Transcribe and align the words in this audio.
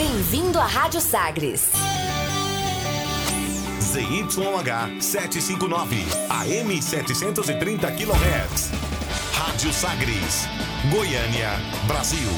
Bem-vindo 0.00 0.58
à 0.58 0.64
Rádio 0.64 0.98
Sagres. 0.98 1.70
ZYH 3.82 4.98
759, 4.98 5.96
AM 6.30 6.80
730 6.80 7.92
kHz. 7.92 8.70
Rádio 9.34 9.70
Sagres, 9.70 10.46
Goiânia, 10.90 11.50
Brasil. 11.86 12.30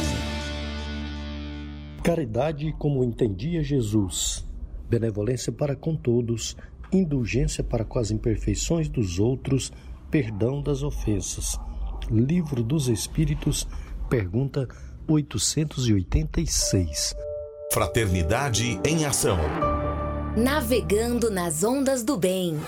Caridade 2.03 2.75
como 2.81 3.05
entendia 3.05 3.63
Jesus, 3.63 4.45
benevolência 4.91 5.53
para 5.53 5.77
com 5.77 5.95
todos, 5.95 6.57
indulgência 6.93 7.63
para 7.63 7.85
com 7.85 8.01
as 8.01 8.11
imperfeições 8.11 8.89
dos 8.89 9.21
outros, 9.21 9.73
perdão 10.11 10.61
das 10.61 10.83
ofensas. 10.83 11.57
Livro 12.11 12.65
dos 12.65 12.89
Espíritos, 12.89 13.69
pergunta 14.11 14.67
886. 15.07 17.15
Fraternidade 17.73 18.79
em 18.85 19.07
ação. 19.07 19.39
Navegando 20.37 21.31
nas 21.31 21.65
ondas 21.65 22.05
do 22.05 22.19
bem. 22.19 22.61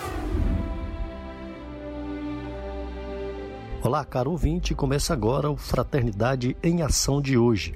Olá, 3.82 4.02
caro 4.02 4.30
ouvinte, 4.30 4.74
começa 4.74 5.12
agora 5.12 5.50
o 5.50 5.58
Fraternidade 5.58 6.56
em 6.62 6.80
Ação 6.80 7.20
de 7.20 7.36
hoje. 7.36 7.74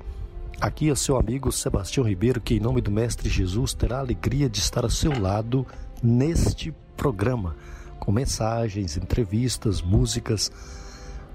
Aqui 0.58 0.88
é 0.88 0.94
seu 0.94 1.18
amigo 1.18 1.52
Sebastião 1.52 2.06
Ribeiro, 2.06 2.40
que 2.40 2.54
em 2.54 2.60
nome 2.60 2.80
do 2.80 2.90
Mestre 2.90 3.28
Jesus 3.28 3.74
terá 3.74 3.98
a 3.98 4.00
alegria 4.00 4.48
de 4.48 4.60
estar 4.60 4.84
ao 4.84 4.90
seu 4.90 5.12
lado 5.20 5.66
neste 6.02 6.74
programa, 6.96 7.54
com 8.00 8.10
mensagens, 8.10 8.96
entrevistas, 8.96 9.82
músicas. 9.82 10.50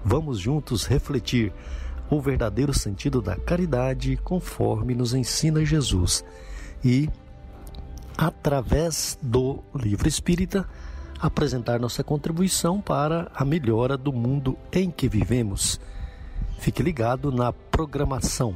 Vamos 0.03 0.39
juntos 0.39 0.87
refletir 0.87 1.53
o 2.09 2.21
verdadeiro 2.21 2.73
sentido 2.73 3.21
da 3.21 3.35
caridade 3.35 4.17
conforme 4.17 4.93
nos 4.93 5.13
ensina 5.13 5.65
Jesus. 5.65 6.23
E, 6.83 7.09
através 8.17 9.17
do 9.21 9.63
livro 9.75 10.07
espírita, 10.07 10.67
apresentar 11.19 11.79
nossa 11.79 12.03
contribuição 12.03 12.81
para 12.81 13.31
a 13.33 13.45
melhora 13.45 13.97
do 13.97 14.11
mundo 14.11 14.57
em 14.71 14.91
que 14.91 15.07
vivemos. 15.07 15.79
Fique 16.59 16.83
ligado 16.83 17.31
na 17.31 17.51
programação. 17.51 18.55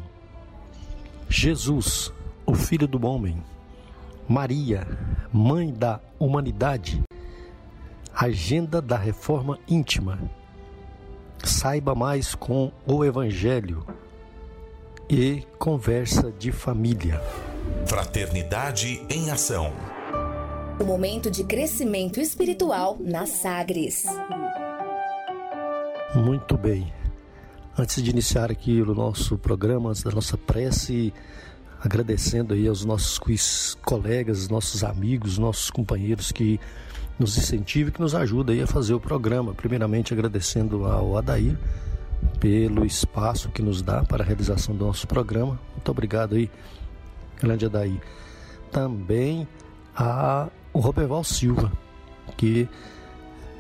Jesus, 1.30 2.12
o 2.46 2.54
Filho 2.54 2.88
do 2.88 3.06
Homem, 3.06 3.42
Maria, 4.28 4.88
Mãe 5.32 5.74
da 5.74 6.00
Humanidade, 6.20 7.02
Agenda 8.14 8.82
da 8.82 8.98
Reforma 8.98 9.60
Íntima 9.68 10.20
Saiba 11.44 11.96
mais 11.96 12.36
com 12.36 12.72
o 12.86 13.06
Evangelho 13.06 13.86
e 15.10 15.44
conversa 15.58 16.32
de 16.32 16.52
família. 16.52 17.22
Fraternidade 17.86 19.02
em 19.10 19.30
ação. 19.30 19.74
O 20.80 20.84
momento 20.84 21.32
de 21.32 21.44
crescimento 21.44 22.20
espiritual 22.20 22.98
na 23.00 23.26
Sagres. 23.26 24.06
Muito 26.16 26.58
bem. 26.58 26.94
Antes 27.78 28.02
de 28.02 28.10
iniciar 28.10 28.52
aqui 28.52 28.82
o 28.82 28.94
nosso 28.94 29.38
programa, 29.38 29.90
antes 29.90 30.04
da 30.04 30.12
nossa 30.12 30.38
prece, 30.38 31.14
agradecendo 31.80 32.54
aí 32.54 32.68
aos 32.68 32.84
nossos 32.84 33.20
colegas, 33.86 34.50
nossos 34.50 34.84
amigos, 34.84 35.38
nossos 35.38 35.70
companheiros 35.70 36.32
que 36.32 36.60
nos 37.20 37.38
incentiva 37.38 37.90
e 37.90 37.92
que 37.92 38.02
nos 38.02 38.14
ajuda 38.14 38.54
aí 38.54 38.62
a 38.62 38.68
fazer 38.68 38.94
o 38.94 39.00
programa. 39.00 39.54
Primeiramente 39.54 40.14
agradecendo 40.14 40.86
ao 40.86 41.18
Adair 41.18 41.58
pelo 42.40 42.86
espaço 42.86 43.50
que 43.50 43.62
nos 43.62 43.82
dá 43.82 44.04
para 44.04 44.24
a 44.24 44.26
realização 44.26 44.76
do 44.76 44.86
nosso 44.86 45.08
programa. 45.08 45.60
Muito 45.74 45.90
obrigado 45.90 46.36
aí, 46.36 46.50
grande 47.40 47.66
Adair. 47.66 48.00
Também 48.72 49.48
a 49.96 50.48
o 50.74 50.80
Roberval 50.80 51.24
Silva, 51.24 51.72
que 52.36 52.70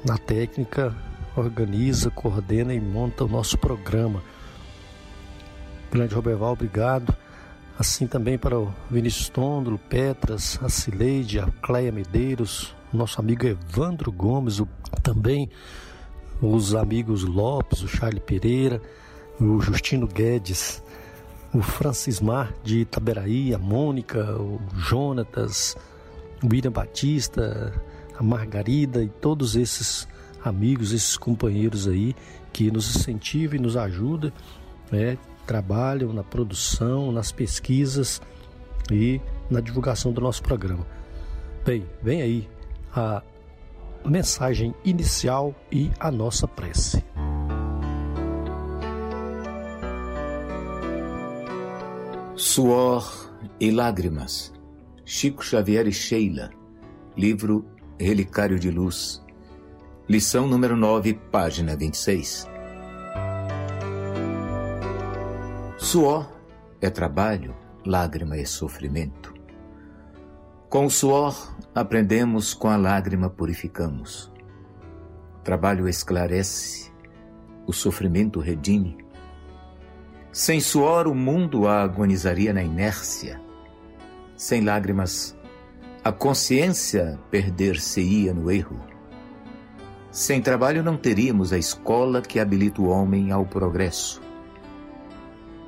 na 0.05 0.17
técnica 0.19 0.95
organiza, 1.35 2.11
coordena 2.11 2.73
e 2.73 2.79
monta 2.79 3.23
o 3.23 3.27
nosso 3.27 3.57
programa. 3.57 4.21
Grande 5.91 6.13
Roberval, 6.13 6.53
obrigado. 6.53 7.15
Assim 7.79 8.05
também 8.05 8.37
para 8.37 8.59
o 8.59 8.71
Vinícius 8.89 9.29
Tondro, 9.29 9.77
Petras, 9.77 10.59
a 10.61 10.69
Cileide, 10.69 11.39
a 11.39 11.47
Cleia 11.61 11.91
Medeiros, 11.91 12.75
nosso 12.93 13.19
amigo 13.19 13.45
Evandro 13.45 14.11
Gomes, 14.11 14.59
o, 14.59 14.67
também 15.03 15.49
os 16.41 16.75
amigos 16.75 17.23
Lopes, 17.23 17.81
o 17.81 17.87
Charlie 17.87 18.21
Pereira, 18.21 18.81
o 19.39 19.59
Justino 19.59 20.07
Guedes, 20.07 20.83
o 21.53 21.61
Francismar 21.61 22.53
de 22.63 22.79
Itaberaí, 22.79 23.53
a 23.53 23.57
Mônica, 23.57 24.35
o 24.39 24.59
Jonatas, 24.75 25.75
o 26.43 26.47
William 26.47 26.71
Batista, 26.71 27.73
a 28.17 28.23
Margarida 28.23 29.03
e 29.03 29.09
todos 29.09 29.55
esses 29.55 30.07
amigos, 30.43 30.91
esses 30.91 31.17
companheiros 31.17 31.87
aí 31.87 32.15
que 32.53 32.71
nos 32.71 32.95
incentivam 32.95 33.57
e 33.57 33.59
nos 33.59 33.75
ajudam, 33.75 34.31
né, 34.91 35.17
trabalham 35.45 36.13
na 36.13 36.23
produção, 36.23 37.11
nas 37.11 37.31
pesquisas 37.31 38.21
e 38.91 39.21
na 39.49 39.59
divulgação 39.59 40.11
do 40.11 40.21
nosso 40.21 40.41
programa. 40.43 40.85
Bem, 41.65 41.85
vem 42.01 42.21
aí 42.21 42.56
a 42.97 43.21
mensagem 44.03 44.73
inicial 44.83 45.53
e 45.71 45.91
a 45.99 46.09
nossa 46.09 46.47
prece. 46.47 47.05
Suor 52.35 53.31
e 53.59 53.69
Lágrimas, 53.69 54.51
Chico 55.05 55.43
Xavier 55.43 55.87
e 55.87 55.91
Sheila, 55.91 56.49
livro 57.15 57.65
Relicário 57.99 58.59
de 58.59 58.71
Luz, 58.71 59.23
lição 60.09 60.47
número 60.47 60.75
9, 60.75 61.13
página 61.31 61.75
26. 61.75 62.47
Suor 65.77 66.31
é 66.81 66.89
trabalho, 66.89 67.55
lágrima 67.85 68.37
é 68.37 68.45
sofrimento. 68.45 69.36
Com 70.77 70.85
o 70.85 70.91
suor 70.91 71.57
aprendemos, 71.73 72.53
com 72.53 72.67
a 72.67 72.77
lágrima 72.77 73.31
purificamos. 73.31 74.31
O 75.39 75.39
trabalho 75.39 75.89
esclarece, 75.89 76.91
o 77.65 77.73
sofrimento 77.73 78.39
redime. 78.39 78.95
Sem 80.31 80.59
suor 80.59 81.07
o 81.07 81.15
mundo 81.15 81.67
agonizaria 81.67 82.53
na 82.53 82.61
inércia. 82.61 83.41
Sem 84.35 84.61
lágrimas, 84.61 85.35
a 86.03 86.11
consciência 86.11 87.19
perder-se-ia 87.31 88.31
no 88.31 88.51
erro. 88.51 88.79
Sem 90.11 90.43
trabalho 90.43 90.83
não 90.83 90.95
teríamos 90.95 91.51
a 91.51 91.57
escola 91.57 92.21
que 92.21 92.39
habilita 92.39 92.83
o 92.83 92.89
homem 92.89 93.31
ao 93.31 93.47
progresso. 93.47 94.21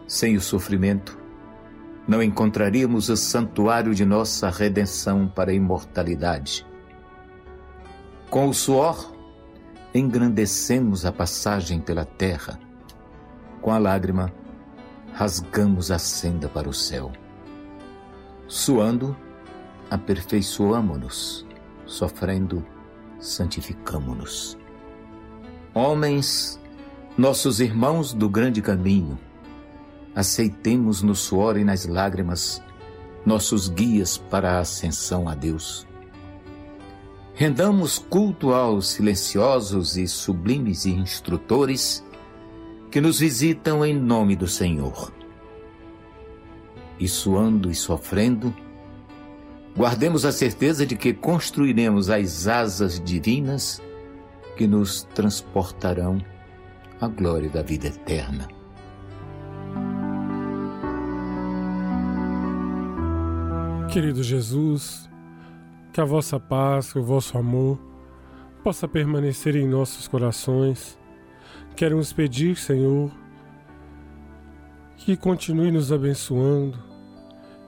Sem 0.08 0.38
o 0.38 0.42
sofrimento, 0.42 1.19
não 2.10 2.24
encontraríamos 2.24 3.08
o 3.08 3.16
santuário 3.16 3.94
de 3.94 4.04
nossa 4.04 4.50
redenção 4.50 5.28
para 5.28 5.52
a 5.52 5.54
imortalidade. 5.54 6.66
Com 8.32 8.50
o 8.50 8.54
suor, 8.54 9.14
engrandecemos 9.94 11.06
a 11.06 11.12
passagem 11.12 11.80
pela 11.80 12.06
terra. 12.06 12.60
Com 13.62 13.72
a 13.72 13.78
lágrima, 13.78 14.34
rasgamos 15.14 15.92
a 15.92 16.00
senda 16.00 16.50
para 16.50 16.68
o 16.68 16.74
céu. 16.74 17.12
Suando, 18.48 19.16
aperfeiçoamo-nos, 19.92 21.46
sofrendo, 21.86 22.66
santificamo-nos. 23.20 24.58
Homens, 25.76 26.60
nossos 27.16 27.60
irmãos 27.60 28.14
do 28.16 28.28
grande 28.28 28.64
caminho, 28.64 29.16
aceitemos 30.20 31.02
no 31.02 31.16
suor 31.16 31.58
e 31.58 31.64
nas 31.64 31.86
lágrimas 31.86 32.62
nossos 33.26 33.70
guias 33.70 34.18
para 34.18 34.58
a 34.58 34.60
ascensão 34.60 35.30
a 35.30 35.34
Deus. 35.34 35.88
Rendamos 37.34 37.98
culto 37.98 38.54
aos 38.54 38.90
silenciosos 38.90 39.96
e 39.96 40.10
sublimes 40.10 40.86
instrutores 40.86 42.04
que 42.92 43.00
nos 43.00 43.20
visitam 43.20 43.86
em 43.86 43.98
nome 43.98 44.36
do 44.36 44.46
Senhor. 44.46 45.14
E 47.00 47.08
suando 47.08 47.72
e 47.72 47.76
sofrendo, 47.76 48.54
guardemos 49.74 50.26
a 50.26 50.34
certeza 50.34 50.86
de 50.86 50.98
que 50.98 51.14
construiremos 51.14 52.10
as 52.10 52.46
asas 52.46 53.00
divinas 53.00 53.82
que 54.58 54.68
nos 54.68 55.04
transportarão 55.16 56.22
à 57.00 57.08
glória 57.08 57.50
da 57.50 57.62
vida 57.62 57.88
eterna. 57.88 58.59
Querido 63.92 64.22
Jesus, 64.22 65.10
que 65.92 66.00
a 66.00 66.06
vossa 66.06 66.40
paz, 66.40 66.96
o 66.96 67.02
vosso 67.02 67.36
amor 67.40 67.80
possa 68.64 68.88
permanecer 68.88 69.56
em 69.56 69.68
nossos 69.68 70.08
corações. 70.08 70.96
Queremos 71.76 72.14
pedir, 72.14 72.56
Senhor, 72.56 73.12
que 74.96 75.18
continue 75.18 75.72
nos 75.72 75.92
abençoando, 75.92 76.78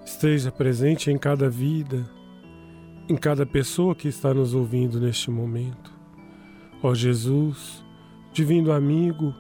esteja 0.05 0.51
presente 0.51 1.09
em 1.09 1.17
cada 1.17 1.49
vida, 1.49 2.07
em 3.09 3.17
cada 3.17 3.43
pessoa 3.43 3.95
que 3.95 4.07
está 4.07 4.31
nos 4.31 4.53
ouvindo 4.53 4.99
neste 4.99 5.31
momento. 5.31 5.91
Ó 6.83 6.93
Jesus, 6.93 7.83
divino 8.31 8.71
amigo, 8.71 9.33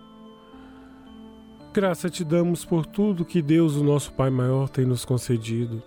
graça 1.71 2.09
te 2.09 2.23
damos 2.23 2.65
por 2.65 2.87
tudo 2.87 3.23
que 3.23 3.39
Deus, 3.39 3.75
o 3.75 3.83
nosso 3.83 4.11
Pai 4.13 4.31
maior, 4.31 4.67
tem 4.67 4.83
nos 4.83 5.05
concedido, 5.05 5.83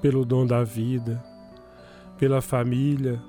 pelo 0.00 0.24
dom 0.24 0.46
da 0.46 0.64
vida, 0.64 1.22
pela 2.18 2.40
família, 2.40 3.20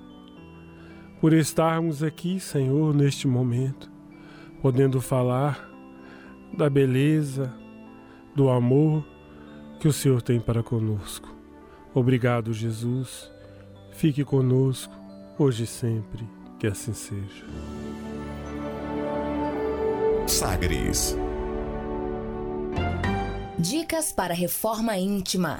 por 1.20 1.34
estarmos 1.34 2.02
aqui, 2.02 2.40
Senhor, 2.40 2.94
neste 2.94 3.28
momento, 3.28 3.92
podendo 4.62 5.00
falar 5.00 5.70
da 6.58 6.70
beleza, 6.70 7.54
do 8.36 8.50
amor 8.50 9.06
que 9.80 9.88
o 9.88 9.94
Senhor 9.94 10.22
tem 10.22 10.40
para 10.40 10.64
conosco. 10.64 11.34
Obrigado, 11.94 12.54
Jesus. 12.54 13.32
Fique 13.92 14.24
conosco, 14.24 14.94
hoje 15.38 15.64
e 15.66 15.68
sempre, 15.68 16.28
que 16.60 16.68
assim 16.68 16.94
seja. 16.94 17.46
Sagres. 20.28 21.16
Dicas 23.60 24.12
para 24.12 24.34
reforma 24.34 24.98
íntima. 24.98 25.60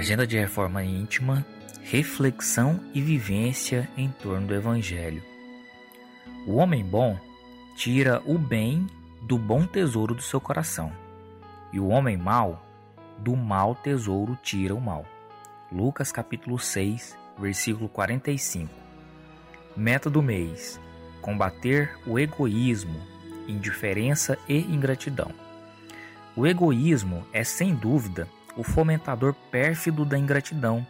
Agenda 0.00 0.26
de 0.26 0.38
reforma 0.38 0.82
íntima, 0.82 1.44
reflexão 1.82 2.80
e 2.94 3.02
vivência 3.02 3.86
em 3.98 4.08
torno 4.08 4.46
do 4.46 4.54
Evangelho. 4.54 5.22
O 6.46 6.54
homem 6.54 6.82
bom 6.82 7.18
tira 7.76 8.22
o 8.24 8.38
bem 8.38 8.86
do 9.20 9.36
bom 9.36 9.66
tesouro 9.66 10.14
do 10.14 10.22
seu 10.22 10.40
coração, 10.40 10.90
e 11.70 11.78
o 11.78 11.88
homem 11.88 12.16
mau 12.16 12.64
do 13.18 13.36
mau 13.36 13.74
tesouro 13.74 14.38
tira 14.42 14.74
o 14.74 14.80
mal. 14.80 15.04
Lucas 15.70 16.10
capítulo 16.10 16.58
6, 16.58 17.14
versículo 17.38 17.86
45. 17.86 18.72
Meta 19.76 20.08
do 20.08 20.22
mês: 20.22 20.80
combater 21.20 21.94
o 22.06 22.18
egoísmo, 22.18 22.98
indiferença 23.46 24.38
e 24.48 24.60
ingratidão. 24.60 25.30
O 26.34 26.46
egoísmo 26.46 27.22
é 27.34 27.44
sem 27.44 27.74
dúvida 27.74 28.26
o 28.56 28.62
fomentador 28.62 29.34
pérfido 29.50 30.04
da 30.04 30.18
ingratidão, 30.18 30.86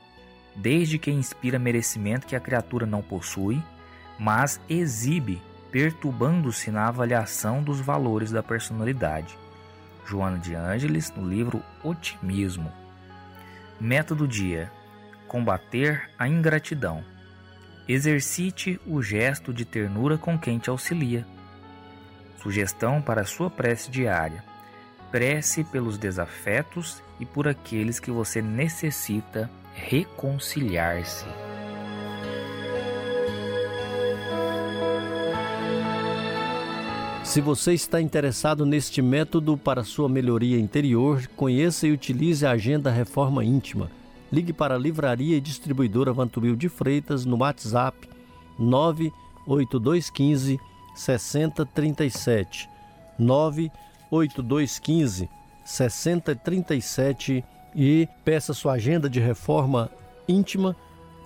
desde 0.55 0.99
que 0.99 1.11
inspira 1.11 1.59
merecimento 1.59 2.27
que 2.27 2.37
a 2.37 2.41
criatura 2.41 2.87
não 2.87 3.03
possui, 3.03 3.62
mas 4.19 4.61
exibe, 4.69 5.41
perturbando-se 5.71 6.71
na 6.71 6.89
avaliação 6.89 7.62
dos 7.62 7.81
valores 7.81 8.31
da 8.31 8.43
personalidade. 8.43 9.39
Joana 10.07 10.39
de 10.39 10.55
Ângeles, 10.55 11.12
no 11.17 11.27
livro 11.27 11.62
Otimismo. 11.85 12.73
Meta 13.81 14.15
do 14.15 14.27
dia: 14.27 14.71
combater 15.29 16.11
a 16.19 16.27
ingratidão. 16.27 17.05
Exercite 17.89 18.81
o 18.87 19.01
gesto 19.01 19.53
de 19.53 19.65
ternura 19.65 20.19
com 20.19 20.39
quem 20.39 20.59
te 20.59 20.69
auxilia. 20.69 21.27
Sugestão 22.43 23.01
para 23.01 23.25
sua 23.25 23.49
prece 23.49 23.91
diária: 23.91 24.45
prece 25.11 25.65
pelos 25.65 25.99
desafetos 25.99 27.03
e 27.19 27.27
por 27.27 27.49
aqueles 27.49 28.01
que 28.01 28.11
você 28.11 28.41
necessita 28.41 29.51
reconciliar-se. 29.75 31.27
Se 37.25 37.41
você 37.41 37.75
está 37.75 38.01
interessado 38.01 38.67
neste 38.67 39.01
método 39.01 39.57
para 39.57 39.85
sua 39.85 40.09
melhoria 40.09 40.59
interior, 40.59 41.25
conheça 41.37 41.87
e 41.87 41.93
utilize 41.93 42.45
a 42.45 42.51
Agenda 42.51 42.91
Reforma 42.91 43.45
Íntima. 43.45 43.89
Ligue 44.33 44.53
para 44.53 44.75
a 44.75 44.79
Livraria 44.79 45.37
e 45.37 45.41
Distribuidora 45.41 46.12
Vantubil 46.12 46.57
de 46.57 46.69
Freitas 46.69 47.25
no 47.25 47.39
WhatsApp 47.39 48.09
98215 48.59 50.59
6037 50.95 52.69
98215 53.19 53.89
6037 55.65 57.45
e 57.75 58.09
peça 58.25 58.53
sua 58.53 58.73
agenda 58.73 59.09
de 59.09 59.21
reforma 59.21 59.91
íntima, 60.27 60.77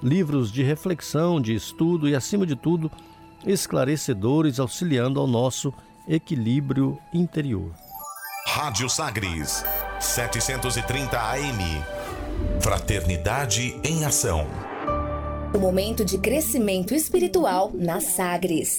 livros 0.03 0.53
de 0.53 0.63
reflexão, 0.63 1.41
de 1.41 1.55
estudo 1.55 2.09
e, 2.09 2.15
acima 2.15 2.47
de 2.47 2.55
tudo, 2.55 2.91
esclarecedores 3.47 4.59
auxiliando 4.59 5.21
ao 5.21 5.27
nosso 5.27 5.73
equilíbrio 6.09 6.99
interior. 7.13 7.71
Rádio 8.47 8.89
Sagres, 8.89 9.65
730 10.01 11.19
AM. 11.19 11.83
Fraternidade 12.61 13.81
em 13.83 14.05
Ação. 14.05 14.47
O 15.55 15.59
momento 15.59 16.05
de 16.05 16.19
crescimento 16.19 16.95
espiritual 16.95 17.71
na 17.75 18.01
Sagres. 18.01 18.79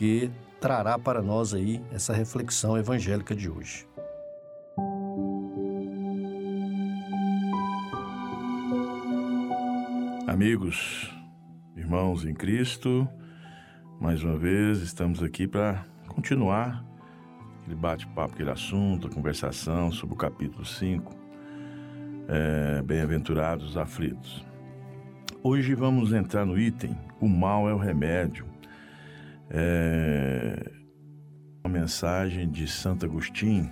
que 0.00 0.30
trará 0.58 0.98
para 0.98 1.20
nós 1.20 1.52
aí 1.52 1.78
essa 1.92 2.14
reflexão 2.14 2.74
evangélica 2.78 3.36
de 3.36 3.50
hoje. 3.50 3.86
Amigos, 10.26 11.14
irmãos 11.76 12.24
em 12.24 12.32
Cristo, 12.32 13.06
mais 14.00 14.22
uma 14.22 14.38
vez 14.38 14.80
estamos 14.80 15.22
aqui 15.22 15.46
para 15.46 15.84
continuar 16.08 16.82
aquele 17.60 17.76
bate-papo, 17.76 18.32
aquele 18.32 18.50
assunto, 18.50 19.06
a 19.06 19.10
conversação 19.10 19.92
sobre 19.92 20.14
o 20.14 20.18
capítulo 20.18 20.64
5, 20.64 21.14
é, 22.26 22.80
Bem-aventurados 22.80 23.76
aflitos. 23.76 24.46
Hoje 25.42 25.74
vamos 25.74 26.14
entrar 26.14 26.46
no 26.46 26.58
item 26.58 26.96
O 27.20 27.28
mal 27.28 27.68
é 27.68 27.74
o 27.74 27.78
remédio, 27.78 28.49
é 29.50 30.70
uma 31.64 31.78
mensagem 31.78 32.48
de 32.50 32.66
Santo 32.66 33.04
Agostinho 33.04 33.70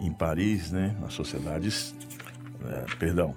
em 0.00 0.12
Paris, 0.12 0.70
né, 0.70 0.96
na 1.00 1.08
sociedade, 1.08 1.68
é, 2.64 2.96
perdão, 2.98 3.34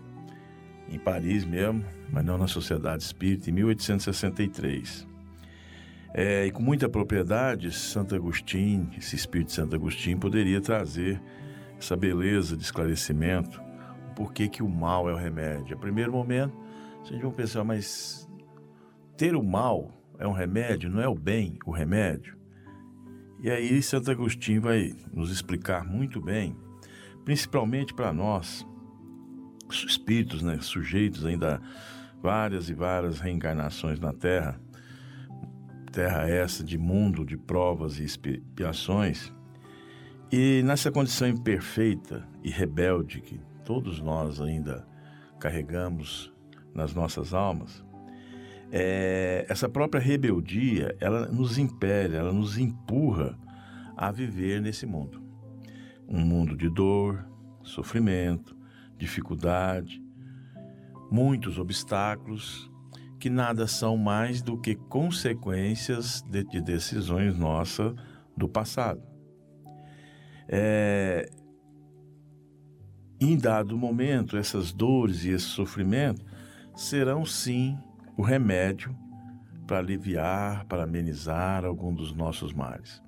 em 0.89 0.97
Paris 0.97 1.43
mesmo, 1.43 1.83
mas 2.11 2.23
não 2.23 2.37
na 2.37 2.47
Sociedade 2.47 3.03
Espírita, 3.03 3.49
em 3.49 3.53
1863. 3.53 5.07
É, 6.13 6.45
e 6.45 6.51
com 6.51 6.61
muita 6.61 6.87
propriedade, 6.87 7.71
Santo 7.71 8.15
Agostinho, 8.15 8.89
esse 8.97 9.15
espírito 9.15 9.47
de 9.47 9.53
Santo 9.53 9.75
Agostinho, 9.75 10.17
poderia 10.17 10.61
trazer 10.61 11.21
essa 11.77 11.95
beleza 11.95 12.55
de 12.55 12.63
esclarecimento, 12.63 13.61
o 14.09 14.15
porquê 14.15 14.47
que 14.47 14.63
o 14.63 14.69
mal 14.69 15.09
é 15.09 15.13
o 15.13 15.17
remédio. 15.17 15.75
A 15.75 15.79
primeiro 15.79 16.11
momento, 16.11 16.55
a 17.01 17.05
gente 17.05 17.21
vai 17.21 17.31
pensar, 17.31 17.63
mas 17.63 18.27
ter 19.15 19.35
o 19.35 19.43
mal 19.43 19.96
é 20.19 20.27
um 20.27 20.31
remédio, 20.31 20.89
não 20.89 21.01
é 21.01 21.07
o 21.07 21.15
bem 21.15 21.57
o 21.65 21.71
remédio? 21.71 22.37
E 23.39 23.51
aí 23.51 23.81
Santo 23.81 24.09
Agostinho 24.09 24.61
vai 24.61 24.93
nos 25.13 25.31
explicar 25.31 25.85
muito 25.85 26.19
bem, 26.19 26.55
principalmente 27.23 27.93
para 27.93 28.11
nós, 28.11 28.65
espíritos, 29.69 30.41
né, 30.41 30.57
sujeitos 30.59 31.25
ainda 31.25 31.61
várias 32.21 32.69
e 32.69 32.73
várias 32.73 33.19
reencarnações 33.19 33.99
na 33.99 34.11
Terra, 34.11 34.59
terra 35.91 36.27
essa 36.27 36.63
de 36.63 36.77
mundo 36.77 37.25
de 37.25 37.37
provas 37.37 37.99
e 37.99 38.03
expiações, 38.03 39.31
e 40.31 40.61
nessa 40.63 40.91
condição 40.91 41.27
imperfeita 41.27 42.27
e 42.43 42.49
rebelde 42.49 43.21
que 43.21 43.39
todos 43.63 44.01
nós 44.01 44.41
ainda 44.41 44.85
carregamos 45.39 46.33
nas 46.73 46.93
nossas 46.93 47.33
almas, 47.33 47.83
é, 48.71 49.45
essa 49.47 49.69
própria 49.69 50.01
rebeldia, 50.01 50.95
ela 50.99 51.27
nos 51.27 51.57
impele, 51.57 52.15
ela 52.15 52.33
nos 52.33 52.57
empurra 52.57 53.37
a 53.95 54.11
viver 54.11 54.61
nesse 54.61 54.85
mundo. 54.85 55.21
Um 56.07 56.19
mundo 56.19 56.55
de 56.55 56.69
dor, 56.69 57.25
sofrimento, 57.63 58.55
dificuldade, 58.97 60.01
muitos 61.11 61.57
obstáculos 61.57 62.69
que 63.19 63.29
nada 63.29 63.65
são 63.67 63.97
mais 63.97 64.41
do 64.41 64.57
que 64.59 64.75
consequências 64.75 66.21
de, 66.21 66.43
de 66.43 66.61
decisões 66.61 67.37
nossas 67.37 67.93
do 68.35 68.47
passado. 68.47 69.01
É, 70.47 71.29
em 73.19 73.35
dado 73.35 73.75
momento, 73.77 74.37
essas 74.37 74.71
dores 74.71 75.25
e 75.25 75.31
esse 75.31 75.45
sofrimento 75.45 76.23
serão 76.75 77.25
sim 77.25 77.77
o 78.17 78.23
remédio 78.23 78.97
para 79.67 79.77
aliviar, 79.77 80.65
para 80.65 80.83
amenizar 80.83 81.63
algum 81.63 81.93
dos 81.93 82.13
nossos 82.13 82.51
males. 82.51 83.01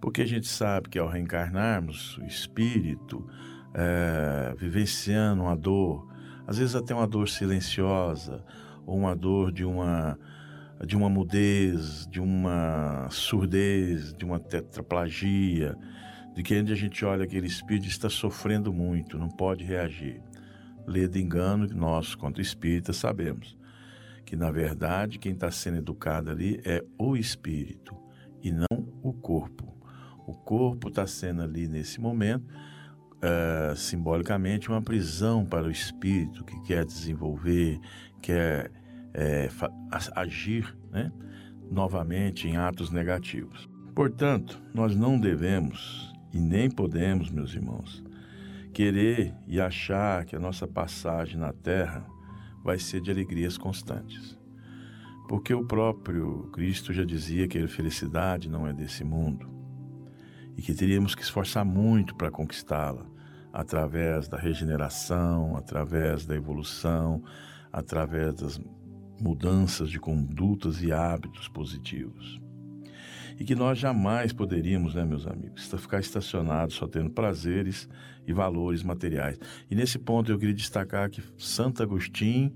Porque 0.00 0.22
a 0.22 0.26
gente 0.26 0.46
sabe 0.46 0.88
que 0.88 0.98
ao 0.98 1.08
reencarnarmos, 1.08 2.16
o 2.18 2.24
espírito, 2.24 3.28
é, 3.74 4.54
vivenciando 4.56 5.42
uma 5.42 5.56
dor, 5.56 6.08
às 6.46 6.56
vezes 6.56 6.74
até 6.74 6.94
uma 6.94 7.06
dor 7.06 7.28
silenciosa, 7.28 8.42
ou 8.86 8.96
uma 8.96 9.14
dor 9.14 9.52
de 9.52 9.64
uma 9.64 10.18
de 10.84 10.94
uma 10.94 11.08
mudez, 11.08 12.06
de 12.06 12.20
uma 12.20 13.08
surdez, 13.10 14.12
de 14.12 14.26
uma 14.26 14.38
tetraplagia, 14.38 15.74
de 16.34 16.42
que 16.42 16.60
onde 16.60 16.70
a 16.70 16.76
gente 16.76 17.02
olha 17.02 17.24
aquele 17.24 17.46
espírito 17.46 17.88
está 17.88 18.10
sofrendo 18.10 18.74
muito, 18.74 19.18
não 19.18 19.30
pode 19.30 19.64
reagir. 19.64 20.20
Lê 20.86 21.08
de 21.08 21.18
engano, 21.18 21.66
nós, 21.74 22.14
quanto 22.14 22.42
espíritas, 22.42 22.96
sabemos 22.96 23.56
que, 24.26 24.34
na 24.34 24.50
verdade, 24.50 25.20
quem 25.20 25.32
está 25.32 25.50
sendo 25.52 25.78
educado 25.78 26.30
ali 26.30 26.60
é 26.64 26.84
o 26.98 27.16
espírito 27.16 27.96
e 28.42 28.50
não 28.50 28.66
o 29.00 29.12
corpo. 29.12 29.72
O 30.26 30.34
corpo 30.34 30.88
está 30.88 31.06
sendo 31.06 31.42
ali, 31.42 31.68
nesse 31.68 32.00
momento, 32.00 32.44
uh, 33.22 33.76
simbolicamente, 33.76 34.68
uma 34.68 34.82
prisão 34.82 35.46
para 35.46 35.68
o 35.68 35.70
espírito 35.70 36.44
que 36.44 36.60
quer 36.62 36.84
desenvolver, 36.84 37.78
quer 38.20 38.72
é, 39.14 39.48
agir 40.16 40.76
né, 40.90 41.12
novamente 41.70 42.48
em 42.48 42.56
atos 42.56 42.90
negativos. 42.90 43.68
Portanto, 43.94 44.60
nós 44.74 44.96
não 44.96 45.18
devemos 45.18 46.12
e 46.32 46.40
nem 46.40 46.68
podemos, 46.68 47.30
meus 47.30 47.54
irmãos, 47.54 48.04
querer 48.74 49.32
e 49.46 49.60
achar 49.60 50.24
que 50.24 50.34
a 50.34 50.40
nossa 50.40 50.66
passagem 50.66 51.38
na 51.38 51.52
Terra 51.52 52.04
vai 52.66 52.80
ser 52.80 53.00
de 53.00 53.12
alegrias 53.12 53.56
constantes. 53.56 54.36
Porque 55.28 55.54
o 55.54 55.64
próprio 55.64 56.50
Cristo 56.52 56.92
já 56.92 57.04
dizia 57.04 57.46
que 57.46 57.58
a 57.58 57.68
felicidade 57.68 58.50
não 58.50 58.66
é 58.66 58.72
desse 58.72 59.04
mundo 59.04 59.48
e 60.56 60.62
que 60.62 60.74
teríamos 60.74 61.14
que 61.14 61.22
esforçar 61.22 61.64
muito 61.64 62.16
para 62.16 62.28
conquistá-la 62.28 63.06
através 63.52 64.26
da 64.26 64.36
regeneração, 64.36 65.56
através 65.56 66.26
da 66.26 66.34
evolução, 66.34 67.22
através 67.72 68.34
das 68.34 68.60
mudanças 69.20 69.88
de 69.88 70.00
condutas 70.00 70.82
e 70.82 70.90
hábitos 70.90 71.46
positivos. 71.46 72.40
E 73.38 73.44
que 73.44 73.54
nós 73.54 73.78
jamais 73.78 74.32
poderíamos, 74.32 74.94
né, 74.96 75.04
meus 75.04 75.24
amigos, 75.26 75.72
ficar 75.78 76.00
estacionados 76.00 76.74
só 76.74 76.88
tendo 76.88 77.10
prazeres 77.10 77.88
e 78.26 78.32
valores 78.32 78.82
materiais. 78.82 79.38
E 79.70 79.74
nesse 79.74 79.98
ponto 79.98 80.30
eu 80.30 80.38
queria 80.38 80.54
destacar 80.54 81.08
que 81.08 81.22
Santo 81.38 81.82
Agostinho, 81.82 82.52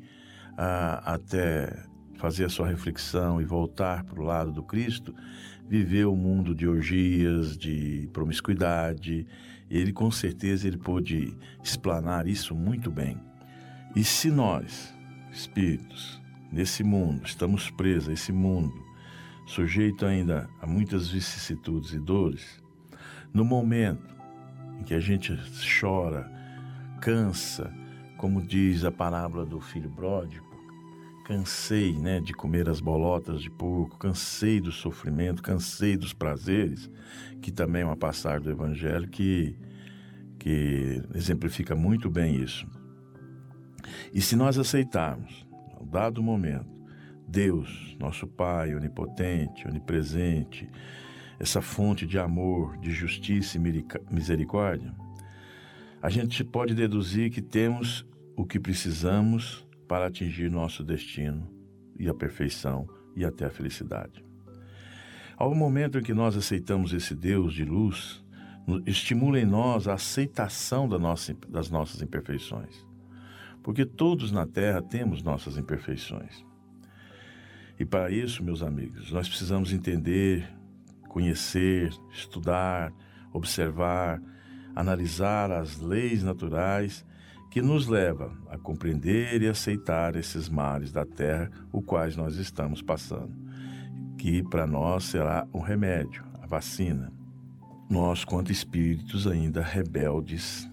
ah, 0.56 1.14
até 1.14 1.84
fazer 2.16 2.44
a 2.44 2.48
sua 2.48 2.68
reflexão 2.68 3.40
e 3.40 3.44
voltar 3.44 4.04
para 4.04 4.20
o 4.20 4.24
lado 4.24 4.52
do 4.52 4.62
Cristo, 4.62 5.14
viveu 5.68 6.12
um 6.12 6.16
mundo 6.16 6.54
de 6.54 6.66
orgias, 6.66 7.56
de 7.56 8.08
promiscuidade, 8.12 9.26
ele 9.70 9.92
com 9.92 10.10
certeza 10.10 10.66
ele 10.66 10.76
pôde 10.76 11.32
explanar 11.62 12.26
isso 12.26 12.54
muito 12.54 12.90
bem. 12.90 13.16
E 13.94 14.02
se 14.02 14.30
nós, 14.30 14.92
espíritos, 15.32 16.20
nesse 16.52 16.82
mundo, 16.82 17.22
estamos 17.24 17.70
presos 17.70 18.08
a 18.08 18.12
esse 18.12 18.32
mundo, 18.32 18.74
sujeito 19.46 20.04
ainda 20.04 20.48
a 20.60 20.66
muitas 20.66 21.08
vicissitudes 21.08 21.92
e 21.92 21.98
dores, 21.98 22.60
no 23.32 23.44
momento 23.44 24.19
em 24.80 24.84
que 24.84 24.94
a 24.94 25.00
gente 25.00 25.36
chora, 25.78 26.30
cansa, 27.00 27.72
como 28.16 28.42
diz 28.42 28.84
a 28.84 28.90
parábola 28.90 29.44
do 29.44 29.60
filho 29.60 29.90
pródigo, 29.90 30.48
cansei 31.24 31.92
né, 31.92 32.18
de 32.20 32.32
comer 32.32 32.68
as 32.68 32.80
bolotas 32.80 33.40
de 33.40 33.50
porco, 33.50 33.98
cansei 33.98 34.60
do 34.60 34.72
sofrimento, 34.72 35.42
cansei 35.42 35.96
dos 35.96 36.12
prazeres, 36.12 36.90
que 37.40 37.52
também 37.52 37.82
é 37.82 37.84
uma 37.84 37.96
passagem 37.96 38.42
do 38.42 38.50
Evangelho 38.50 39.08
que, 39.08 39.56
que 40.38 41.00
exemplifica 41.14 41.76
muito 41.76 42.10
bem 42.10 42.42
isso. 42.42 42.66
E 44.12 44.20
se 44.20 44.34
nós 44.34 44.58
aceitarmos, 44.58 45.46
ao 45.78 45.86
dado 45.86 46.22
momento, 46.22 46.68
Deus, 47.28 47.96
nosso 47.98 48.26
Pai 48.26 48.74
onipotente, 48.74 49.68
onipresente, 49.68 50.68
essa 51.40 51.60
fonte 51.60 52.06
de 52.06 52.18
amor, 52.18 52.76
de 52.76 52.92
justiça 52.92 53.56
e 53.56 53.60
misericórdia, 54.08 54.94
a 56.00 56.08
gente 56.08 56.44
pode 56.44 56.74
deduzir 56.74 57.30
que 57.30 57.42
temos 57.42 58.06
o 58.36 58.44
que 58.44 58.60
precisamos 58.60 59.66
para 59.88 60.06
atingir 60.06 60.48
nosso 60.50 60.84
destino 60.84 61.50
e 61.98 62.08
a 62.08 62.14
perfeição 62.14 62.86
e 63.16 63.24
até 63.24 63.46
a 63.46 63.50
felicidade. 63.50 64.24
Ao 65.36 65.52
momento 65.54 65.98
em 65.98 66.02
que 66.02 66.14
nós 66.14 66.36
aceitamos 66.36 66.92
esse 66.92 67.14
Deus 67.14 67.54
de 67.54 67.64
luz, 67.64 68.22
estimula 68.86 69.40
em 69.40 69.46
nós 69.46 69.88
a 69.88 69.94
aceitação 69.94 70.88
das 70.88 71.70
nossas 71.70 72.00
imperfeições 72.00 72.90
porque 73.62 73.84
todos 73.84 74.32
na 74.32 74.46
Terra 74.46 74.82
temos 74.82 75.22
nossas 75.22 75.56
imperfeições. 75.56 76.44
E 77.78 77.84
para 77.84 78.10
isso, 78.10 78.42
meus 78.42 78.62
amigos, 78.62 79.10
nós 79.10 79.28
precisamos 79.28 79.72
entender, 79.72 80.48
conhecer, 81.10 81.92
estudar, 82.10 82.90
observar, 83.32 84.22
analisar 84.74 85.50
as 85.50 85.78
leis 85.78 86.22
naturais 86.22 87.04
que 87.50 87.60
nos 87.60 87.86
levam 87.86 88.32
a 88.48 88.56
compreender 88.56 89.42
e 89.42 89.48
aceitar 89.48 90.16
esses 90.16 90.48
males 90.48 90.90
da 90.90 91.04
terra, 91.04 91.50
os 91.70 91.84
quais 91.84 92.16
nós 92.16 92.36
estamos 92.36 92.80
passando, 92.80 93.34
que 94.16 94.42
para 94.44 94.66
nós 94.66 95.04
será 95.04 95.46
um 95.52 95.60
remédio, 95.60 96.24
a 96.40 96.46
vacina. 96.46 97.12
Nós, 97.90 98.24
quanto 98.24 98.52
espíritos 98.52 99.26
ainda 99.26 99.60
rebeldes, 99.60 100.70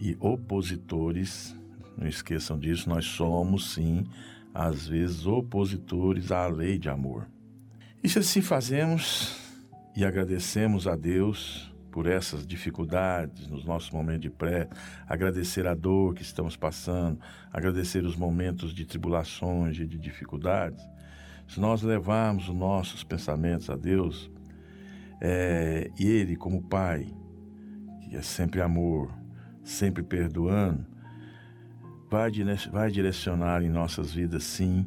e 0.00 0.16
opositores. 0.18 1.54
Não 1.96 2.08
esqueçam 2.08 2.58
disso, 2.58 2.88
nós 2.88 3.04
somos 3.04 3.74
sim, 3.74 4.06
às 4.54 4.88
vezes, 4.88 5.26
opositores 5.26 6.32
à 6.32 6.46
lei 6.46 6.78
de 6.78 6.88
amor. 6.88 7.28
E 8.02 8.08
se 8.08 8.18
assim 8.18 8.40
fazemos 8.40 9.36
e 9.94 10.06
agradecemos 10.06 10.86
a 10.86 10.96
Deus 10.96 11.70
por 11.90 12.06
essas 12.06 12.46
dificuldades 12.46 13.46
nos 13.46 13.64
nossos 13.64 13.90
momentos 13.90 14.22
de 14.22 14.30
pré, 14.30 14.68
agradecer 15.06 15.66
a 15.66 15.74
dor 15.74 16.14
que 16.14 16.22
estamos 16.22 16.56
passando, 16.56 17.20
agradecer 17.52 18.04
os 18.04 18.16
momentos 18.16 18.72
de 18.72 18.86
tribulações 18.86 19.78
e 19.78 19.86
de 19.86 19.98
dificuldades, 19.98 20.82
se 21.46 21.60
nós 21.60 21.82
levarmos 21.82 22.48
os 22.48 22.54
nossos 22.54 23.04
pensamentos 23.04 23.68
a 23.68 23.76
Deus, 23.76 24.30
é, 25.20 25.90
e 25.98 26.06
Ele, 26.06 26.36
como 26.36 26.62
Pai, 26.62 27.06
que 28.02 28.16
é 28.16 28.22
sempre 28.22 28.62
amor, 28.62 29.12
sempre 29.62 30.02
perdoando, 30.02 30.86
vai, 32.08 32.30
vai 32.72 32.90
direcionar 32.90 33.62
em 33.62 33.68
nossas 33.68 34.14
vidas, 34.14 34.44
sim, 34.44 34.86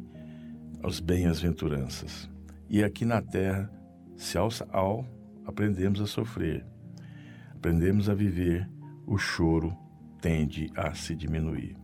as 0.82 0.98
bem-aventuranças. 0.98 2.33
E 2.68 2.82
aqui 2.82 3.04
na 3.04 3.20
terra, 3.20 3.70
se 4.16 4.38
ao, 4.38 4.48
ao 4.72 5.06
aprendemos 5.46 6.00
a 6.00 6.06
sofrer, 6.06 6.64
aprendemos 7.54 8.08
a 8.08 8.14
viver, 8.14 8.68
o 9.06 9.18
choro 9.18 9.76
tende 10.20 10.70
a 10.74 10.94
se 10.94 11.14
diminuir. 11.14 11.76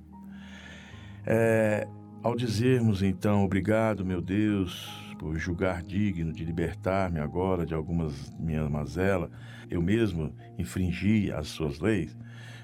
É, 1.27 1.87
ao 2.23 2.35
dizermos 2.35 3.03
então, 3.03 3.45
obrigado, 3.45 4.05
meu 4.05 4.21
Deus, 4.21 5.15
por 5.19 5.37
julgar 5.37 5.83
digno 5.83 6.33
de 6.33 6.45
libertar-me 6.45 7.21
agora 7.21 7.67
de 7.67 7.75
algumas 7.75 8.31
minhas 8.39 8.69
mazelas, 8.71 9.31
eu 9.69 9.83
mesmo 9.83 10.35
infringi 10.59 11.31
as 11.31 11.49
suas 11.49 11.79
leis, 11.79 12.17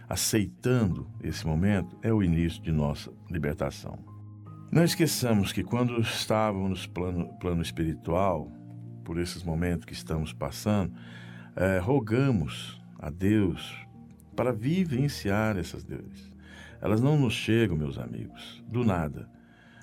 aceitando 0.08 1.06
esse 1.22 1.46
momento, 1.46 1.98
é 2.02 2.12
o 2.12 2.22
início 2.22 2.62
de 2.62 2.72
nossa 2.72 3.12
libertação. 3.30 4.15
Não 4.70 4.84
esqueçamos 4.84 5.52
que 5.52 5.62
quando 5.62 6.00
estávamos 6.00 6.86
no 6.86 6.92
plano, 6.92 7.38
plano 7.38 7.62
espiritual, 7.62 8.50
por 9.04 9.18
esses 9.18 9.42
momentos 9.42 9.84
que 9.84 9.92
estamos 9.92 10.32
passando, 10.32 10.92
é, 11.54 11.78
rogamos 11.78 12.80
a 12.98 13.08
Deus 13.08 13.86
para 14.34 14.52
vivenciar 14.52 15.56
essas 15.56 15.84
dores. 15.84 16.30
Elas 16.80 17.00
não 17.00 17.18
nos 17.18 17.32
chegam, 17.32 17.76
meus 17.76 17.98
amigos, 17.98 18.62
do 18.68 18.84
nada. 18.84 19.28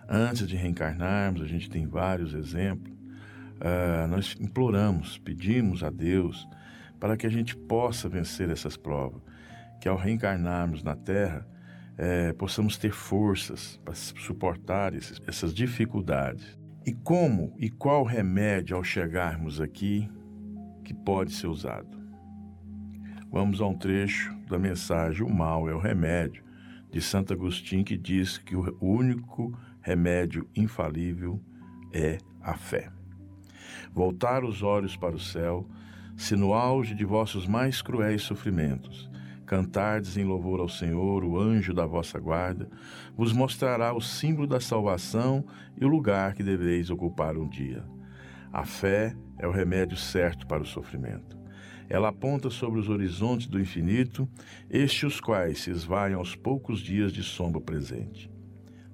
Antes 0.07 0.47
de 0.47 0.55
reencarnarmos, 0.55 1.41
a 1.41 1.47
gente 1.47 1.69
tem 1.69 1.87
vários 1.87 2.33
exemplos. 2.33 2.93
Uh, 2.93 4.07
nós 4.09 4.35
imploramos, 4.39 5.17
pedimos 5.17 5.83
a 5.83 5.89
Deus 5.89 6.47
para 6.99 7.15
que 7.15 7.25
a 7.25 7.29
gente 7.29 7.55
possa 7.55 8.09
vencer 8.09 8.49
essas 8.49 8.75
provas, 8.75 9.21
que 9.79 9.87
ao 9.87 9.95
reencarnarmos 9.95 10.83
na 10.83 10.95
Terra, 10.95 11.47
é, 11.97 12.33
possamos 12.33 12.77
ter 12.77 12.91
forças 12.91 13.79
para 13.83 13.93
suportar 13.93 14.93
esses, 14.93 15.21
essas 15.27 15.53
dificuldades. 15.53 16.57
E 16.85 16.93
como 16.93 17.55
e 17.57 17.69
qual 17.69 18.03
remédio 18.03 18.75
ao 18.75 18.83
chegarmos 18.83 19.61
aqui 19.61 20.09
que 20.83 20.93
pode 20.93 21.31
ser 21.31 21.47
usado? 21.47 22.01
Vamos 23.31 23.61
a 23.61 23.65
um 23.65 23.75
trecho 23.75 24.35
da 24.47 24.59
mensagem 24.59 25.25
O 25.25 25.33
Mal 25.33 25.69
é 25.69 25.73
o 25.73 25.79
Remédio, 25.79 26.43
de 26.91 27.01
Santo 27.01 27.33
Agostinho, 27.33 27.83
que 27.83 27.97
diz 27.97 28.37
que 28.37 28.55
o 28.55 28.75
único 28.79 29.57
remédio 29.81 30.47
infalível 30.55 31.41
é 31.91 32.17
a 32.41 32.55
fé. 32.55 32.91
Voltar 33.91 34.43
os 34.43 34.61
olhos 34.61 34.95
para 34.95 35.15
o 35.15 35.19
céu, 35.19 35.67
se 36.15 36.35
no 36.35 36.53
auge 36.53 36.93
de 36.93 37.05
vossos 37.05 37.47
mais 37.47 37.81
cruéis 37.81 38.21
sofrimentos 38.21 39.09
cantardes 39.53 40.17
em 40.17 40.23
louvor 40.23 40.59
ao 40.59 40.67
Senhor, 40.67 41.23
o 41.23 41.39
anjo 41.39 41.75
da 41.75 41.85
vossa 41.85 42.19
guarda, 42.19 42.67
vos 43.15 43.31
mostrará 43.31 43.93
o 43.93 44.01
símbolo 44.01 44.47
da 44.47 44.59
salvação 44.59 45.45
e 45.79 45.85
o 45.85 45.87
lugar 45.87 46.33
que 46.33 46.41
deveis 46.41 46.89
ocupar 46.89 47.37
um 47.37 47.47
dia. 47.47 47.85
A 48.51 48.65
fé 48.65 49.15
é 49.37 49.47
o 49.47 49.51
remédio 49.51 49.95
certo 49.95 50.47
para 50.47 50.63
o 50.63 50.65
sofrimento. 50.65 51.37
Ela 51.87 52.09
aponta 52.09 52.49
sobre 52.49 52.79
os 52.79 52.89
horizontes 52.89 53.45
do 53.45 53.59
infinito, 53.59 54.27
estes 54.71 55.03
os 55.03 55.21
quais 55.21 55.59
se 55.59 55.69
esvaiam 55.69 56.17
aos 56.17 56.35
poucos 56.35 56.79
dias 56.79 57.13
de 57.13 57.21
sombra 57.21 57.61
presente. 57.61 58.31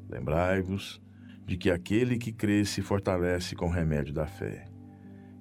Lembrai-vos 0.09 1.01
de 1.45 1.55
que 1.55 1.71
aquele 1.71 2.17
que 2.17 2.33
crê 2.33 2.65
se 2.65 2.81
fortalece 2.81 3.55
com 3.55 3.67
o 3.67 3.71
remédio 3.71 4.13
da 4.13 4.27
fé, 4.27 4.67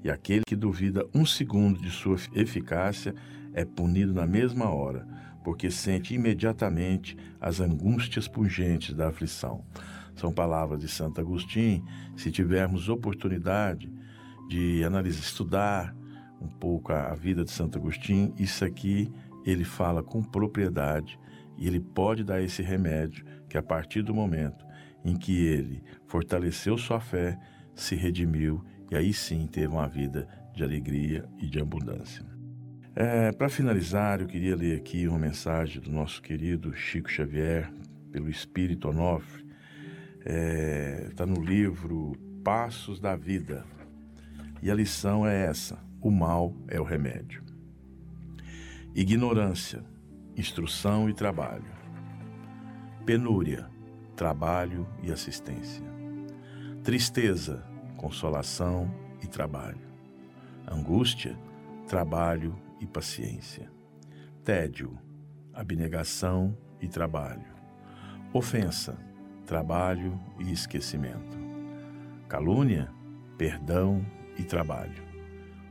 e 0.04 0.08
aquele 0.08 0.44
que 0.46 0.54
duvida 0.54 1.04
um 1.12 1.26
segundo 1.26 1.82
de 1.82 1.90
sua 1.90 2.18
eficácia 2.32 3.12
é 3.58 3.64
punido 3.64 4.14
na 4.14 4.24
mesma 4.24 4.70
hora, 4.70 5.04
porque 5.42 5.68
sente 5.68 6.14
imediatamente 6.14 7.16
as 7.40 7.58
angústias 7.58 8.28
pungentes 8.28 8.94
da 8.94 9.08
aflição. 9.08 9.64
São 10.14 10.32
palavras 10.32 10.80
de 10.80 10.86
Santo 10.86 11.20
Agostinho. 11.20 11.84
Se 12.16 12.30
tivermos 12.30 12.88
oportunidade 12.88 13.92
de 14.48 14.84
analisar, 14.84 15.20
estudar 15.20 15.96
um 16.40 16.46
pouco 16.46 16.92
a 16.92 17.12
vida 17.16 17.44
de 17.44 17.50
Santo 17.50 17.78
Agostinho, 17.78 18.32
isso 18.38 18.64
aqui 18.64 19.10
ele 19.44 19.64
fala 19.64 20.04
com 20.04 20.22
propriedade 20.22 21.18
e 21.56 21.66
ele 21.66 21.80
pode 21.80 22.22
dar 22.22 22.40
esse 22.40 22.62
remédio 22.62 23.24
que 23.48 23.58
a 23.58 23.62
partir 23.62 24.02
do 24.02 24.14
momento 24.14 24.64
em 25.04 25.16
que 25.16 25.36
ele 25.36 25.82
fortaleceu 26.06 26.78
sua 26.78 27.00
fé, 27.00 27.36
se 27.74 27.96
redimiu 27.96 28.64
e 28.88 28.94
aí 28.94 29.12
sim 29.12 29.48
teve 29.48 29.66
uma 29.66 29.88
vida 29.88 30.28
de 30.54 30.62
alegria 30.62 31.28
e 31.38 31.46
de 31.46 31.60
abundância. 31.60 32.37
É, 33.00 33.30
Para 33.30 33.48
finalizar, 33.48 34.20
eu 34.20 34.26
queria 34.26 34.56
ler 34.56 34.76
aqui 34.76 35.06
uma 35.06 35.20
mensagem 35.20 35.80
do 35.80 35.88
nosso 35.88 36.20
querido 36.20 36.74
Chico 36.74 37.08
Xavier, 37.08 37.72
pelo 38.10 38.28
Espírito 38.28 38.88
Onofre. 38.88 39.46
Está 40.18 40.32
é, 40.32 41.10
tá 41.14 41.24
no 41.24 41.40
livro 41.40 42.16
Passos 42.42 42.98
da 42.98 43.14
Vida. 43.14 43.64
E 44.60 44.68
a 44.68 44.74
lição 44.74 45.24
é 45.24 45.44
essa: 45.44 45.78
o 46.00 46.10
mal 46.10 46.52
é 46.66 46.80
o 46.80 46.82
remédio. 46.82 47.44
Ignorância, 48.92 49.84
instrução 50.36 51.08
e 51.08 51.14
trabalho. 51.14 51.70
Penúria, 53.06 53.70
trabalho 54.16 54.88
e 55.04 55.12
assistência. 55.12 55.84
Tristeza, 56.82 57.64
consolação 57.96 58.92
e 59.22 59.28
trabalho. 59.28 59.86
Angústia, 60.68 61.38
trabalho 61.86 62.66
e 62.80 62.86
paciência. 62.86 63.70
Tédio, 64.44 64.98
abnegação 65.52 66.56
e 66.80 66.88
trabalho. 66.88 67.46
Ofensa, 68.32 68.98
trabalho 69.46 70.18
e 70.38 70.52
esquecimento. 70.52 71.38
Calúnia, 72.28 72.92
perdão 73.36 74.04
e 74.38 74.44
trabalho. 74.44 75.02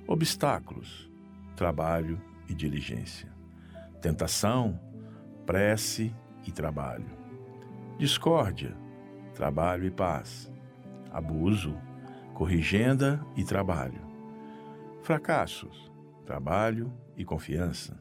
Obstáculos, 0.08 1.10
trabalho 1.56 2.22
e 2.50 2.54
diligência. 2.54 3.32
Tentação, 4.02 4.80
prece 5.46 6.14
e 6.46 6.52
trabalho. 6.52 7.10
Discórdia, 7.98 8.76
trabalho 9.34 9.86
e 9.86 9.92
paz. 9.92 10.52
Abuso, 11.12 11.76
corrigenda 12.34 13.26
e 13.36 13.44
trabalho. 13.44 14.02
Fracassos, 15.02 15.87
trabalho 16.28 16.92
e 17.16 17.24
confiança, 17.24 17.98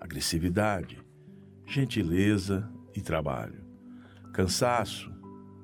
agressividade, 0.00 1.00
gentileza 1.64 2.68
e 2.92 3.00
trabalho, 3.00 3.64
cansaço, 4.32 5.14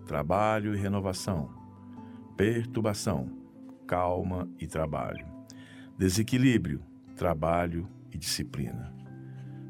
trabalho 0.07 0.77
e 0.77 0.79
renovação, 0.79 1.53
perturbação, 2.37 3.29
calma 3.85 4.49
e 4.61 4.67
trabalho, 4.69 5.27
desequilíbrio, 5.99 6.81
trabalho 7.17 7.89
e 8.13 8.17
disciplina, 8.17 8.95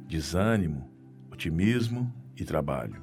desânimo, 0.06 0.86
otimismo 1.32 2.12
e 2.36 2.44
trabalho. 2.44 3.02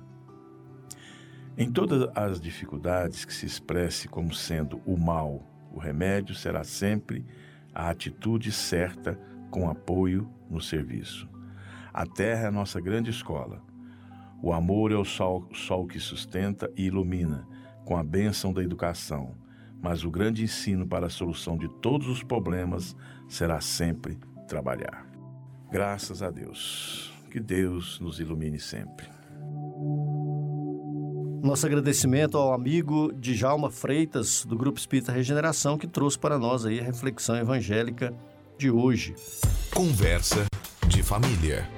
Em 1.58 1.72
todas 1.72 2.12
as 2.14 2.40
dificuldades 2.40 3.26
que 3.26 3.34
se 3.34 3.48
expresse 3.48 4.08
como 4.08 4.32
sendo 4.32 4.84
o 4.86 4.96
mal, 4.96 5.44
o 5.72 5.80
remédio 5.80 6.36
será 6.36 6.64
sempre 6.64 7.26
a 7.76 7.90
atitude 7.90 8.54
certa 8.54 9.20
com 9.52 9.70
apoio 9.70 10.30
no 10.50 10.62
serviço. 10.62 11.30
A 11.94 12.06
terra 12.06 12.44
é 12.44 12.48
a 12.48 12.52
nossa 12.52 12.80
grande 12.80 13.10
escola. 13.10 13.62
O 14.42 14.54
amor 14.54 14.92
é 14.92 14.96
o 14.96 15.04
sol, 15.04 15.50
sol 15.54 15.86
que 15.86 16.00
sustenta 16.00 16.72
e 16.78 16.86
ilumina, 16.86 17.46
com 17.84 17.98
a 17.98 18.04
bênção 18.04 18.54
da 18.54 18.64
educação. 18.64 19.36
Mas 19.82 20.04
o 20.04 20.10
grande 20.10 20.44
ensino 20.44 20.88
para 20.88 21.08
a 21.08 21.10
solução 21.10 21.58
de 21.58 21.68
todos 21.82 22.08
os 22.08 22.24
problemas 22.24 22.96
será 23.28 23.60
sempre 23.60 24.18
trabalhar. 24.48 25.06
Graças 25.70 26.24
a 26.24 26.32
Deus. 26.32 27.14
Que 27.30 27.40
Deus 27.40 28.00
nos 28.00 28.20
ilumine 28.20 28.60
sempre. 28.60 29.15
Nosso 31.46 31.68
agradecimento 31.68 32.40
ao 32.40 32.54
amigo 32.54 33.14
Djalma 33.14 33.70
Freitas, 33.70 34.44
do 34.46 34.58
Grupo 34.58 34.80
Espírita 34.80 35.12
Regeneração, 35.12 35.78
que 35.78 35.86
trouxe 35.86 36.18
para 36.18 36.40
nós 36.40 36.66
aí 36.66 36.80
a 36.80 36.84
reflexão 36.84 37.36
evangélica 37.36 38.12
de 38.58 38.72
hoje. 38.72 39.14
Conversa 39.72 40.48
de 40.88 41.04
família. 41.04 41.70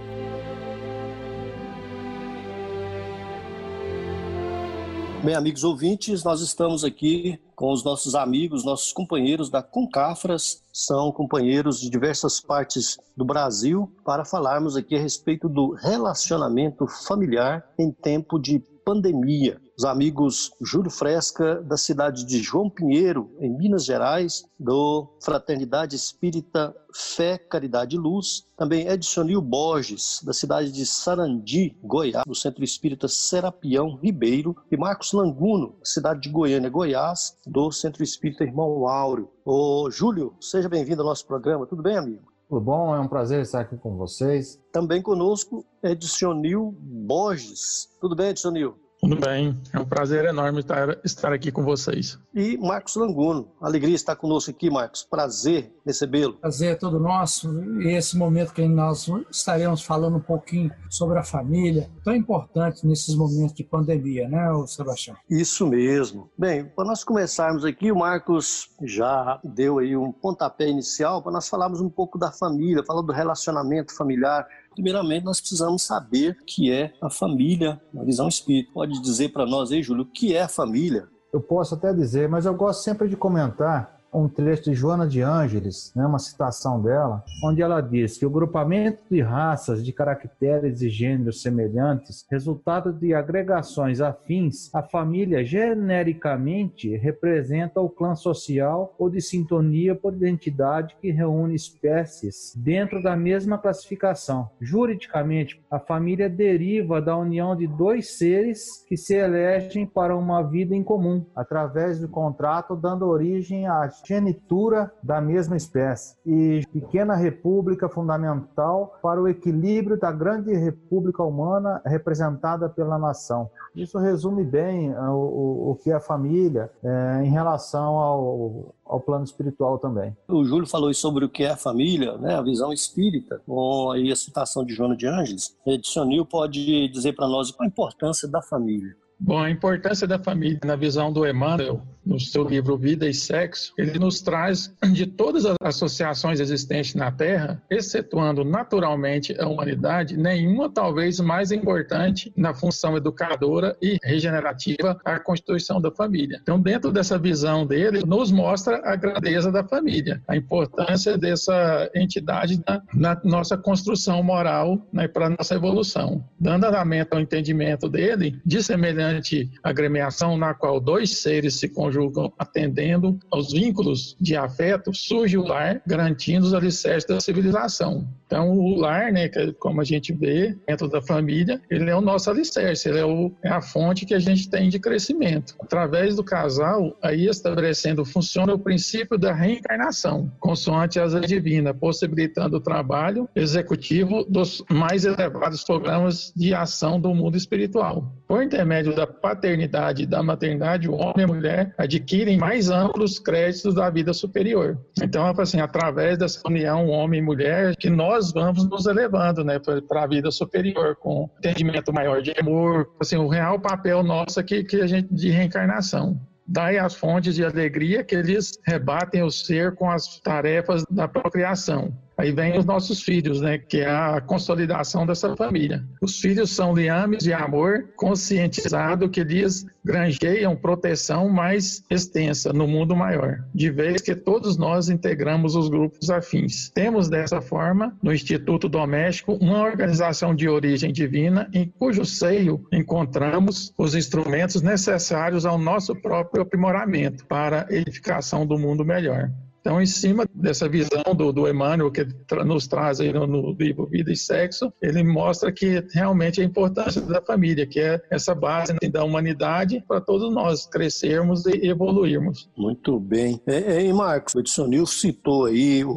Bem, 5.21 5.35
amigos 5.35 5.65
ouvintes, 5.65 6.23
nós 6.23 6.39
estamos 6.39 6.85
aqui 6.85 7.37
com 7.53 7.69
os 7.73 7.83
nossos 7.83 8.15
amigos, 8.15 8.63
nossos 8.63 8.93
companheiros 8.93 9.49
da 9.49 9.61
Concafras, 9.61 10.63
são 10.71 11.11
companheiros 11.11 11.81
de 11.81 11.89
diversas 11.89 12.39
partes 12.39 12.97
do 13.17 13.25
Brasil, 13.25 13.91
para 14.05 14.23
falarmos 14.23 14.77
aqui 14.77 14.95
a 14.95 14.99
respeito 14.99 15.49
do 15.49 15.71
relacionamento 15.71 16.87
familiar 16.87 17.67
em 17.77 17.91
tempo 17.91 18.39
de 18.39 18.63
pandemia. 18.87 19.59
Os 19.77 19.83
amigos 19.83 20.49
Júlio 20.61 20.89
Fresca, 20.89 21.61
da 21.61 21.75
cidade 21.75 22.23
de 22.23 22.41
João 22.41 22.69
Pinheiro, 22.69 23.29
em 23.37 23.49
Minas 23.49 23.83
Gerais, 23.83 24.45
do 24.57 25.05
Fraternidade 25.21 25.93
Espírita 25.93 26.73
Fé, 26.95 27.37
Caridade 27.37 27.97
e 27.97 27.99
Luz. 27.99 28.45
Também 28.55 28.87
Edsonil 28.87 29.41
Borges, 29.41 30.21
da 30.23 30.31
cidade 30.31 30.71
de 30.71 30.85
Sarandi, 30.85 31.77
Goiás, 31.83 32.23
do 32.25 32.33
Centro 32.33 32.63
Espírita 32.63 33.09
Serapião 33.09 33.99
Ribeiro. 34.01 34.55
E 34.71 34.77
Marcos 34.77 35.11
Languno, 35.11 35.75
cidade 35.83 36.21
de 36.21 36.29
Goiânia, 36.29 36.69
Goiás, 36.69 37.35
do 37.45 37.69
Centro 37.69 38.01
Espírita 38.01 38.45
Irmão 38.45 38.87
Áureo. 38.87 39.29
Ô, 39.43 39.91
Júlio, 39.91 40.33
seja 40.39 40.69
bem-vindo 40.69 41.01
ao 41.01 41.09
nosso 41.09 41.27
programa. 41.27 41.67
Tudo 41.67 41.83
bem, 41.83 41.97
amigo? 41.97 42.31
Tudo 42.47 42.61
bom? 42.61 42.95
É 42.95 42.99
um 43.01 43.09
prazer 43.09 43.41
estar 43.41 43.59
aqui 43.59 43.75
com 43.75 43.97
vocês. 43.97 44.57
Também 44.71 45.01
conosco, 45.01 45.65
Edsonil 45.91 46.75
Borges. 46.79 47.89
Tudo 47.99 48.15
bem, 48.15 48.29
Edsonil? 48.29 48.77
Tudo 48.99 49.15
bem, 49.15 49.55
é 49.71 49.79
um 49.79 49.85
prazer 49.85 50.25
enorme 50.25 50.59
estar, 50.61 50.97
estar 51.05 51.31
aqui 51.31 51.51
com 51.51 51.63
vocês. 51.63 52.17
E 52.33 52.57
Marcos 52.57 52.95
Languno, 52.95 53.47
alegria 53.61 53.93
estar 53.93 54.15
conosco 54.15 54.49
aqui, 54.49 54.71
Marcos. 54.71 55.03
Prazer 55.03 55.71
recebê-lo. 55.85 56.33
Prazer 56.33 56.71
é 56.71 56.75
todo 56.75 56.99
nosso. 56.99 57.47
E 57.79 57.89
esse 57.95 58.17
momento 58.17 58.53
que 58.53 58.67
nós 58.67 59.07
estaremos 59.31 59.83
falando 59.83 60.17
um 60.17 60.21
pouquinho 60.21 60.71
sobre 60.89 61.19
a 61.19 61.23
família, 61.23 61.91
tão 62.03 62.15
importante 62.15 62.87
nesses 62.87 63.13
momentos 63.13 63.53
de 63.53 63.63
pandemia, 63.63 64.27
né, 64.27 64.47
Sebastião? 64.65 65.15
Isso 65.29 65.67
mesmo. 65.67 66.31
Bem, 66.35 66.65
para 66.65 66.85
nós 66.85 67.03
começarmos 67.03 67.63
aqui, 67.65 67.91
o 67.91 67.99
Marcos 67.99 68.71
já 68.81 69.39
deu 69.43 69.77
aí 69.77 69.95
um 69.95 70.11
pontapé 70.11 70.67
inicial 70.67 71.21
para 71.21 71.31
nós 71.31 71.47
falarmos 71.47 71.81
um 71.81 71.89
pouco 71.89 72.17
da 72.17 72.31
família, 72.31 72.83
falar 72.83 73.03
do 73.03 73.13
relacionamento 73.13 73.95
familiar 73.95 74.47
Primeiramente, 74.77 75.23
nós 75.23 75.39
precisamos 75.39 75.81
saber 75.81 76.37
o 76.39 76.45
que 76.45 76.71
é 76.71 76.93
a 77.01 77.09
família 77.09 77.81
na 77.91 78.03
visão 78.03 78.27
espírita. 78.27 78.71
Pode 78.71 79.01
dizer 79.01 79.29
para 79.29 79.43
nós 79.43 79.71
aí, 79.71 79.81
Júlio, 79.81 80.03
o 80.03 80.05
que 80.05 80.35
é 80.35 80.43
a 80.43 80.47
família? 80.47 81.07
Eu 81.33 81.41
posso 81.41 81.73
até 81.73 81.91
dizer, 81.91 82.29
mas 82.29 82.45
eu 82.45 82.53
gosto 82.53 82.83
sempre 82.83 83.09
de 83.09 83.15
comentar 83.15 83.96
um 84.17 84.27
trecho 84.27 84.63
de 84.63 84.73
Joana 84.73 85.07
de 85.07 85.21
Ângeles, 85.21 85.91
né, 85.95 86.05
uma 86.05 86.17
citação 86.19 86.81
dela, 86.81 87.23
onde 87.43 87.61
ela 87.61 87.81
diz 87.81 88.17
que 88.17 88.25
o 88.25 88.29
grupamento 88.29 89.03
de 89.09 89.21
raças 89.21 89.85
de 89.85 89.93
caracteres 89.93 90.81
e 90.81 90.89
gêneros 90.89 91.41
semelhantes, 91.41 92.25
resultado 92.29 92.91
de 92.91 93.13
agregações 93.13 94.01
afins, 94.01 94.73
a 94.73 94.81
família 94.81 95.43
genericamente 95.43 96.95
representa 96.95 97.79
o 97.79 97.89
clã 97.89 98.15
social 98.15 98.95
ou 98.97 99.09
de 99.09 99.21
sintonia 99.21 99.93
por 99.93 100.13
identidade 100.13 100.95
que 100.99 101.11
reúne 101.11 101.55
espécies 101.55 102.53
dentro 102.55 103.01
da 103.03 103.15
mesma 103.15 103.57
classificação. 103.57 104.49
Juridicamente, 104.59 105.61
a 105.69 105.79
família 105.79 106.29
deriva 106.29 107.01
da 107.01 107.15
união 107.15 107.55
de 107.55 107.67
dois 107.67 108.17
seres 108.17 108.83
que 108.87 108.97
se 108.97 109.13
elegem 109.13 109.85
para 109.85 110.15
uma 110.15 110.41
vida 110.41 110.75
em 110.75 110.83
comum, 110.83 111.25
através 111.35 111.99
do 111.99 112.07
contrato, 112.07 112.75
dando 112.75 113.07
origem 113.07 113.67
a 113.67 113.89
genitura 114.07 114.91
da 115.03 115.19
mesma 115.19 115.57
espécie 115.57 116.15
e 116.25 116.63
pequena 116.71 117.15
república 117.15 117.89
fundamental 117.89 118.97
para 119.01 119.21
o 119.21 119.27
equilíbrio 119.27 119.99
da 119.99 120.11
grande 120.11 120.53
república 120.53 121.21
humana 121.23 121.81
representada 121.85 122.69
pela 122.69 122.97
nação. 122.97 123.49
Isso 123.75 123.97
resume 123.97 124.43
bem 124.43 124.91
uh, 124.93 125.11
o, 125.11 125.71
o, 125.71 125.75
que 125.75 125.91
é 125.91 125.93
a 125.93 125.99
família 125.99 126.71
é, 126.83 127.23
em 127.23 127.29
relação 127.29 127.97
ao, 127.97 128.75
ao 128.85 128.99
plano 128.99 129.25
espiritual 129.25 129.77
também. 129.77 130.15
O 130.27 130.43
Júlio 130.45 130.65
falou 130.65 130.91
sobre 130.93 131.25
o 131.25 131.29
que 131.29 131.43
é 131.43 131.51
a 131.51 131.57
família, 131.57 132.17
né, 132.17 132.35
a 132.35 132.41
visão 132.41 132.71
espírita, 132.71 133.41
com 133.45 133.91
aí 133.91 134.11
a 134.11 134.15
citação 134.15 134.63
de 134.65 134.73
Joana 134.73 134.95
de 134.95 135.05
Ângeles. 135.05 135.55
Edsonil 135.65 136.25
pode 136.25 136.87
dizer 136.89 137.13
para 137.13 137.27
nós 137.27 137.51
qual 137.51 137.65
a 137.65 137.67
importância 137.67 138.27
da 138.27 138.41
família. 138.41 138.95
Bom, 139.19 139.39
a 139.39 139.49
importância 139.49 140.07
da 140.07 140.19
família 140.19 140.59
na 140.63 140.75
visão 140.75 141.11
do 141.11 141.27
Emmanuel 141.27 141.81
no 142.07 142.19
seu 142.19 142.43
livro 142.43 142.77
Vida 142.77 143.07
e 143.07 143.13
Sexo, 143.13 143.73
ele 143.77 143.99
nos 143.99 144.21
traz 144.21 144.73
de 144.93 145.05
todas 145.05 145.45
as 145.45 145.57
associações 145.61 146.39
existentes 146.39 146.95
na 146.95 147.11
Terra, 147.11 147.61
excetuando 147.69 148.45
naturalmente 148.45 149.35
a 149.39 149.47
humanidade, 149.47 150.15
nenhuma 150.15 150.69
talvez 150.69 151.19
mais 151.19 151.51
importante 151.51 152.31
na 152.35 152.53
função 152.53 152.95
educadora 152.95 153.75
e 153.81 153.97
regenerativa 154.03 154.99
a 155.03 155.19
constituição 155.19 155.81
da 155.81 155.91
família. 155.91 156.39
Então, 156.41 156.59
dentro 156.59 156.91
dessa 156.91 157.17
visão 157.17 157.65
dele, 157.65 158.03
nos 158.05 158.31
mostra 158.31 158.81
a 158.85 158.95
grandeza 158.95 159.51
da 159.51 159.63
família, 159.63 160.21
a 160.27 160.35
importância 160.35 161.17
dessa 161.17 161.89
entidade 161.93 162.61
na, 162.65 162.81
na 162.93 163.21
nossa 163.23 163.57
construção 163.57 164.23
moral 164.23 164.81
né, 164.93 165.07
para 165.07 165.29
nossa 165.29 165.55
evolução. 165.55 166.23
Dando 166.39 166.65
andamento 166.65 167.15
ao 167.15 167.21
entendimento 167.21 167.89
dele, 167.89 168.39
de 168.45 168.63
semelhante 169.07 169.49
agremiação 169.63 170.37
na 170.37 170.53
qual 170.53 170.79
dois 170.79 171.19
seres 171.19 171.55
se 171.55 171.69
conjugam 171.69 172.31
atendendo 172.37 173.17
aos 173.31 173.51
vínculos 173.51 174.15
de 174.19 174.35
afeto, 174.35 174.93
surge 174.93 175.37
o 175.37 175.43
lar, 175.43 175.81
garantindo 175.85 176.45
os 176.45 176.53
alicerces 176.53 177.07
da 177.07 177.19
civilização. 177.19 178.07
Então, 178.27 178.51
o 178.51 178.77
lar, 178.77 179.11
né, 179.11 179.29
que, 179.29 179.53
como 179.53 179.79
a 179.79 179.85
gente 179.85 180.13
vê 180.13 180.55
dentro 180.67 180.89
da 180.89 181.01
família, 181.01 181.61
ele 181.69 181.89
é 181.89 181.95
o 181.95 182.01
nosso 182.01 182.29
alicerce, 182.29 182.89
ele 182.89 182.99
é, 182.99 183.05
o, 183.05 183.31
é 183.41 183.49
a 183.49 183.61
fonte 183.61 184.05
que 184.05 184.13
a 184.13 184.19
gente 184.19 184.49
tem 184.49 184.69
de 184.69 184.79
crescimento. 184.79 185.55
Através 185.61 186.17
do 186.17 186.23
casal, 186.23 186.95
aí 187.01 187.27
estabelecendo, 187.27 188.03
funciona 188.03 188.53
o 188.53 188.59
princípio 188.59 189.17
da 189.17 189.33
reencarnação, 189.33 190.29
consoante 190.39 190.99
as 190.99 191.13
leis 191.13 191.27
divinas, 191.27 191.75
possibilitando 191.79 192.57
o 192.57 192.61
trabalho 192.61 193.29
executivo 193.33 194.25
dos 194.25 194.63
mais 194.69 195.05
elevados 195.05 195.63
programas 195.63 196.33
de 196.35 196.53
ação 196.53 196.99
do 196.99 197.13
mundo 197.15 197.37
espiritual. 197.37 198.11
Por 198.27 198.43
intermédio 198.43 198.93
da 198.93 199.07
paternidade 199.07 200.03
e 200.03 200.05
da 200.05 200.21
maternidade, 200.21 200.89
o 200.89 200.95
homem 200.95 201.19
e 201.19 201.23
a 201.23 201.27
mulher 201.27 201.73
adquirem 201.77 202.37
mais 202.37 202.69
amplos 202.69 203.19
créditos 203.19 203.73
da 203.73 203.89
vida 203.89 204.11
superior. 204.13 204.77
Então, 205.01 205.25
assim, 205.37 205.61
através 205.61 206.17
dessa 206.17 206.41
união 206.45 206.87
homem 206.87 207.19
e 207.21 207.23
mulher, 207.23 207.75
que 207.77 207.89
nós 207.89 208.16
vamos 208.33 208.69
nos 208.69 208.85
elevando, 208.85 209.43
né, 209.43 209.59
para 209.59 210.03
a 210.03 210.07
vida 210.07 210.31
superior, 210.31 210.95
com 210.95 211.29
entendimento 211.37 211.93
maior 211.93 212.21
de 212.21 212.33
amor, 212.39 212.89
assim, 212.99 213.17
o 213.17 213.27
real 213.27 213.59
papel 213.59 214.03
nosso 214.03 214.39
aqui 214.39 214.63
que 214.63 214.81
a 214.81 214.87
gente 214.87 215.13
de 215.13 215.29
reencarnação 215.29 216.19
dai 216.47 216.77
as 216.77 216.95
fontes 216.95 217.35
de 217.35 217.43
alegria 217.43 218.03
que 218.03 218.15
eles 218.15 218.57
rebatem 218.65 219.21
o 219.21 219.29
ser 219.29 219.75
com 219.75 219.89
as 219.91 220.19
tarefas 220.21 220.83
da 220.89 221.07
procriação. 221.07 221.93
Aí 222.17 222.31
vem 222.31 222.57
os 222.57 222.65
nossos 222.65 223.01
filhos, 223.01 223.41
né, 223.41 223.59
que 223.59 223.77
é 223.77 223.89
a 223.89 224.19
consolidação 224.19 225.05
dessa 225.05 225.35
família. 225.35 225.83
Os 226.01 226.19
filhos 226.19 226.49
são 226.49 226.73
liames 226.73 227.23
de 227.23 227.31
amor 227.31 227.89
conscientizado 227.95 229.07
que 229.07 229.23
lhes 229.23 229.65
granjeiam 229.85 230.55
proteção 230.55 231.29
mais 231.29 231.83
extensa 231.89 232.51
no 232.51 232.67
mundo 232.67 232.95
maior, 232.95 233.45
de 233.53 233.69
vez 233.69 234.01
que 234.01 234.15
todos 234.15 234.57
nós 234.57 234.89
integramos 234.89 235.55
os 235.55 235.69
grupos 235.69 236.09
afins. 236.09 236.69
Temos 236.71 237.07
dessa 237.07 237.39
forma, 237.39 237.95
no 238.01 238.11
Instituto 238.11 238.67
Doméstico, 238.67 239.33
uma 239.33 239.61
organização 239.61 240.33
de 240.35 240.49
origem 240.49 240.91
divina 240.91 241.47
em 241.53 241.71
cujo 241.79 242.03
seio 242.03 242.65
encontramos 242.73 243.71
os 243.77 243.93
instrumentos 243.93 244.61
necessários 244.61 245.45
ao 245.45 245.57
nosso 245.57 245.95
próprio 245.95 246.41
aprimoramento 246.41 247.25
para 247.25 247.67
a 247.69 247.73
edificação 247.73 248.45
do 248.45 248.57
mundo 248.57 248.83
melhor. 248.83 249.31
Então, 249.67 249.81
em 249.81 249.85
cima 249.85 250.25
dessa 250.33 250.69
visão 250.69 251.03
do, 251.13 251.33
do 251.33 251.45
Emmanuel, 251.45 251.91
que 251.91 252.07
nos 252.45 252.67
traz 252.67 253.01
aí 253.01 253.11
no, 253.11 253.27
no, 253.27 253.51
livro 253.51 253.85
Vida 253.85 254.13
e 254.13 254.15
Sexo, 254.15 254.71
ele 254.81 255.03
mostra 255.03 255.51
que 255.51 255.85
realmente 255.91 256.39
a 256.39 256.43
importância 256.45 257.01
da 257.01 257.21
família, 257.21 257.67
que 257.67 257.81
é 257.81 258.01
essa 258.09 258.33
base 258.33 258.71
né, 258.71 258.87
da 258.89 259.03
humanidade 259.03 259.83
para 259.85 259.99
todos 259.99 260.33
nós 260.33 260.65
crescermos 260.65 261.45
e 261.45 261.67
evoluirmos. 261.67 262.49
Muito 262.57 262.97
bem. 262.97 263.41
É, 263.45 263.57
é, 263.57 263.85
e 263.85 263.91
Marcos, 263.91 264.35
o 264.35 264.39
Edson 264.39 264.85
citou 264.85 265.47
aí 265.47 265.83
o, 265.83 265.91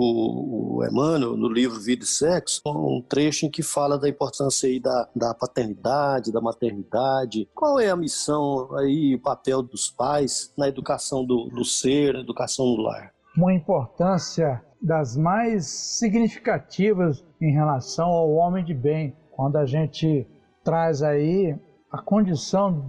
o 0.79 0.85
Emmanuel 0.85 1.37
no 1.37 1.49
livro 1.49 1.79
Vida 1.79 2.03
e 2.03 2.09
Sexo, 2.09 2.63
um 2.67 3.01
trecho 3.09 3.47
em 3.47 3.51
que 3.51 3.63
fala 3.63 3.97
da 3.97 4.09
importância 4.09 4.69
aí 4.69 4.81
da, 4.81 5.09
da 5.15 5.33
paternidade, 5.33 6.33
da 6.33 6.41
maternidade. 6.41 7.49
Qual 7.55 7.79
é 7.79 7.89
a 7.89 7.95
missão 7.95 8.77
aí, 8.77 9.15
o 9.15 9.21
papel 9.21 9.63
dos 9.63 9.89
pais 9.89 10.53
na 10.59 10.67
educação 10.67 11.25
do, 11.25 11.49
do 11.51 11.65
ser, 11.65 12.15
na 12.15 12.21
educação 12.21 12.67
do 12.67 12.83
lar? 12.83 13.13
Uma 13.41 13.55
importância 13.55 14.63
das 14.83 15.17
mais 15.17 15.67
significativas 15.67 17.25
em 17.41 17.53
relação 17.53 18.09
ao 18.09 18.31
homem 18.33 18.63
de 18.63 18.75
bem, 18.75 19.17
quando 19.31 19.57
a 19.57 19.65
gente 19.65 20.27
traz 20.63 21.03
aí 21.03 21.57
a 21.91 21.99
condição 22.03 22.85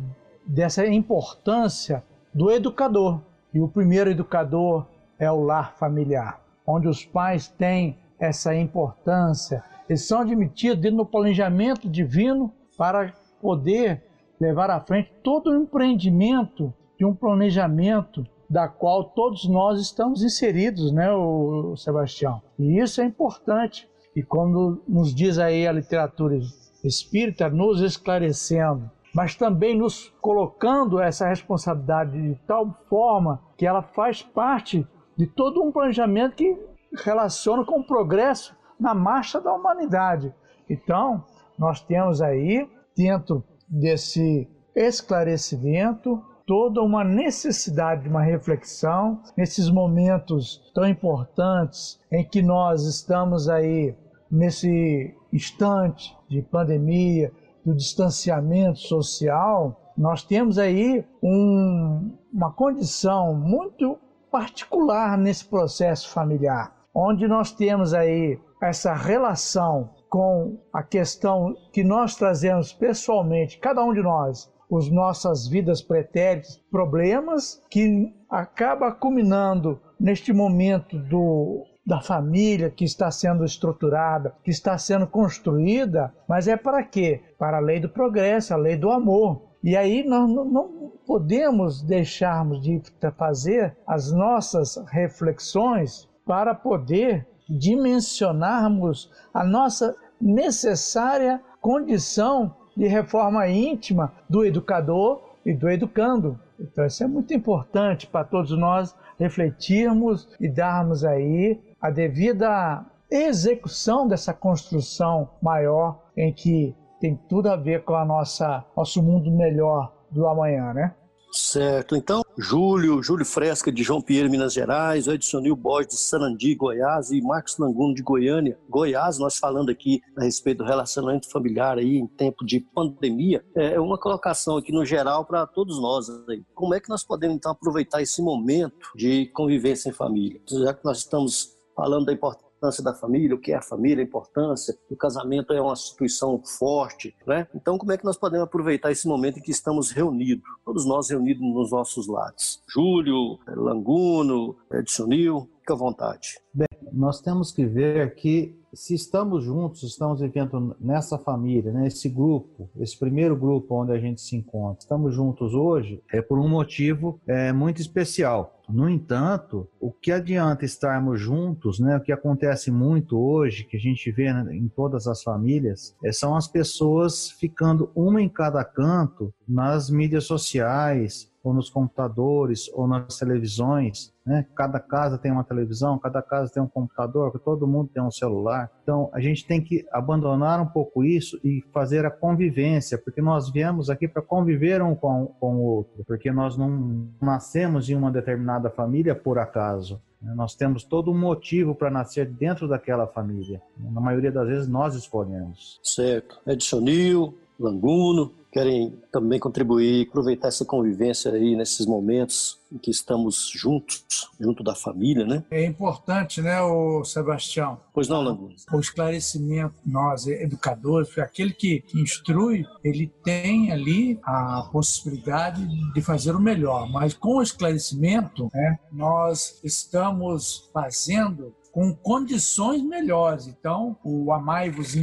dessa 0.46 0.86
importância 0.86 2.04
do 2.34 2.52
educador. 2.52 3.22
E 3.54 3.62
o 3.62 3.68
primeiro 3.68 4.10
educador 4.10 4.86
é 5.18 5.32
o 5.32 5.42
lar 5.42 5.74
familiar, 5.78 6.42
onde 6.68 6.88
os 6.88 7.06
pais 7.06 7.48
têm 7.48 7.98
essa 8.20 8.54
importância, 8.54 9.64
eles 9.90 10.08
são 10.08 10.22
admitidos 10.22 10.94
no 10.94 11.06
planejamento 11.06 11.90
divino 11.90 12.54
para 12.78 13.14
poder 13.42 14.04
levar 14.40 14.70
à 14.70 14.80
frente 14.80 15.12
todo 15.24 15.50
o 15.50 15.56
empreendimento 15.56 16.74
de 16.98 17.06
um 17.06 17.16
planejamento 17.16 18.26
da 18.52 18.68
qual 18.68 19.06
todos 19.06 19.48
nós 19.48 19.80
estamos 19.80 20.22
inseridos, 20.22 20.92
né, 20.92 21.10
o 21.10 21.74
Sebastião? 21.78 22.42
E 22.60 22.80
isso 22.80 23.00
é 23.00 23.06
importante. 23.06 23.90
E 24.14 24.22
quando 24.22 24.84
nos 24.86 25.16
diz 25.16 25.40
aí 25.40 25.66
a 25.66 25.72
literatura 25.72 26.38
espírita, 26.84 27.50
nos 27.50 27.80
esclarecendo, 27.80 28.92
mas 29.16 29.36
também 29.36 29.78
nos 29.78 30.10
colocando 30.20 31.00
essa 31.00 31.30
responsabilidade 31.30 32.22
de 32.22 32.36
tal 32.46 32.78
forma 32.90 33.42
que 33.58 33.66
ela 33.66 33.82
faz 33.82 34.22
parte 34.22 34.86
de 35.18 35.28
todo 35.28 35.64
um 35.64 35.72
planejamento 35.72 36.36
que 36.36 36.58
relaciona 37.06 37.64
com 37.64 37.80
o 37.80 37.88
progresso 37.88 38.54
na 38.78 38.94
marcha 38.94 39.40
da 39.40 39.54
humanidade. 39.54 40.34
Então, 40.70 41.24
nós 41.58 41.80
temos 41.82 42.22
aí, 42.22 42.70
dentro 42.98 43.46
desse 43.70 44.46
esclarecimento, 44.76 46.22
toda 46.52 46.82
uma 46.82 47.02
necessidade 47.02 48.04
de 48.04 48.10
uma 48.10 48.22
reflexão 48.22 49.22
nesses 49.38 49.70
momentos 49.70 50.62
tão 50.76 50.86
importantes 50.86 51.98
em 52.12 52.26
que 52.26 52.42
nós 52.42 52.84
estamos 52.84 53.48
aí 53.48 53.96
nesse 54.30 55.16
instante 55.32 56.14
de 56.28 56.42
pandemia, 56.42 57.32
do 57.64 57.74
distanciamento 57.74 58.80
social, 58.80 59.94
Nós 59.98 60.24
temos 60.24 60.58
aí 60.58 61.06
um, 61.24 62.18
uma 62.34 62.52
condição 62.52 63.34
muito 63.34 63.98
particular 64.30 65.18
nesse 65.18 65.46
processo 65.46 66.10
familiar, 66.10 66.76
onde 66.94 67.30
nós 67.30 67.54
temos 67.54 67.94
aí 67.94 68.38
essa 68.62 68.94
relação 68.94 69.90
com 70.10 70.58
a 70.74 70.84
questão 70.84 71.56
que 71.72 71.82
nós 71.82 72.16
trazemos 72.16 72.74
pessoalmente, 72.74 73.58
cada 73.58 73.82
um 73.82 73.94
de 73.94 74.02
nós, 74.02 74.51
as 74.78 74.90
nossas 74.90 75.48
vidas 75.48 75.82
pretéritas, 75.82 76.62
problemas 76.72 77.62
que 77.70 78.14
acaba 78.30 78.92
culminando 78.92 79.80
neste 80.00 80.32
momento 80.32 80.98
do 80.98 81.66
da 81.86 82.00
família 82.00 82.70
que 82.70 82.86
está 82.86 83.10
sendo 83.10 83.44
estruturada, 83.44 84.36
que 84.44 84.52
está 84.52 84.78
sendo 84.78 85.08
construída, 85.08 86.14
mas 86.28 86.48
é 86.48 86.56
para 86.56 86.84
quê? 86.84 87.22
Para 87.40 87.58
a 87.58 87.60
lei 87.60 87.80
do 87.80 87.90
progresso, 87.90 88.54
a 88.54 88.58
lei 88.58 88.78
do 88.78 88.92
amor. 88.92 89.42
E 89.64 89.76
aí 89.76 90.04
nós 90.04 90.30
não 90.30 90.92
podemos 91.06 91.82
deixarmos 91.82 92.62
de 92.62 92.82
fazer 93.18 93.76
as 93.86 94.12
nossas 94.12 94.78
reflexões 94.92 96.08
para 96.26 96.54
poder 96.56 97.28
dimensionarmos 97.50 99.12
a 99.34 99.44
nossa 99.44 99.96
necessária 100.20 101.42
condição 101.60 102.56
de 102.76 102.88
reforma 102.88 103.48
íntima 103.48 104.12
do 104.30 104.46
educador 104.46 105.22
e 105.46 105.54
do 105.54 105.70
educando. 105.70 106.40
Então 106.60 106.86
isso 106.86 107.04
é 107.04 107.08
muito 107.08 107.34
importante 107.34 108.08
para 108.08 108.24
todos 108.24 108.52
nós 108.52 108.96
refletirmos 109.20 110.30
e 110.40 110.48
darmos 110.48 111.04
aí 111.04 111.60
a 111.82 111.90
devida 111.90 112.86
execução 113.10 114.08
dessa 114.08 114.34
construção 114.34 115.30
maior 115.42 116.00
em 116.16 116.32
que 116.32 116.76
tem 117.00 117.16
tudo 117.28 117.50
a 117.50 117.56
ver 117.56 117.84
com 117.84 117.96
a 117.96 118.06
nossa 118.06 118.64
nosso 118.78 119.02
mundo 119.02 119.32
melhor 119.32 119.92
do 120.10 120.28
amanhã, 120.28 120.74
né? 120.74 120.94
Certo. 121.32 121.96
Então, 121.96 122.22
Júlio, 122.38 123.02
Júlio 123.02 123.26
Fresca 123.26 123.72
de 123.72 123.84
João 123.84 124.02
Pinheiro, 124.02 124.30
Minas 124.30 124.54
Gerais, 124.54 125.08
Edson 125.08 125.39
Nil 125.39 125.56
Borges 125.56 125.91
de 125.91 125.98
Sarandi, 125.98 126.56
Goiás 126.56 127.12
e 127.12 127.22
Marcos 127.22 127.58
Languno 127.58 127.94
de 127.94 128.04
Goiânia. 128.04 128.60
Goiás, 128.70 129.17
nós 129.17 129.38
falando 129.38 129.70
aqui 129.70 130.02
a 130.17 130.24
respeito 130.24 130.60
do 130.60 130.65
relacionamento 130.65 131.30
familiar 131.30 131.78
aí 131.78 131.98
em 131.98 132.06
tempo 132.06 132.46
de 132.46 132.60
pandemia, 132.60 133.44
é 133.56 133.80
uma 133.80 133.98
colocação 133.98 134.58
aqui 134.58 134.74
no 134.74 134.86
geral 134.86 135.26
para 135.26 135.48
todos 135.48 135.82
nós. 135.82 136.10
Aí. 136.28 136.44
Como 136.54 136.74
é 136.74 136.80
que 136.80 136.89
nós 136.89 137.04
podemos 137.04 137.38
então 137.38 137.52
aproveitar 137.52 138.02
esse 138.02 138.22
momento 138.22 138.91
de 138.96 139.28
convivência 139.28 139.89
em 139.89 139.94
família? 139.94 140.41
Já 140.50 140.74
que 140.74 140.84
nós 140.84 140.98
estamos 140.98 141.56
falando 141.76 142.06
da 142.06 142.13
importância 142.13 142.51
importância 142.62 142.84
da 142.84 142.93
família, 142.93 143.36
o 143.36 143.39
que 143.39 143.52
é 143.52 143.56
a 143.56 143.62
família, 143.62 144.04
a 144.04 144.08
importância, 144.08 144.78
o 144.89 144.95
casamento 144.95 145.52
é 145.52 145.60
uma 145.60 145.74
instituição 145.74 146.39
forte, 146.43 147.15
né? 147.26 147.47
Então, 147.56 147.78
como 147.78 147.91
é 147.91 147.97
que 147.97 148.06
nós 148.06 148.17
podemos 148.17 148.45
aproveitar 148.45 148.91
esse 148.91 149.08
momento 149.08 149.39
em 149.39 149.41
que 149.41 149.50
estamos 149.50 149.89
reunidos, 149.89 150.43
todos 150.63 150.86
nós 150.86 151.10
reunidos 151.10 151.41
nos 151.41 151.71
nossos 151.71 152.08
lares? 152.08 152.62
Júlio, 152.69 153.39
Languno, 153.47 154.56
Edson 154.71 155.08
Nil, 155.08 155.50
fica 155.60 155.74
à 155.74 155.78
vontade. 155.78 156.39
Bem, 156.54 156.67
nós 156.93 157.19
temos 157.19 157.52
que 157.52 157.65
ver 157.65 158.13
que 158.13 158.61
se 158.74 158.94
estamos 158.94 159.44
juntos, 159.44 159.84
estamos 159.84 160.22
vivendo 160.22 160.76
nessa 160.80 161.18
família, 161.18 161.72
nesse 161.72 162.08
grupo, 162.10 162.70
esse 162.80 162.98
primeiro 162.98 163.36
grupo 163.36 163.82
onde 163.82 163.92
a 163.92 164.00
gente 164.00 164.22
se 164.22 164.36
encontra, 164.36 164.80
estamos 164.80 165.14
juntos 165.14 165.54
hoje, 165.54 166.02
é 166.12 166.22
por 166.22 166.40
um 166.40 166.48
motivo 166.48 167.20
é, 167.28 167.52
muito 167.52 167.82
especial. 167.82 168.62
No 168.70 168.90
entanto, 168.90 169.68
o 169.80 169.92
que 169.92 170.12
adianta 170.12 170.64
estarmos 170.64 171.20
juntos, 171.20 171.80
né? 171.80 171.98
O 171.98 172.02
que 172.02 172.12
acontece 172.12 172.72
muito 172.72 173.20
hoje, 173.20 173.66
que 173.66 173.76
a 173.76 173.80
gente 173.80 174.10
vê 174.12 174.30
em 174.30 174.70
todas 174.70 175.08
as 175.08 175.22
famílias, 175.22 175.94
é, 176.04 176.12
são 176.14 176.38
as 176.38 176.48
pessoas 176.48 177.30
ficando 177.32 177.92
uma 177.94 178.22
em 178.22 178.30
cada 178.30 178.64
canto 178.64 179.34
nas 179.48 179.90
mídias 179.90 180.24
sociais, 180.24 181.30
ou 181.43 181.54
nos 181.54 181.69
computadores, 181.69 182.69
ou 182.73 182.88
nas 182.88 183.17
televisões, 183.17 184.13
né? 184.25 184.45
Cada 184.56 184.80
casa 184.80 185.17
tem 185.17 185.32
uma 185.32 185.43
televisão, 185.43 185.97
cada 185.97 186.21
casa 186.21 186.51
tem 186.54 186.62
um 186.62 186.67
computador, 186.67 187.32
todo 187.43 187.67
mundo 187.67 187.89
tem 187.91 188.04
um 188.04 188.12
celular. 188.12 188.71
Então, 188.84 189.10
a 189.12 189.19
gente 189.19 189.45
tem 189.45 189.60
que 189.60 189.86
abandonar 189.91 190.62
um 190.62 190.67
pouco 190.67 191.04
isso 191.04 191.39
e 191.43 191.63
fazer 191.73 192.06
a 192.06 192.12
convivência, 192.12 192.97
porque 192.97 193.21
nós 193.21 193.51
viemos 193.51 193.89
aqui 193.89 194.08
para 194.08 194.21
conviver 194.21 194.82
um 194.82 194.93
com, 194.93 195.27
com 195.39 195.56
o 195.56 195.62
outro, 195.62 196.04
porque 196.06 196.32
nós 196.32 196.56
não 196.56 197.08
nascemos 197.19 197.89
em 197.89 197.95
uma 197.95 198.12
determinada 198.12 198.69
família 198.69 199.15
por 199.15 199.39
acaso. 199.39 199.99
Né? 200.21 200.34
Nós 200.36 200.56
temos 200.56 200.84
todo 200.84 201.12
um 201.12 201.17
motivo 201.17 201.73
para 201.73 201.89
nascer 201.89 202.27
dentro 202.27 202.67
daquela 202.67 203.08
família. 203.08 203.62
Na 203.77 203.99
maioria 203.99 204.32
das 204.32 204.47
vezes 204.47 204.67
nós 204.67 204.93
escolhemos. 204.93 205.80
Certo. 205.84 206.39
Edson 206.45 206.82
Nil, 206.82 207.38
Languno, 207.62 208.34
querem 208.52 209.00
também 209.12 209.39
contribuir, 209.39 210.08
aproveitar 210.08 210.50
essa 210.50 210.65
convivência 210.65 211.32
aí 211.32 211.56
nesses 211.56 211.86
momentos 211.86 212.60
em 212.71 212.78
que 212.78 212.91
estamos 212.91 213.50
juntos, 213.54 214.04
junto 214.39 214.63
da 214.63 214.76
família, 214.76 215.26
né? 215.26 215.43
É 215.50 215.65
importante, 215.65 216.41
né, 216.41 216.62
o 216.62 217.04
Sebastião? 217.04 217.80
Pois 217.93 218.08
não, 218.08 218.21
Languno? 218.21 218.54
O 218.74 218.80
esclarecimento, 218.80 219.76
nós, 219.86 220.28
educadores, 220.28 221.17
aquele 221.17 221.54
que 221.54 221.84
instrui, 221.95 222.65
ele 222.84 223.08
tem 223.24 223.71
ali 223.71 224.19
a 224.24 224.67
possibilidade 224.71 225.65
de 225.93 226.02
fazer 226.02 226.36
o 226.36 226.39
melhor, 226.39 226.89
mas 226.91 227.13
com 227.13 227.38
o 227.38 227.41
esclarecimento, 227.41 228.50
né, 228.54 228.80
nós 228.91 229.60
estamos 229.63 230.69
fazendo 230.74 231.54
com 231.72 231.96
condições 231.96 232.84
melhores. 232.84 233.48
Então, 233.48 233.98
o 234.04 234.32
amai-vos 234.34 234.96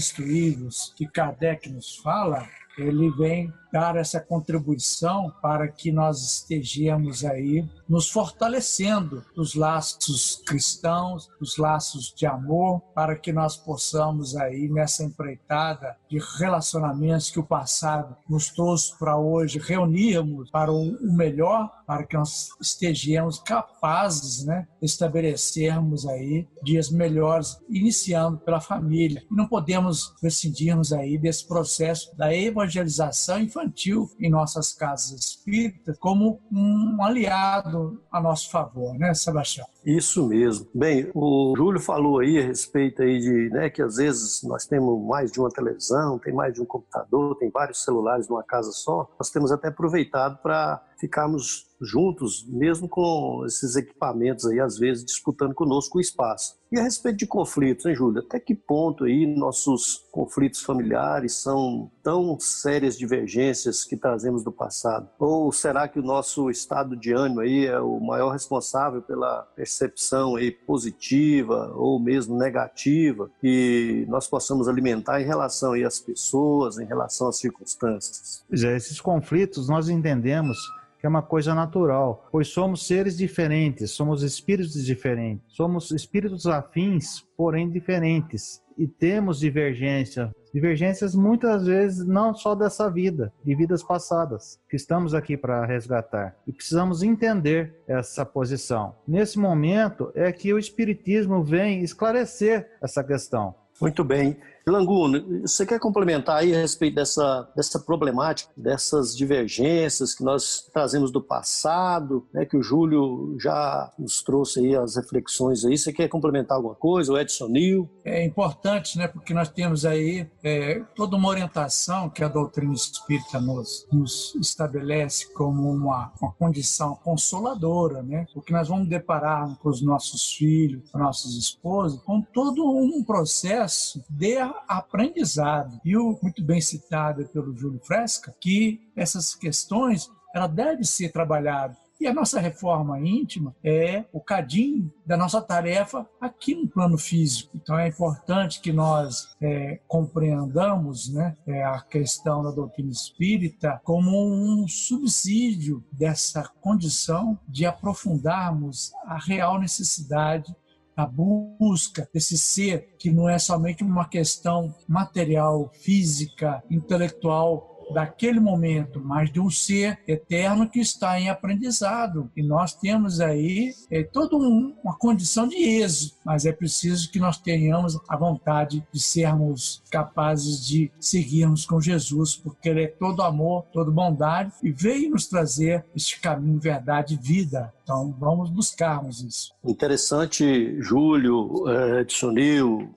que 0.96 1.06
Kardec 1.06 1.68
nos 1.70 1.96
fala, 1.96 2.46
ele 2.76 3.10
vem 3.12 3.52
dar 3.72 3.96
essa 3.96 4.20
contribuição 4.20 5.32
para 5.42 5.68
que 5.68 5.92
nós 5.92 6.22
estejamos 6.22 7.24
aí 7.24 7.68
nos 7.88 8.10
fortalecendo 8.10 9.24
os 9.36 9.54
laços 9.54 10.42
cristãos, 10.46 11.28
os 11.40 11.56
laços 11.56 12.12
de 12.14 12.26
amor, 12.26 12.80
para 12.94 13.16
que 13.16 13.32
nós 13.32 13.56
possamos 13.56 14.36
aí 14.36 14.68
nessa 14.68 15.04
empreitada 15.04 15.96
de 16.08 16.18
relacionamentos 16.38 17.30
que 17.30 17.40
o 17.40 17.46
passado 17.46 18.16
nos 18.28 18.48
trouxe 18.50 18.96
para 18.98 19.16
hoje 19.16 19.58
reunirmos 19.58 20.50
para 20.50 20.72
o 20.72 20.96
melhor, 21.00 21.70
para 21.86 22.04
que 22.04 22.16
nós 22.16 22.48
estejamos 22.60 23.38
capazes, 23.38 24.44
né, 24.44 24.66
estabelecermos 24.82 26.06
aí 26.06 26.46
dias 26.62 26.90
melhores, 26.90 27.58
iniciando 27.68 28.38
pela 28.38 28.60
família. 28.60 29.22
E 29.30 29.34
não 29.34 29.46
podemos 29.46 30.14
prescindirmos 30.20 30.92
aí 30.92 31.16
desse 31.16 31.46
processo 31.46 32.14
da 32.16 32.34
evangelização 32.34 33.40
infantil 33.40 33.57
infantil 33.58 34.08
em 34.18 34.30
nossas 34.30 34.72
casas 34.72 35.18
espíritas 35.20 35.96
como 35.98 36.40
um 36.50 37.02
aliado 37.02 38.00
a 38.10 38.20
nosso 38.20 38.50
favor, 38.50 38.94
né, 38.94 39.12
Sebastião? 39.14 39.66
Isso 39.84 40.26
mesmo. 40.26 40.66
Bem, 40.74 41.10
o 41.14 41.54
Júlio 41.56 41.80
falou 41.80 42.20
aí 42.20 42.38
a 42.38 42.42
respeito 42.42 43.02
aí 43.02 43.18
de, 43.18 43.50
né, 43.50 43.70
que 43.70 43.82
às 43.82 43.96
vezes 43.96 44.42
nós 44.42 44.66
temos 44.66 45.02
mais 45.06 45.32
de 45.32 45.40
uma 45.40 45.50
televisão, 45.50 46.18
tem 46.18 46.32
mais 46.32 46.54
de 46.54 46.62
um 46.62 46.66
computador, 46.66 47.36
tem 47.36 47.50
vários 47.50 47.82
celulares 47.82 48.28
numa 48.28 48.42
casa 48.42 48.70
só. 48.70 49.08
Nós 49.18 49.30
temos 49.30 49.50
até 49.50 49.68
aproveitado 49.68 50.38
para 50.42 50.82
ficarmos 50.98 51.68
juntos, 51.80 52.44
mesmo 52.48 52.88
com 52.88 53.44
esses 53.46 53.76
equipamentos 53.76 54.46
aí, 54.46 54.60
às 54.60 54.78
vezes 54.78 55.04
disputando 55.04 55.54
conosco 55.54 55.98
o 55.98 56.00
espaço. 56.00 56.58
E 56.70 56.78
a 56.78 56.82
respeito 56.82 57.18
de 57.18 57.26
conflitos, 57.26 57.86
hein, 57.86 57.94
Júlia? 57.94 58.20
Até 58.20 58.38
que 58.38 58.54
ponto 58.54 59.04
aí 59.04 59.26
nossos 59.26 60.06
conflitos 60.12 60.60
familiares 60.60 61.34
são 61.34 61.90
tão 62.02 62.38
sérias 62.38 62.98
divergências 62.98 63.84
que 63.84 63.96
trazemos 63.96 64.42
do 64.42 64.52
passado? 64.52 65.08
Ou 65.18 65.50
será 65.50 65.88
que 65.88 65.98
o 65.98 66.02
nosso 66.02 66.50
estado 66.50 66.94
de 66.94 67.12
ânimo 67.12 67.40
aí 67.40 67.66
é 67.66 67.80
o 67.80 67.98
maior 68.00 68.30
responsável 68.30 69.00
pela 69.00 69.42
percepção 69.56 70.36
aí 70.36 70.50
positiva 70.50 71.72
ou 71.74 71.98
mesmo 71.98 72.36
negativa 72.36 73.30
que 73.40 74.04
nós 74.08 74.28
possamos 74.28 74.68
alimentar 74.68 75.22
em 75.22 75.24
relação 75.24 75.72
aí 75.72 75.84
às 75.84 76.00
pessoas, 76.00 76.78
em 76.78 76.84
relação 76.84 77.28
às 77.28 77.38
circunstâncias? 77.38 78.44
Pois 78.46 78.62
é, 78.62 78.76
esses 78.76 79.00
conflitos 79.00 79.68
nós 79.68 79.88
entendemos 79.88 80.58
que 80.98 81.06
é 81.06 81.08
uma 81.08 81.22
coisa 81.22 81.54
natural, 81.54 82.28
pois 82.30 82.48
somos 82.48 82.86
seres 82.86 83.16
diferentes, 83.16 83.90
somos 83.90 84.22
espíritos 84.22 84.84
diferentes, 84.84 85.44
somos 85.48 85.90
espíritos 85.90 86.46
afins, 86.46 87.20
porém 87.36 87.70
diferentes, 87.70 88.60
e 88.76 88.86
temos 88.86 89.40
divergência, 89.40 90.32
divergências 90.54 91.14
muitas 91.14 91.66
vezes 91.66 92.06
não 92.06 92.32
só 92.32 92.54
dessa 92.54 92.88
vida, 92.88 93.32
de 93.44 93.54
vidas 93.54 93.82
passadas, 93.82 94.58
que 94.68 94.76
estamos 94.76 95.14
aqui 95.14 95.36
para 95.36 95.66
resgatar, 95.66 96.36
e 96.46 96.52
precisamos 96.52 97.02
entender 97.02 97.74
essa 97.86 98.24
posição. 98.24 98.94
Nesse 99.06 99.38
momento 99.38 100.12
é 100.14 100.30
que 100.32 100.52
o 100.52 100.58
espiritismo 100.58 101.42
vem 101.42 101.82
esclarecer 101.82 102.70
essa 102.80 103.02
questão. 103.02 103.54
Muito 103.80 104.02
bem. 104.02 104.36
Languno, 104.70 105.42
você 105.42 105.66
quer 105.66 105.78
complementar 105.78 106.38
aí 106.38 106.54
a 106.54 106.58
respeito 106.60 106.94
dessa, 106.94 107.48
dessa 107.54 107.78
problemática, 107.78 108.50
dessas 108.56 109.16
divergências 109.16 110.14
que 110.14 110.22
nós 110.22 110.68
trazemos 110.72 111.10
do 111.10 111.22
passado, 111.22 112.26
né, 112.32 112.44
que 112.44 112.56
o 112.56 112.62
Júlio 112.62 113.36
já 113.38 113.92
nos 113.98 114.22
trouxe 114.22 114.60
aí 114.60 114.76
as 114.76 114.96
reflexões 114.96 115.64
aí. 115.64 115.76
Você 115.76 115.92
quer 115.92 116.08
complementar 116.08 116.56
alguma 116.56 116.74
coisa? 116.74 117.12
O 117.12 117.18
Edson 117.18 117.48
Nil? 117.48 117.88
É 118.04 118.24
importante, 118.24 118.98
né, 118.98 119.08
porque 119.08 119.34
nós 119.34 119.48
temos 119.48 119.84
aí 119.84 120.28
é, 120.42 120.82
toda 120.94 121.16
uma 121.16 121.28
orientação 121.28 122.08
que 122.08 122.22
a 122.22 122.28
doutrina 122.28 122.72
espírita 122.72 123.40
nos, 123.40 123.86
nos 123.92 124.34
estabelece 124.36 125.32
como 125.32 125.70
uma, 125.70 126.12
uma 126.20 126.32
condição 126.32 126.94
consoladora, 126.96 128.02
né, 128.02 128.26
porque 128.32 128.52
nós 128.52 128.68
vamos 128.68 128.88
deparar 128.88 129.56
com 129.58 129.68
os 129.68 129.82
nossos 129.82 130.32
filhos, 130.32 130.90
com 130.90 130.98
nossas 130.98 131.32
esposas, 131.32 132.00
com 132.02 132.20
todo 132.20 132.64
um 132.64 133.02
processo 133.02 134.02
de 134.08 134.38
aprendizado. 134.66 135.80
E 135.84 135.96
o 135.96 136.18
muito 136.22 136.42
bem 136.42 136.60
citado 136.60 137.26
pelo 137.28 137.56
Júlio 137.56 137.80
Fresca, 137.80 138.34
que 138.40 138.80
essas 138.96 139.34
questões 139.34 140.10
ela 140.34 140.46
deve 140.46 140.84
ser 140.84 141.10
trabalhada 141.10 141.76
e 142.00 142.06
a 142.06 142.14
nossa 142.14 142.38
reforma 142.38 143.00
íntima 143.00 143.56
é 143.62 144.04
o 144.12 144.20
cadinho 144.20 144.92
da 145.04 145.16
nossa 145.16 145.42
tarefa 145.42 146.08
aqui 146.20 146.54
no 146.54 146.68
plano 146.68 146.96
físico. 146.96 147.50
Então 147.56 147.76
é 147.76 147.88
importante 147.88 148.60
que 148.60 148.72
nós 148.72 149.34
é, 149.40 149.80
compreendamos 149.88 151.12
né, 151.12 151.36
é, 151.44 151.64
a 151.64 151.80
questão 151.80 152.42
da 152.44 152.52
doutrina 152.52 152.90
espírita 152.90 153.80
como 153.82 154.10
um 154.12 154.68
subsídio 154.68 155.84
dessa 155.90 156.48
condição 156.60 157.36
de 157.48 157.66
aprofundarmos 157.66 158.92
a 159.04 159.18
real 159.18 159.58
necessidade 159.58 160.54
a 160.98 161.06
busca 161.06 162.08
desse 162.12 162.36
ser 162.36 162.96
que 162.98 163.12
não 163.12 163.28
é 163.28 163.38
somente 163.38 163.84
uma 163.84 164.08
questão 164.08 164.74
material, 164.88 165.70
física, 165.80 166.60
intelectual, 166.68 167.77
daquele 167.92 168.40
momento, 168.40 169.00
mas 169.02 169.30
de 169.32 169.40
um 169.40 169.50
ser 169.50 169.98
eterno 170.06 170.68
que 170.68 170.80
está 170.80 171.18
em 171.20 171.28
aprendizado. 171.28 172.30
E 172.36 172.42
nós 172.42 172.74
temos 172.74 173.20
aí 173.20 173.72
é, 173.90 174.02
toda 174.02 174.36
um, 174.36 174.74
uma 174.82 174.96
condição 174.96 175.48
de 175.48 175.56
êxito, 175.56 176.16
mas 176.24 176.46
é 176.46 176.52
preciso 176.52 177.10
que 177.10 177.18
nós 177.18 177.38
tenhamos 177.38 177.98
a 178.08 178.16
vontade 178.16 178.86
de 178.92 179.00
sermos 179.00 179.82
capazes 179.90 180.66
de 180.66 180.90
seguirmos 181.00 181.64
com 181.64 181.80
Jesus, 181.80 182.36
porque 182.36 182.68
Ele 182.68 182.84
é 182.84 182.88
todo 182.88 183.22
amor, 183.22 183.64
toda 183.72 183.90
bondade 183.90 184.52
e 184.62 184.70
veio 184.70 185.10
nos 185.10 185.26
trazer 185.26 185.84
este 185.94 186.20
caminho, 186.20 186.58
verdade 186.58 187.14
e 187.14 187.16
vida. 187.16 187.72
Então 187.82 188.14
vamos 188.18 188.50
buscarmos 188.50 189.22
isso. 189.22 189.52
Interessante, 189.64 190.76
Júlio, 190.82 191.64
eh, 191.68 192.00
Edson 192.00 192.34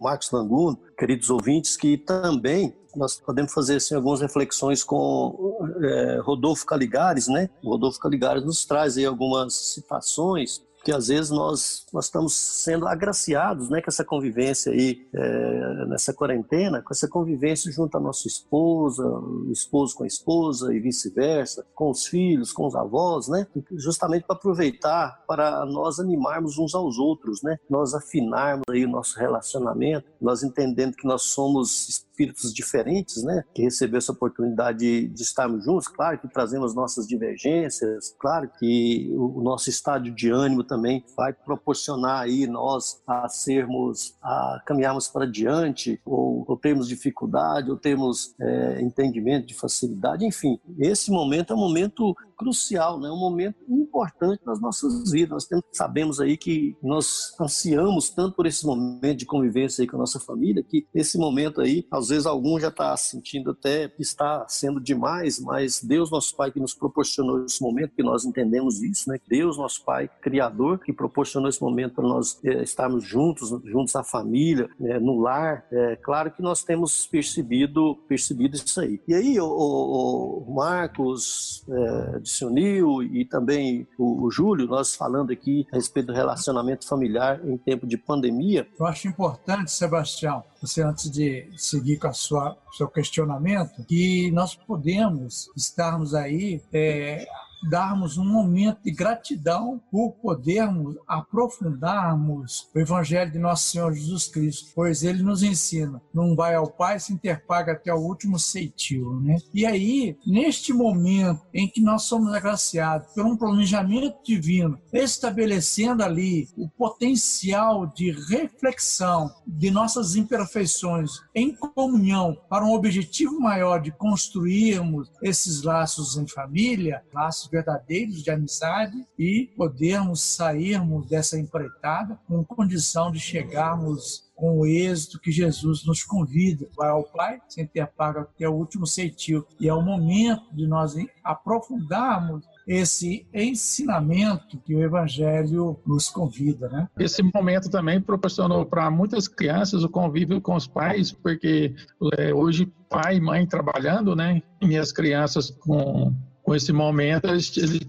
Marcos 0.01 0.29
Languno, 0.31 0.77
queridos 1.01 1.31
ouvintes, 1.31 1.75
que 1.75 1.97
também 1.97 2.75
nós 2.95 3.19
podemos 3.19 3.51
fazer 3.51 3.77
assim, 3.77 3.95
algumas 3.95 4.21
reflexões 4.21 4.83
com 4.83 5.57
é, 5.81 6.19
Rodolfo 6.21 6.63
Caligares, 6.63 7.27
né? 7.27 7.49
O 7.63 7.71
Rodolfo 7.71 7.99
Caligares 7.99 8.45
nos 8.45 8.63
traz 8.65 8.97
aí 8.97 9.05
algumas 9.05 9.51
citações 9.73 10.61
que 10.83 10.91
às 10.91 11.07
vezes 11.07 11.29
nós, 11.29 11.85
nós 11.93 12.05
estamos 12.05 12.33
sendo 12.33 12.87
agraciados 12.87 13.69
né, 13.69 13.81
com 13.81 13.89
essa 13.89 14.03
convivência 14.03 14.71
aí, 14.71 15.07
é, 15.13 15.85
nessa 15.85 16.13
quarentena, 16.13 16.81
com 16.81 16.93
essa 16.93 17.07
convivência 17.07 17.71
junto 17.71 17.97
à 17.97 17.99
nossa 17.99 18.27
esposa, 18.27 19.05
o 19.05 19.51
esposo 19.51 19.95
com 19.95 20.03
a 20.03 20.07
esposa 20.07 20.73
e 20.73 20.79
vice-versa, 20.79 21.65
com 21.75 21.91
os 21.91 22.07
filhos, 22.07 22.51
com 22.51 22.65
os 22.65 22.75
avós, 22.75 23.27
né? 23.27 23.45
Justamente 23.71 24.25
para 24.25 24.35
aproveitar, 24.35 25.23
para 25.27 25.65
nós 25.65 25.99
animarmos 25.99 26.57
uns 26.57 26.73
aos 26.73 26.97
outros, 26.97 27.41
né? 27.41 27.57
Nós 27.69 27.93
afinarmos 27.93 28.63
aí 28.69 28.85
o 28.85 28.89
nosso 28.89 29.19
relacionamento, 29.19 30.07
nós 30.19 30.43
entendendo 30.43 30.95
que 30.95 31.07
nós 31.07 31.23
somos 31.23 32.05
espíritos 32.11 32.53
diferentes, 32.53 33.23
né? 33.23 33.43
Que 33.53 33.63
recebeu 33.63 33.97
essa 33.97 34.11
oportunidade 34.11 34.79
de, 34.79 35.07
de 35.07 35.21
estarmos 35.21 35.63
juntos, 35.63 35.87
claro 35.87 36.19
que 36.19 36.27
trazemos 36.27 36.75
nossas 36.75 37.07
divergências, 37.07 38.15
claro 38.19 38.49
que 38.59 39.09
o, 39.15 39.41
nosso 39.41 39.69
estado 39.69 40.11
de 40.11 40.29
ânimo 40.29 40.63
também 40.63 41.03
vai 41.15 41.33
proporcionar 41.33 42.21
aí 42.21 42.45
nós 42.45 43.01
a 43.07 43.27
sermos, 43.29 44.15
a 44.21 44.61
caminharmos 44.65 45.07
para 45.07 45.25
diante, 45.25 45.99
ou, 46.05 46.45
ou 46.47 46.57
termos 46.57 46.87
dificuldade, 46.87 47.71
ou 47.71 47.77
termos 47.77 48.35
é, 48.39 48.81
entendimento 48.81 49.47
de 49.47 49.53
facilidade, 49.53 50.25
enfim. 50.25 50.59
Esse 50.77 51.09
momento 51.11 51.53
é 51.53 51.55
um 51.55 51.59
momento 51.59 52.15
crucial, 52.41 52.99
né? 52.99 53.07
um 53.11 53.19
momento 53.19 53.55
importante 53.69 54.41
nas 54.43 54.59
nossas 54.59 55.11
vidas. 55.11 55.29
Nós 55.29 55.45
temos, 55.45 55.63
sabemos 55.71 56.19
aí 56.19 56.35
que 56.35 56.75
nós 56.81 57.35
ansiamos 57.39 58.09
tanto 58.09 58.35
por 58.35 58.47
esse 58.47 58.65
momento 58.65 59.19
de 59.19 59.25
convivência 59.27 59.85
com 59.85 59.95
a 59.95 59.99
nossa 59.99 60.19
família, 60.19 60.63
que 60.63 60.87
esse 60.93 61.19
momento 61.19 61.61
aí, 61.61 61.85
às 61.91 62.09
vezes 62.09 62.25
algum 62.25 62.59
já 62.59 62.69
está 62.69 62.97
sentindo 62.97 63.51
até 63.51 63.87
que 63.87 64.01
está 64.01 64.45
sendo 64.47 64.81
demais, 64.81 65.39
mas 65.39 65.83
Deus, 65.83 66.09
nosso 66.09 66.35
Pai, 66.35 66.51
que 66.51 66.59
nos 66.59 66.73
proporcionou 66.73 67.45
esse 67.45 67.61
momento, 67.61 67.93
que 67.95 68.01
nós 68.01 68.25
entendemos 68.25 68.81
isso, 68.81 69.07
né? 69.07 69.19
Deus, 69.27 69.57
nosso 69.57 69.83
Pai, 69.85 70.09
Criador, 70.21 70.79
que 70.79 70.91
proporcionou 70.91 71.47
esse 71.47 71.61
momento 71.61 71.95
para 71.95 72.07
nós 72.07 72.39
é, 72.43 72.63
estarmos 72.63 73.03
juntos, 73.03 73.49
juntos 73.65 73.95
à 73.95 74.03
família, 74.03 74.67
é, 74.81 74.99
no 74.99 75.19
lar. 75.19 75.65
É 75.71 75.95
claro 75.95 76.31
que 76.31 76.41
nós 76.41 76.63
temos 76.63 77.05
percebido, 77.05 77.95
percebido 78.07 78.55
isso 78.55 78.79
aí. 78.81 78.99
E 79.07 79.13
aí, 79.13 79.39
o, 79.39 79.45
o, 79.45 80.43
o 80.47 80.55
Marcos, 80.55 81.63
é, 81.69 82.19
se 82.31 82.45
uniu 82.45 83.03
e 83.03 83.25
também 83.25 83.87
o, 83.97 84.25
o 84.25 84.31
Júlio, 84.31 84.67
nós 84.67 84.95
falando 84.95 85.31
aqui 85.31 85.67
a 85.71 85.75
respeito 85.75 86.07
do 86.07 86.13
relacionamento 86.13 86.87
familiar 86.87 87.39
em 87.45 87.57
tempo 87.57 87.85
de 87.85 87.97
pandemia. 87.97 88.67
Eu 88.79 88.85
acho 88.85 89.07
importante, 89.07 89.71
Sebastião, 89.71 90.43
você 90.61 90.81
antes 90.81 91.09
de 91.09 91.49
seguir 91.57 91.97
com 91.97 92.07
a 92.07 92.13
sua 92.13 92.57
seu 92.73 92.87
questionamento, 92.87 93.83
que 93.85 94.31
nós 94.31 94.55
podemos 94.55 95.49
estarmos 95.55 96.13
aí 96.13 96.61
é, 96.71 97.27
darmos 97.69 98.17
um 98.17 98.25
momento 98.25 98.79
de 98.83 98.91
gratidão 98.91 99.81
por 99.91 100.13
podermos 100.13 100.95
aprofundarmos 101.07 102.69
o 102.73 102.79
Evangelho 102.79 103.31
de 103.31 103.39
Nosso 103.39 103.69
Senhor 103.69 103.93
Jesus 103.93 104.27
Cristo, 104.27 104.71
pois 104.75 105.03
ele 105.03 105.23
nos 105.23 105.43
ensina: 105.43 106.01
não 106.13 106.35
vai 106.35 106.55
ao 106.55 106.71
Pai 106.71 106.99
se 106.99 107.13
interpaga 107.13 107.73
até 107.73 107.93
o 107.93 107.99
último 107.99 108.39
ceitil. 108.39 109.19
Né? 109.21 109.37
E 109.53 109.65
aí, 109.65 110.17
neste 110.25 110.73
momento 110.73 111.41
em 111.53 111.67
que 111.67 111.81
nós 111.81 112.03
somos 112.03 112.33
agraciados 112.33 113.13
por 113.13 113.25
um 113.25 113.37
planejamento 113.37 114.17
divino, 114.23 114.79
estabelecendo 114.91 116.03
ali 116.03 116.47
o 116.57 116.67
potencial 116.69 117.85
de 117.87 118.11
reflexão 118.11 119.31
de 119.45 119.69
nossas 119.69 120.15
imperfeições 120.15 121.11
em 121.35 121.55
comunhão 121.55 122.37
para 122.49 122.65
um 122.65 122.73
objetivo 122.73 123.39
maior 123.39 123.81
de 123.81 123.91
construirmos 123.91 125.11
esses 125.21 125.63
laços 125.63 126.17
em 126.17 126.27
família, 126.27 127.03
laços 127.13 127.50
verdadeiros 127.51 128.23
de 128.23 128.31
amizade 128.31 129.05
e 129.19 129.51
podermos 129.57 130.21
sairmos 130.21 131.07
dessa 131.07 131.37
empreitada 131.37 132.17
com 132.27 132.43
condição 132.43 133.11
de 133.11 133.19
chegarmos 133.19 134.31
com 134.41 134.57
o 134.57 134.65
êxito 134.65 135.19
que 135.19 135.31
Jesus 135.31 135.85
nos 135.85 136.03
convida. 136.03 136.67
Vai 136.75 136.89
ao 136.89 137.03
Pai 137.03 137.39
sem 137.47 137.67
ter 137.67 137.85
pago 137.85 138.21
até 138.21 138.49
o 138.49 138.53
último 138.53 138.87
ceitil. 138.87 139.45
E 139.59 139.69
é 139.69 139.73
o 139.73 139.83
momento 139.83 140.51
de 140.51 140.65
nós 140.65 140.95
aprofundarmos 141.23 142.43
esse 142.67 143.27
ensinamento 143.31 144.57
que 144.59 144.73
o 144.73 144.81
Evangelho 144.81 145.79
nos 145.85 146.09
convida, 146.09 146.69
né? 146.69 146.87
Esse 146.97 147.21
momento 147.21 147.69
também 147.69 148.01
proporcionou 148.01 148.65
para 148.65 148.89
muitas 148.89 149.27
crianças 149.27 149.83
o 149.83 149.89
convívio 149.89 150.41
com 150.41 150.55
os 150.55 150.65
pais, 150.65 151.11
porque 151.11 151.75
é, 152.17 152.33
hoje 152.33 152.71
pai 152.89 153.17
e 153.17 153.21
mãe 153.21 153.45
trabalhando, 153.45 154.15
né? 154.15 154.41
E 154.59 154.75
as 154.75 154.91
crianças 154.91 155.51
com 155.51 156.15
com 156.51 156.55
esse 156.55 156.73
momento 156.73 157.29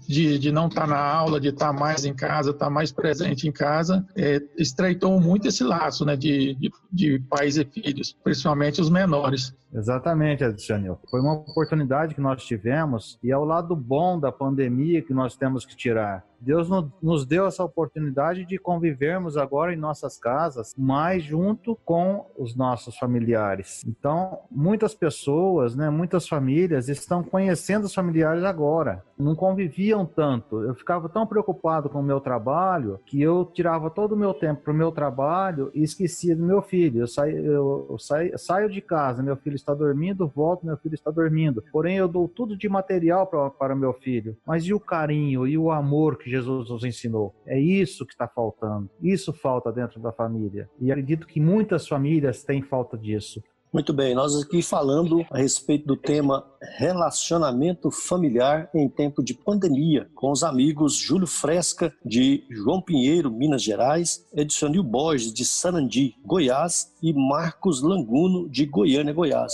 de, 0.07 0.39
de 0.39 0.49
não 0.49 0.67
estar 0.67 0.81
tá 0.81 0.87
na 0.87 0.97
aula, 0.97 1.37
de 1.37 1.49
estar 1.49 1.73
tá 1.73 1.73
mais 1.73 2.05
em 2.05 2.13
casa, 2.13 2.51
estar 2.51 2.67
tá 2.67 2.71
mais 2.71 2.93
presente 2.93 3.45
em 3.45 3.51
casa, 3.51 4.07
é, 4.15 4.41
estreitou 4.57 5.19
muito 5.19 5.49
esse 5.49 5.65
laço 5.65 6.05
né, 6.05 6.15
de, 6.15 6.55
de, 6.55 6.71
de 6.89 7.19
pais 7.29 7.57
e 7.57 7.65
filhos, 7.65 8.15
principalmente 8.23 8.79
os 8.79 8.89
menores. 8.89 9.53
Exatamente, 9.73 10.45
Adicionil. 10.45 10.97
Foi 11.11 11.19
uma 11.19 11.33
oportunidade 11.33 12.15
que 12.15 12.21
nós 12.21 12.41
tivemos 12.45 13.19
e 13.21 13.31
é 13.33 13.37
o 13.37 13.43
lado 13.43 13.75
bom 13.75 14.17
da 14.17 14.31
pandemia 14.31 15.01
que 15.01 15.13
nós 15.13 15.35
temos 15.35 15.65
que 15.65 15.75
tirar. 15.75 16.23
Deus 16.43 16.67
nos 17.01 17.25
deu 17.25 17.47
essa 17.47 17.63
oportunidade 17.63 18.45
de 18.45 18.57
convivermos 18.57 19.37
agora 19.37 19.73
em 19.73 19.77
nossas 19.77 20.17
casas, 20.17 20.75
mais 20.77 21.23
junto 21.23 21.77
com 21.85 22.25
os 22.37 22.55
nossos 22.55 22.97
familiares. 22.97 23.83
Então, 23.87 24.39
muitas 24.51 24.93
pessoas, 24.93 25.75
né, 25.75 25.89
muitas 25.89 26.27
famílias 26.27 26.89
estão 26.89 27.23
conhecendo 27.23 27.85
os 27.85 27.93
familiares 27.93 28.43
agora. 28.43 29.03
Não 29.17 29.35
conviviam 29.35 30.05
tanto. 30.05 30.61
Eu 30.63 30.75
ficava 30.75 31.07
tão 31.07 31.25
preocupado 31.25 31.89
com 31.89 31.99
o 31.99 32.03
meu 32.03 32.19
trabalho 32.19 32.99
que 33.05 33.21
eu 33.21 33.45
tirava 33.45 33.89
todo 33.89 34.13
o 34.13 34.17
meu 34.17 34.33
tempo 34.33 34.63
para 34.63 34.73
o 34.73 34.75
meu 34.75 34.91
trabalho 34.91 35.71
e 35.73 35.81
esquecia 35.81 36.35
do 36.35 36.43
meu 36.43 36.61
filho. 36.61 37.01
Eu, 37.01 37.07
saio, 37.07 37.37
eu, 37.37 37.87
eu 37.89 37.99
saio, 37.99 38.37
saio 38.37 38.69
de 38.69 38.81
casa, 38.81 39.23
meu 39.23 39.37
filho 39.37 39.55
está 39.55 39.73
dormindo, 39.73 40.27
volto, 40.27 40.65
meu 40.65 40.75
filho 40.77 40.95
está 40.95 41.09
dormindo. 41.09 41.63
Porém, 41.71 41.95
eu 41.95 42.07
dou 42.07 42.27
tudo 42.27 42.57
de 42.57 42.67
material 42.67 43.27
para 43.27 43.75
meu 43.75 43.93
filho. 43.93 44.35
Mas 44.45 44.65
e 44.65 44.73
o 44.73 44.79
carinho 44.79 45.47
e 45.47 45.57
o 45.57 45.71
amor 45.71 46.17
que 46.17 46.32
Jesus 46.33 46.69
nos 46.69 46.83
ensinou? 46.83 47.33
É 47.45 47.59
isso 47.59 48.05
que 48.05 48.13
está 48.13 48.27
faltando. 48.27 48.89
Isso 49.01 49.31
falta 49.31 49.71
dentro 49.71 49.99
da 49.99 50.11
família. 50.11 50.69
E 50.79 50.91
acredito 50.91 51.27
que 51.27 51.39
muitas 51.39 51.87
famílias 51.87 52.43
têm 52.43 52.61
falta 52.61 52.97
disso 52.97 53.41
Muito 53.71 53.91
bem, 53.91 54.13
nós 54.13 54.35
aqui 54.35 54.61
falando 54.61 55.25
a 55.31 55.37
respeito 55.39 55.87
do 55.87 55.97
tema 55.97 56.45
relacionamento 56.77 57.89
familiar 57.89 58.69
em 58.73 58.87
tempo 58.87 59.23
de 59.23 59.33
pandemia, 59.33 60.07
com 60.13 60.31
os 60.31 60.43
amigos 60.43 60.95
Júlio 60.95 61.25
Fresca, 61.27 61.91
de 62.05 62.43
João 62.51 62.81
Pinheiro, 62.81 63.31
Minas 63.31 63.63
Gerais, 63.63 64.25
Edicionil 64.33 64.83
Borges, 64.83 65.33
de 65.33 65.43
Sarandi, 65.43 66.13
Goiás, 66.23 66.91
e 67.01 67.13
Marcos 67.13 67.81
Languno, 67.81 68.47
de 68.47 68.65
Goiânia, 68.65 69.11
Goiás. 69.11 69.53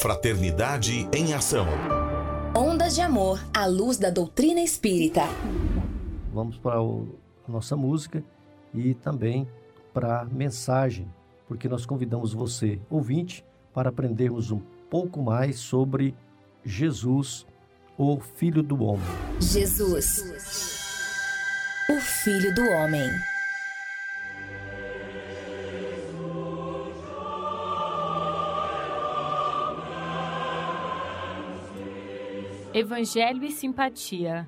Fraternidade 0.00 1.08
em 1.12 1.32
Ação. 1.32 1.66
De 2.96 3.02
Amor, 3.02 3.38
à 3.54 3.66
luz 3.66 3.98
da 3.98 4.08
doutrina 4.08 4.62
espírita. 4.62 5.20
Vamos 6.32 6.56
para 6.56 6.80
o, 6.80 7.06
a 7.46 7.52
nossa 7.52 7.76
música 7.76 8.24
e 8.72 8.94
também 8.94 9.46
para 9.92 10.22
a 10.22 10.24
mensagem 10.24 11.06
porque 11.46 11.68
nós 11.68 11.84
convidamos 11.84 12.32
você, 12.32 12.80
ouvinte, 12.88 13.44
para 13.74 13.90
aprendermos 13.90 14.50
um 14.50 14.62
pouco 14.88 15.22
mais 15.22 15.58
sobre 15.58 16.14
Jesus, 16.64 17.46
o 17.98 18.18
Filho 18.18 18.62
do 18.62 18.82
Homem. 18.82 19.04
Jesus, 19.42 20.22
o 21.90 22.00
Filho 22.00 22.54
do 22.54 22.62
Homem. 22.62 23.35
Evangelho 32.76 33.42
e 33.42 33.50
simpatia. 33.50 34.46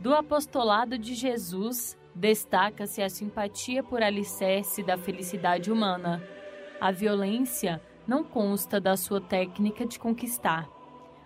Do 0.00 0.14
apostolado 0.14 0.96
de 0.96 1.14
Jesus 1.14 1.94
Destaca-se 2.14 3.02
a 3.02 3.08
simpatia 3.10 3.82
por 3.82 4.02
alicerce 4.02 4.82
da 4.82 4.96
felicidade 4.96 5.70
humana. 5.70 6.22
A 6.80 6.90
violência 6.90 7.82
não 8.06 8.24
consta 8.24 8.80
da 8.80 8.96
sua 8.96 9.20
técnica 9.20 9.84
de 9.84 9.98
conquistar. 9.98 10.66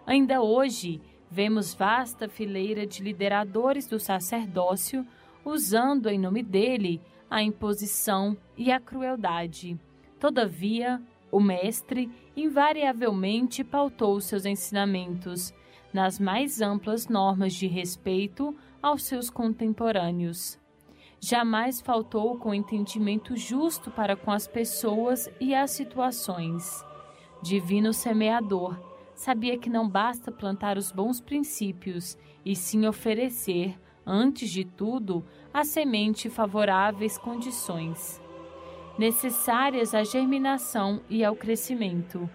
Ainda 0.04 0.42
hoje, 0.42 1.00
vemos 1.30 1.72
vasta 1.72 2.28
fileira 2.28 2.84
de 2.84 3.00
lideradores 3.00 3.86
do 3.86 4.00
sacerdócio 4.00 5.06
usando 5.44 6.08
em 6.08 6.18
nome 6.18 6.42
dele 6.42 7.00
a 7.30 7.44
imposição 7.44 8.36
e 8.56 8.72
a 8.72 8.80
crueldade. 8.80 9.78
Todavia, 10.18 11.00
o 11.30 11.40
Mestre 11.40 12.10
invariavelmente 12.36 13.62
pautou 13.62 14.20
seus 14.20 14.44
ensinamentos 14.44 15.54
nas 15.94 16.20
mais 16.20 16.60
amplas 16.60 17.08
normas 17.08 17.54
de 17.54 17.66
respeito 17.66 18.54
aos 18.82 19.04
seus 19.04 19.30
contemporâneos 19.30 20.62
jamais 21.24 21.80
faltou 21.80 22.36
com 22.36 22.52
entendimento 22.52 23.34
justo 23.34 23.90
para 23.90 24.14
com 24.14 24.30
as 24.30 24.46
pessoas 24.46 25.26
e 25.40 25.54
as 25.54 25.70
situações. 25.70 26.84
Divino 27.42 27.94
semeador, 27.94 28.78
sabia 29.14 29.56
que 29.56 29.70
não 29.70 29.88
basta 29.88 30.30
plantar 30.30 30.76
os 30.76 30.92
bons 30.92 31.22
princípios, 31.22 32.18
e 32.44 32.54
sim 32.54 32.86
oferecer, 32.86 33.80
antes 34.04 34.50
de 34.50 34.64
tudo, 34.66 35.24
a 35.52 35.64
semente 35.64 36.28
favoráveis 36.28 37.16
condições 37.16 38.22
necessárias 38.96 39.92
à 39.92 40.04
germinação 40.04 41.00
e 41.10 41.24
ao 41.24 41.34
crescimento. 41.34 42.30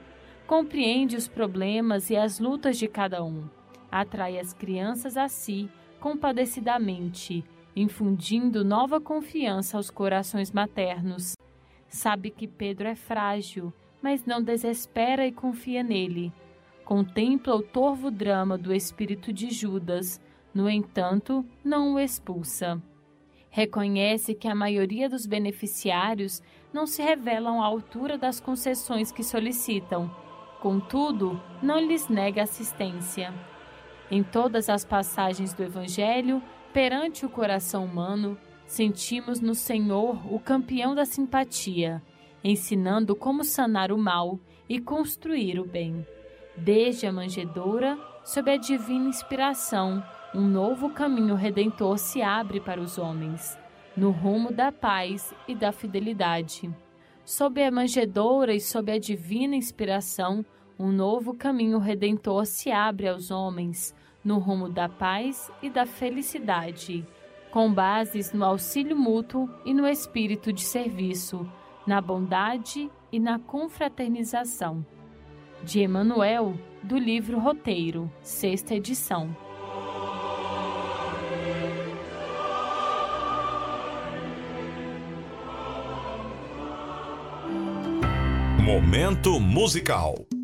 Compreende 0.50 1.16
os 1.16 1.28
problemas 1.28 2.10
e 2.10 2.18
as 2.18 2.40
lutas 2.40 2.80
de 2.80 2.88
cada 2.88 3.24
um. 3.24 3.48
Atrai 3.92 4.40
as 4.40 4.52
crianças 4.52 5.16
a 5.16 5.28
si 5.28 5.70
compadecidamente 6.00 7.46
infundindo 7.76 8.66
nova 8.66 9.00
confiança 9.00 9.78
aos 9.78 9.92
corações 9.92 10.52
maternos. 10.52 11.36
Sabe 11.88 12.32
que 12.32 12.48
Pedro 12.48 12.88
é 12.88 12.96
frágil, 12.96 13.72
mas 14.02 14.26
não 14.26 14.42
desespera 14.42 15.28
e 15.28 15.32
confia 15.32 15.84
nele. 15.84 16.34
Contempla 16.84 17.56
o 17.56 17.62
torvo 17.62 18.10
drama 18.10 18.58
do 18.58 18.74
espírito 18.74 19.32
de 19.32 19.52
Judas, 19.52 20.20
no 20.52 20.68
entanto, 20.68 21.46
não 21.64 21.94
o 21.94 22.00
expulsa. 22.00 22.82
Reconhece 23.52 24.34
que 24.34 24.48
a 24.48 24.56
maioria 24.56 25.08
dos 25.08 25.28
beneficiários 25.28 26.42
não 26.74 26.88
se 26.88 27.04
revelam 27.04 27.62
à 27.62 27.68
altura 27.68 28.18
das 28.18 28.40
concessões 28.40 29.12
que 29.12 29.24
solicitam. 29.24 30.10
Contudo, 30.60 31.42
não 31.62 31.80
lhes 31.80 32.08
nega 32.08 32.44
assistência. 32.44 33.34
Em 34.12 34.24
todas 34.24 34.70
as 34.70 34.84
passagens 34.84 35.54
do 35.54 35.64
Evangelho, 35.64 36.42
Perante 36.74 37.26
o 37.26 37.30
coração 37.30 37.84
humano, 37.84 38.38
sentimos 38.68 39.40
no 39.40 39.56
Senhor 39.56 40.22
o 40.32 40.40
campeão 40.40 40.94
da 40.94 41.04
simpatia, 41.04 42.02
ensinando 42.44 43.16
como 43.16 43.44
sanar 43.44 43.92
o 43.92 43.98
mal 43.98 44.40
e 44.68 44.80
construir 44.80 45.60
o 45.60 45.66
bem. 45.66 46.06
Desde 46.56 47.08
a 47.08 47.12
manjedoura, 47.12 47.98
sob 48.24 48.52
a 48.52 48.58
divina 48.58 49.10
inspiração, 49.10 50.04
um 50.34 50.46
novo 50.46 50.92
caminho 50.92 51.34
redentor 51.34 51.98
se 51.98 52.22
abre 52.22 52.60
para 52.60 52.80
os 52.80 53.00
homens, 53.00 53.58
no 53.98 54.12
rumo 54.12 54.52
da 54.52 54.72
paz 54.72 55.34
e 55.48 55.56
da 55.56 55.72
fidelidade. 55.72 56.70
Sob 57.30 57.62
a 57.62 57.70
manjedoura 57.70 58.56
e 58.56 58.60
sob 58.60 58.92
a 58.92 58.98
divina 58.98 59.56
inspiração, 59.56 60.44
um 60.80 60.92
novo 60.92 61.36
caminho 61.36 61.78
redentor 61.78 62.44
se 62.48 62.72
abre 62.72 63.08
aos 63.08 63.30
homens, 63.30 63.94
no 64.26 64.40
rumo 64.40 64.68
da 64.68 64.90
paz 64.90 65.52
e 65.62 65.70
da 65.70 65.86
felicidade, 65.86 67.06
com 67.52 67.72
bases 67.72 68.34
no 68.34 68.44
auxílio 68.44 68.98
mútuo 68.98 69.48
e 69.64 69.76
no 69.76 69.88
espírito 69.88 70.52
de 70.52 70.64
serviço, 70.64 71.48
na 71.86 72.02
bondade 72.02 72.90
e 73.12 73.20
na 73.20 73.38
confraternização. 73.38 74.84
De 75.64 75.82
Emanuel, 75.82 76.56
do 76.82 76.98
livro 76.98 77.38
Roteiro, 77.38 78.12
sexta 78.24 78.74
edição. 78.74 79.38
Momento 88.70 89.40
musical. 89.40 90.39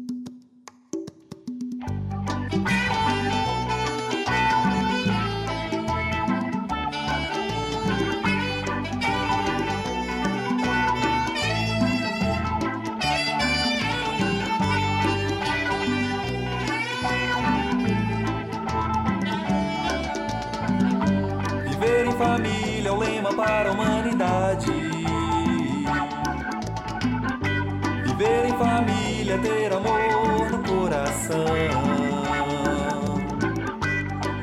Família, 29.36 29.40
ter 29.40 29.74
amor 29.74 30.50
no 30.52 30.60
coração. 30.64 31.46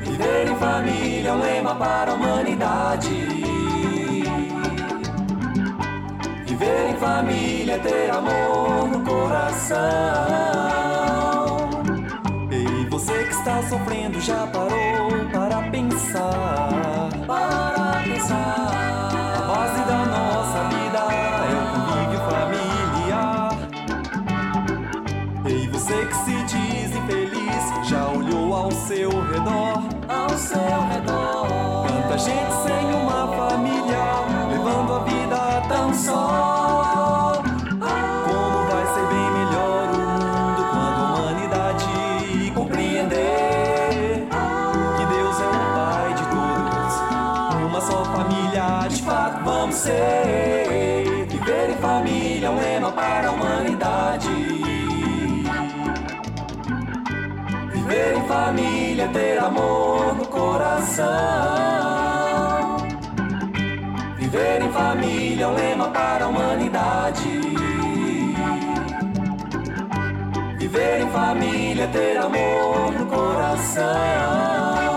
Viver 0.01 0.47
em 0.49 0.55
família 0.55 1.29
é 1.29 1.33
um 1.33 1.41
lema 1.41 1.75
para 1.75 2.11
a 2.11 2.15
humanidade. 2.15 3.09
Viver 6.45 6.89
em 6.89 6.95
família, 6.97 7.79
ter 7.79 8.11
amor 8.11 8.87
no 8.89 9.03
coração. 9.03 9.79
E 12.51 12.85
você 12.89 13.23
que 13.23 13.33
está 13.33 13.63
sofrendo 13.63 14.19
já 14.21 14.47
parou 14.47 15.25
para 15.31 15.69
pensar? 15.71 17.09
Para 17.25 18.01
pensar. 18.03 18.62
Ter 59.13 59.37
amor 59.37 60.15
no 60.15 60.25
coração. 60.25 61.05
Viver 64.17 64.61
em 64.63 64.71
família 64.71 65.43
é 65.43 65.47
um 65.47 65.53
lema 65.53 65.89
para 65.89 66.25
a 66.25 66.27
humanidade. 66.27 67.41
Viver 70.57 71.01
em 71.01 71.09
família, 71.11 71.87
ter 71.87 72.17
amor 72.17 72.91
no 72.91 73.05
coração. 73.05 74.92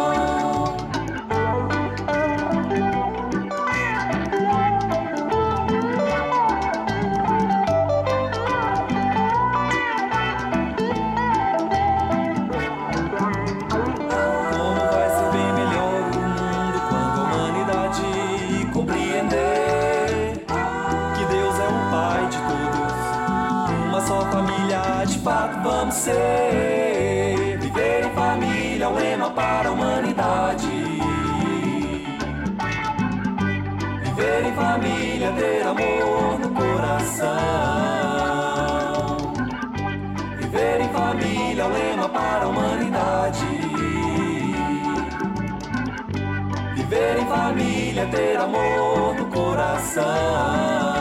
Família, 47.97 48.07
ter 48.07 48.37
amor 48.37 49.15
no 49.15 49.27
coração. 49.27 50.96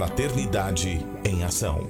Fraternidade 0.00 0.98
em 1.26 1.44
Ação. 1.44 1.86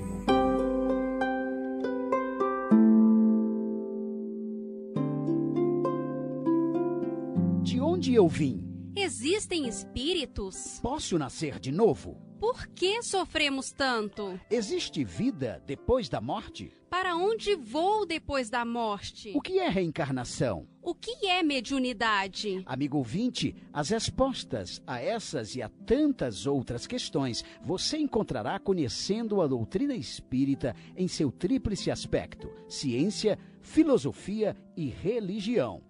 De 7.63 7.81
onde 7.81 8.13
eu 8.13 8.27
vim? 8.27 8.65
Existem 8.97 9.69
espíritos? 9.69 10.81
Posso 10.83 11.17
nascer 11.21 11.61
de 11.61 11.71
novo? 11.71 12.21
Por 12.41 12.67
que 12.67 13.01
sofremos 13.01 13.71
tanto? 13.71 14.41
Existe 14.51 15.05
vida 15.05 15.63
depois 15.65 16.09
da 16.09 16.21
morte? 16.21 16.73
Para 16.91 17.15
onde 17.15 17.55
vou 17.55 18.05
depois 18.05 18.51
da 18.51 18.65
morte? 18.65 19.33
O 19.37 19.41
que 19.41 19.61
é 19.61 19.69
reencarnação? 19.69 20.67
O 20.83 20.93
que 20.93 21.25
é 21.25 21.41
mediunidade? 21.41 22.65
Amigo 22.67 22.99
ouvinte, 22.99 23.55
as 23.73 23.91
respostas 23.91 24.83
a 24.85 25.01
essas 25.01 25.55
e 25.55 25.63
a 25.63 25.69
tantas 25.69 26.47
outras 26.47 26.89
questões 26.89 27.45
você 27.65 27.97
encontrará 27.97 28.59
conhecendo 28.59 29.41
a 29.41 29.47
doutrina 29.47 29.95
espírita 29.95 30.75
em 30.97 31.07
seu 31.07 31.31
tríplice 31.31 31.93
aspecto: 31.93 32.51
ciência, 32.69 33.39
filosofia 33.61 34.57
e 34.77 34.89
religião. 34.89 35.90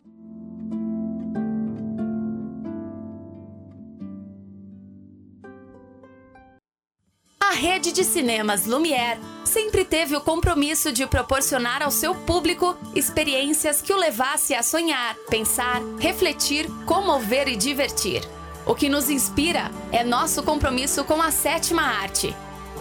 A 7.51 7.53
rede 7.53 7.91
de 7.91 8.05
cinemas 8.05 8.65
Lumière 8.65 9.19
sempre 9.43 9.83
teve 9.83 10.15
o 10.15 10.21
compromisso 10.21 10.89
de 10.89 11.05
proporcionar 11.05 11.83
ao 11.83 11.91
seu 11.91 12.15
público 12.15 12.77
experiências 12.95 13.81
que 13.81 13.91
o 13.91 13.97
levasse 13.97 14.55
a 14.55 14.63
sonhar, 14.63 15.17
pensar, 15.29 15.81
refletir, 15.99 16.71
comover 16.85 17.49
e 17.49 17.57
divertir. 17.57 18.21
O 18.65 18.73
que 18.73 18.87
nos 18.87 19.09
inspira 19.09 19.69
é 19.91 20.01
nosso 20.01 20.41
compromisso 20.43 21.03
com 21.03 21.21
a 21.21 21.29
sétima 21.29 21.81
arte. 21.81 22.33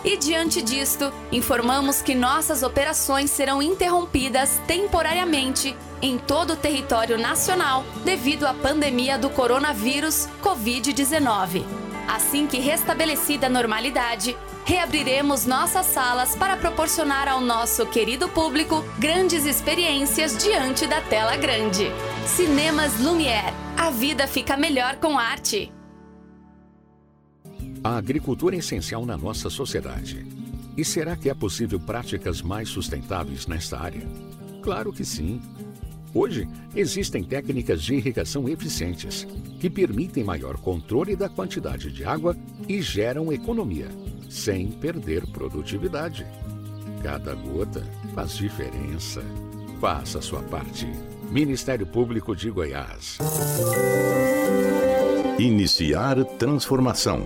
E 0.04 0.16
diante 0.16 0.62
disto, 0.62 1.12
informamos 1.32 2.00
que 2.00 2.14
nossas 2.14 2.62
operações 2.62 3.28
serão 3.28 3.60
interrompidas 3.60 4.60
temporariamente 4.68 5.76
em 6.00 6.16
todo 6.16 6.52
o 6.52 6.56
território 6.56 7.18
nacional 7.18 7.84
devido 8.04 8.46
à 8.46 8.54
pandemia 8.54 9.18
do 9.18 9.30
coronavírus 9.30 10.28
Covid-19. 10.40 11.64
Assim 12.06 12.46
que 12.46 12.58
restabelecida 12.58 13.46
a 13.46 13.50
normalidade, 13.50 14.36
reabriremos 14.70 15.46
nossas 15.46 15.86
salas 15.86 16.36
para 16.36 16.56
proporcionar 16.56 17.26
ao 17.26 17.40
nosso 17.40 17.84
querido 17.86 18.28
público 18.28 18.84
grandes 19.00 19.44
experiências 19.44 20.38
diante 20.38 20.86
da 20.86 21.00
tela 21.00 21.36
grande. 21.36 21.86
Cinemas 22.24 23.00
Lumière. 23.00 23.52
A 23.76 23.90
vida 23.90 24.28
fica 24.28 24.56
melhor 24.56 24.94
com 24.98 25.18
arte. 25.18 25.72
A 27.82 27.96
agricultura 27.96 28.54
é 28.54 28.60
essencial 28.60 29.04
na 29.04 29.16
nossa 29.16 29.50
sociedade. 29.50 30.24
E 30.76 30.84
será 30.84 31.16
que 31.16 31.28
é 31.28 31.34
possível 31.34 31.80
práticas 31.80 32.40
mais 32.40 32.68
sustentáveis 32.68 33.48
nesta 33.48 33.76
área? 33.76 34.06
Claro 34.62 34.92
que 34.92 35.04
sim. 35.04 35.42
Hoje, 36.14 36.48
existem 36.76 37.24
técnicas 37.24 37.82
de 37.82 37.94
irrigação 37.96 38.48
eficientes 38.48 39.26
que 39.58 39.68
permitem 39.68 40.22
maior 40.22 40.58
controle 40.58 41.16
da 41.16 41.28
quantidade 41.28 41.90
de 41.90 42.04
água 42.04 42.36
e 42.68 42.80
geram 42.80 43.32
economia, 43.32 43.88
sem 44.30 44.70
perder 44.70 45.26
produtividade. 45.26 46.26
Cada 47.02 47.34
gota 47.34 47.82
faz 48.14 48.36
diferença. 48.36 49.22
Faça 49.80 50.18
a 50.18 50.22
sua 50.22 50.42
parte. 50.42 50.86
Ministério 51.30 51.86
Público 51.86 52.34
de 52.34 52.50
Goiás. 52.50 53.18
Iniciar 55.38 56.24
transformação. 56.38 57.24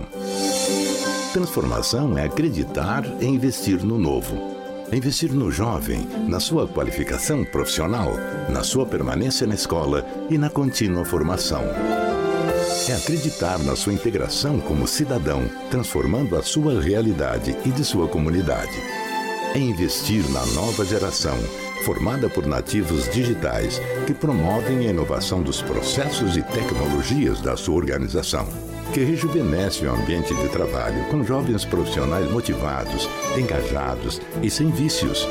Transformação 1.31 2.17
é 2.17 2.25
acreditar 2.25 3.03
e 3.21 3.25
investir 3.25 3.83
no 3.83 3.97
novo 3.97 4.55
investir 4.93 5.33
no 5.33 5.51
jovem, 5.51 6.07
na 6.27 6.39
sua 6.39 6.67
qualificação 6.67 7.43
profissional, 7.43 8.13
na 8.49 8.63
sua 8.63 8.85
permanência 8.85 9.47
na 9.47 9.55
escola 9.55 10.05
e 10.29 10.37
na 10.37 10.49
contínua 10.49 11.03
formação. 11.03 11.63
É 12.87 12.93
acreditar 12.93 13.57
na 13.59 13.75
sua 13.75 13.93
integração 13.93 14.59
como 14.59 14.87
cidadão, 14.87 15.49
transformando 15.71 16.37
a 16.37 16.43
sua 16.43 16.79
realidade 16.79 17.55
e 17.65 17.69
de 17.69 17.83
sua 17.83 18.07
comunidade. 18.07 18.79
É 19.55 19.57
investir 19.57 20.23
na 20.29 20.45
nova 20.47 20.85
geração, 20.85 21.37
formada 21.83 22.29
por 22.29 22.45
nativos 22.45 23.09
digitais 23.09 23.81
que 24.05 24.13
promovem 24.13 24.87
a 24.87 24.91
inovação 24.91 25.41
dos 25.41 25.61
processos 25.61 26.37
e 26.37 26.43
tecnologias 26.43 27.41
da 27.41 27.57
sua 27.57 27.75
organização 27.75 28.47
que 28.93 29.03
rejuvenesce 29.03 29.85
o 29.85 29.91
ambiente 29.91 30.33
de 30.33 30.47
trabalho 30.49 31.03
com 31.09 31.23
jovens 31.23 31.65
profissionais 31.65 32.31
motivados, 32.31 33.09
engajados 33.37 34.21
e 34.41 34.49
sem 34.49 34.69
vícios. 34.69 35.27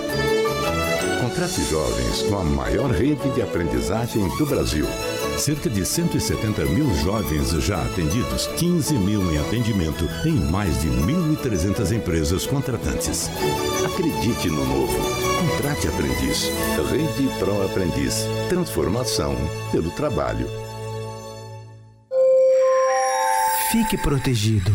Contrate 1.23 1.63
jovens 1.71 2.23
com 2.25 2.39
a 2.39 2.45
maior 2.45 2.91
rede 2.91 3.27
de 3.31 3.41
aprendizagem 3.41 4.29
do 4.37 4.45
Brasil. 4.45 4.87
Cerca 5.39 5.69
de 5.69 5.85
170 5.85 6.65
mil 6.67 6.87
jovens 6.95 7.51
já 7.65 7.83
atendidos, 7.83 8.47
15 8.57 8.95
mil 8.99 9.21
em 9.33 9.39
atendimento 9.39 10.05
em 10.25 10.51
mais 10.51 10.81
de 10.81 10.89
1.300 10.89 11.97
empresas 11.97 12.47
contratantes. 12.47 13.29
Acredite 13.85 14.49
no 14.49 14.65
novo. 14.65 14.97
Contrate 15.41 15.89
aprendiz. 15.89 16.49
Rede 16.91 17.29
Pro 17.39 17.65
Aprendiz. 17.65 18.27
Transformação 18.49 19.35
pelo 19.73 19.91
trabalho. 19.91 20.47
Fique 23.73 23.99
protegido. 23.99 24.71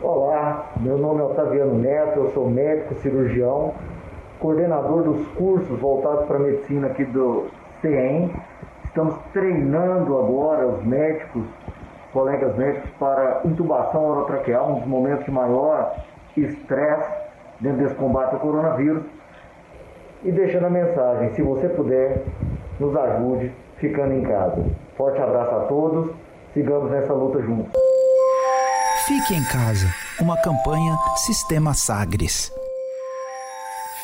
Olá, 0.00 0.72
meu 0.80 0.96
nome 0.96 1.20
é 1.20 1.24
Otaviano 1.24 1.76
Neto, 1.76 2.20
eu 2.20 2.30
sou 2.32 2.48
médico 2.48 2.94
cirurgião, 3.02 3.74
coordenador 4.38 5.02
dos 5.02 5.26
cursos 5.28 5.78
voltados 5.80 6.24
para 6.26 6.36
a 6.36 6.40
medicina 6.40 6.86
aqui 6.86 7.04
do 7.04 7.48
CEM 7.82 8.30
Estamos 8.94 9.16
treinando 9.32 10.16
agora 10.16 10.68
os 10.68 10.84
médicos, 10.84 11.42
colegas 12.12 12.56
médicos, 12.56 12.88
para 13.00 13.40
intubação 13.44 14.04
orotraqueal, 14.04 14.70
um 14.70 14.78
dos 14.78 14.86
momentos 14.86 15.24
de 15.24 15.32
maior 15.32 15.96
estresse 16.36 17.10
dentro 17.58 17.78
desse 17.78 17.96
combate 17.96 18.34
ao 18.34 18.38
coronavírus. 18.38 19.02
E 20.22 20.30
deixando 20.30 20.66
a 20.66 20.70
mensagem, 20.70 21.34
se 21.34 21.42
você 21.42 21.68
puder, 21.70 22.22
nos 22.78 22.94
ajude 22.96 23.52
ficando 23.78 24.12
em 24.12 24.22
casa. 24.22 24.64
Forte 24.96 25.20
abraço 25.20 25.56
a 25.56 25.60
todos, 25.64 26.14
sigamos 26.52 26.88
nessa 26.92 27.12
luta 27.12 27.42
juntos. 27.42 27.72
Fique 29.06 29.34
em 29.34 29.44
casa, 29.46 29.88
uma 30.20 30.40
campanha 30.40 30.94
Sistema 31.16 31.74
Sagres. 31.74 32.48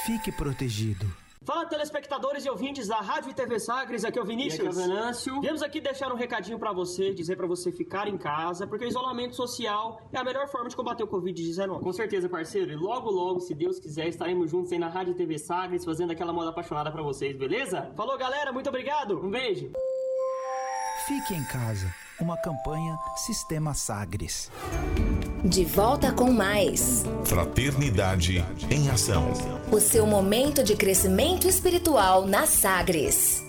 Fique 0.05 0.33
protegido. 0.33 1.07
Fala 1.43 1.65
telespectadores 1.65 2.45
e 2.45 2.51
ouvintes 2.51 2.87
da 2.87 3.01
Rádio 3.01 3.31
e 3.31 3.35
TV 3.35 3.59
Sagres, 3.59 4.05
aqui 4.05 4.19
é 4.19 4.23
o 4.23 4.27
Vinícius. 4.27 4.59
E 4.59 4.69
aqui 4.69 4.79
é 4.79 4.85
o 4.85 4.89
Venâncio. 4.89 5.41
Viemos 5.41 5.63
aqui 5.63 5.81
deixar 5.81 6.13
um 6.13 6.15
recadinho 6.15 6.59
para 6.59 6.71
você, 6.71 7.15
dizer 7.15 7.35
para 7.35 7.47
você 7.47 7.73
ficar 7.73 8.07
em 8.09 8.19
casa, 8.19 8.67
porque 8.67 8.85
o 8.85 8.89
isolamento 8.89 9.35
social 9.35 10.03
é 10.13 10.19
a 10.19 10.25
melhor 10.25 10.49
forma 10.49 10.69
de 10.69 10.77
combater 10.77 11.03
o 11.03 11.09
Covid-19. 11.09 11.81
Com 11.81 11.93
certeza, 11.95 12.29
parceiro. 12.29 12.71
E 12.71 12.77
logo, 12.77 13.11
logo, 13.11 13.41
se 13.41 13.55
Deus 13.55 13.81
quiser, 13.81 14.09
estaremos 14.09 14.51
juntos 14.51 14.71
aí 14.71 14.79
na 14.79 14.91
Rádio 14.91 15.13
e 15.13 15.17
TV 15.17 15.39
Sagres, 15.39 15.83
fazendo 15.83 16.13
aquela 16.13 16.31
moda 16.31 16.51
apaixonada 16.51 16.93
para 16.93 17.03
vocês, 17.03 17.35
beleza? 17.35 17.91
Falou, 17.97 18.19
galera, 18.19 18.53
muito 18.53 18.69
obrigado. 18.69 19.19
Um 19.19 19.31
beijo. 19.31 19.73
Fique 21.07 21.33
em 21.33 21.45
casa, 21.45 21.91
uma 22.21 22.37
campanha 22.43 22.99
Sistema 23.17 23.73
Sagres. 23.73 24.51
De 25.45 25.65
volta 25.65 26.13
com 26.13 26.31
mais. 26.31 27.03
Fraternidade 27.25 28.45
em 28.71 28.91
Ação. 28.91 29.33
O 29.73 29.81
seu 29.81 30.07
momento 30.07 30.63
de 30.63 30.77
crescimento 30.77 31.49
espiritual 31.49 32.27
na 32.27 32.45
Sagres. 32.45 33.43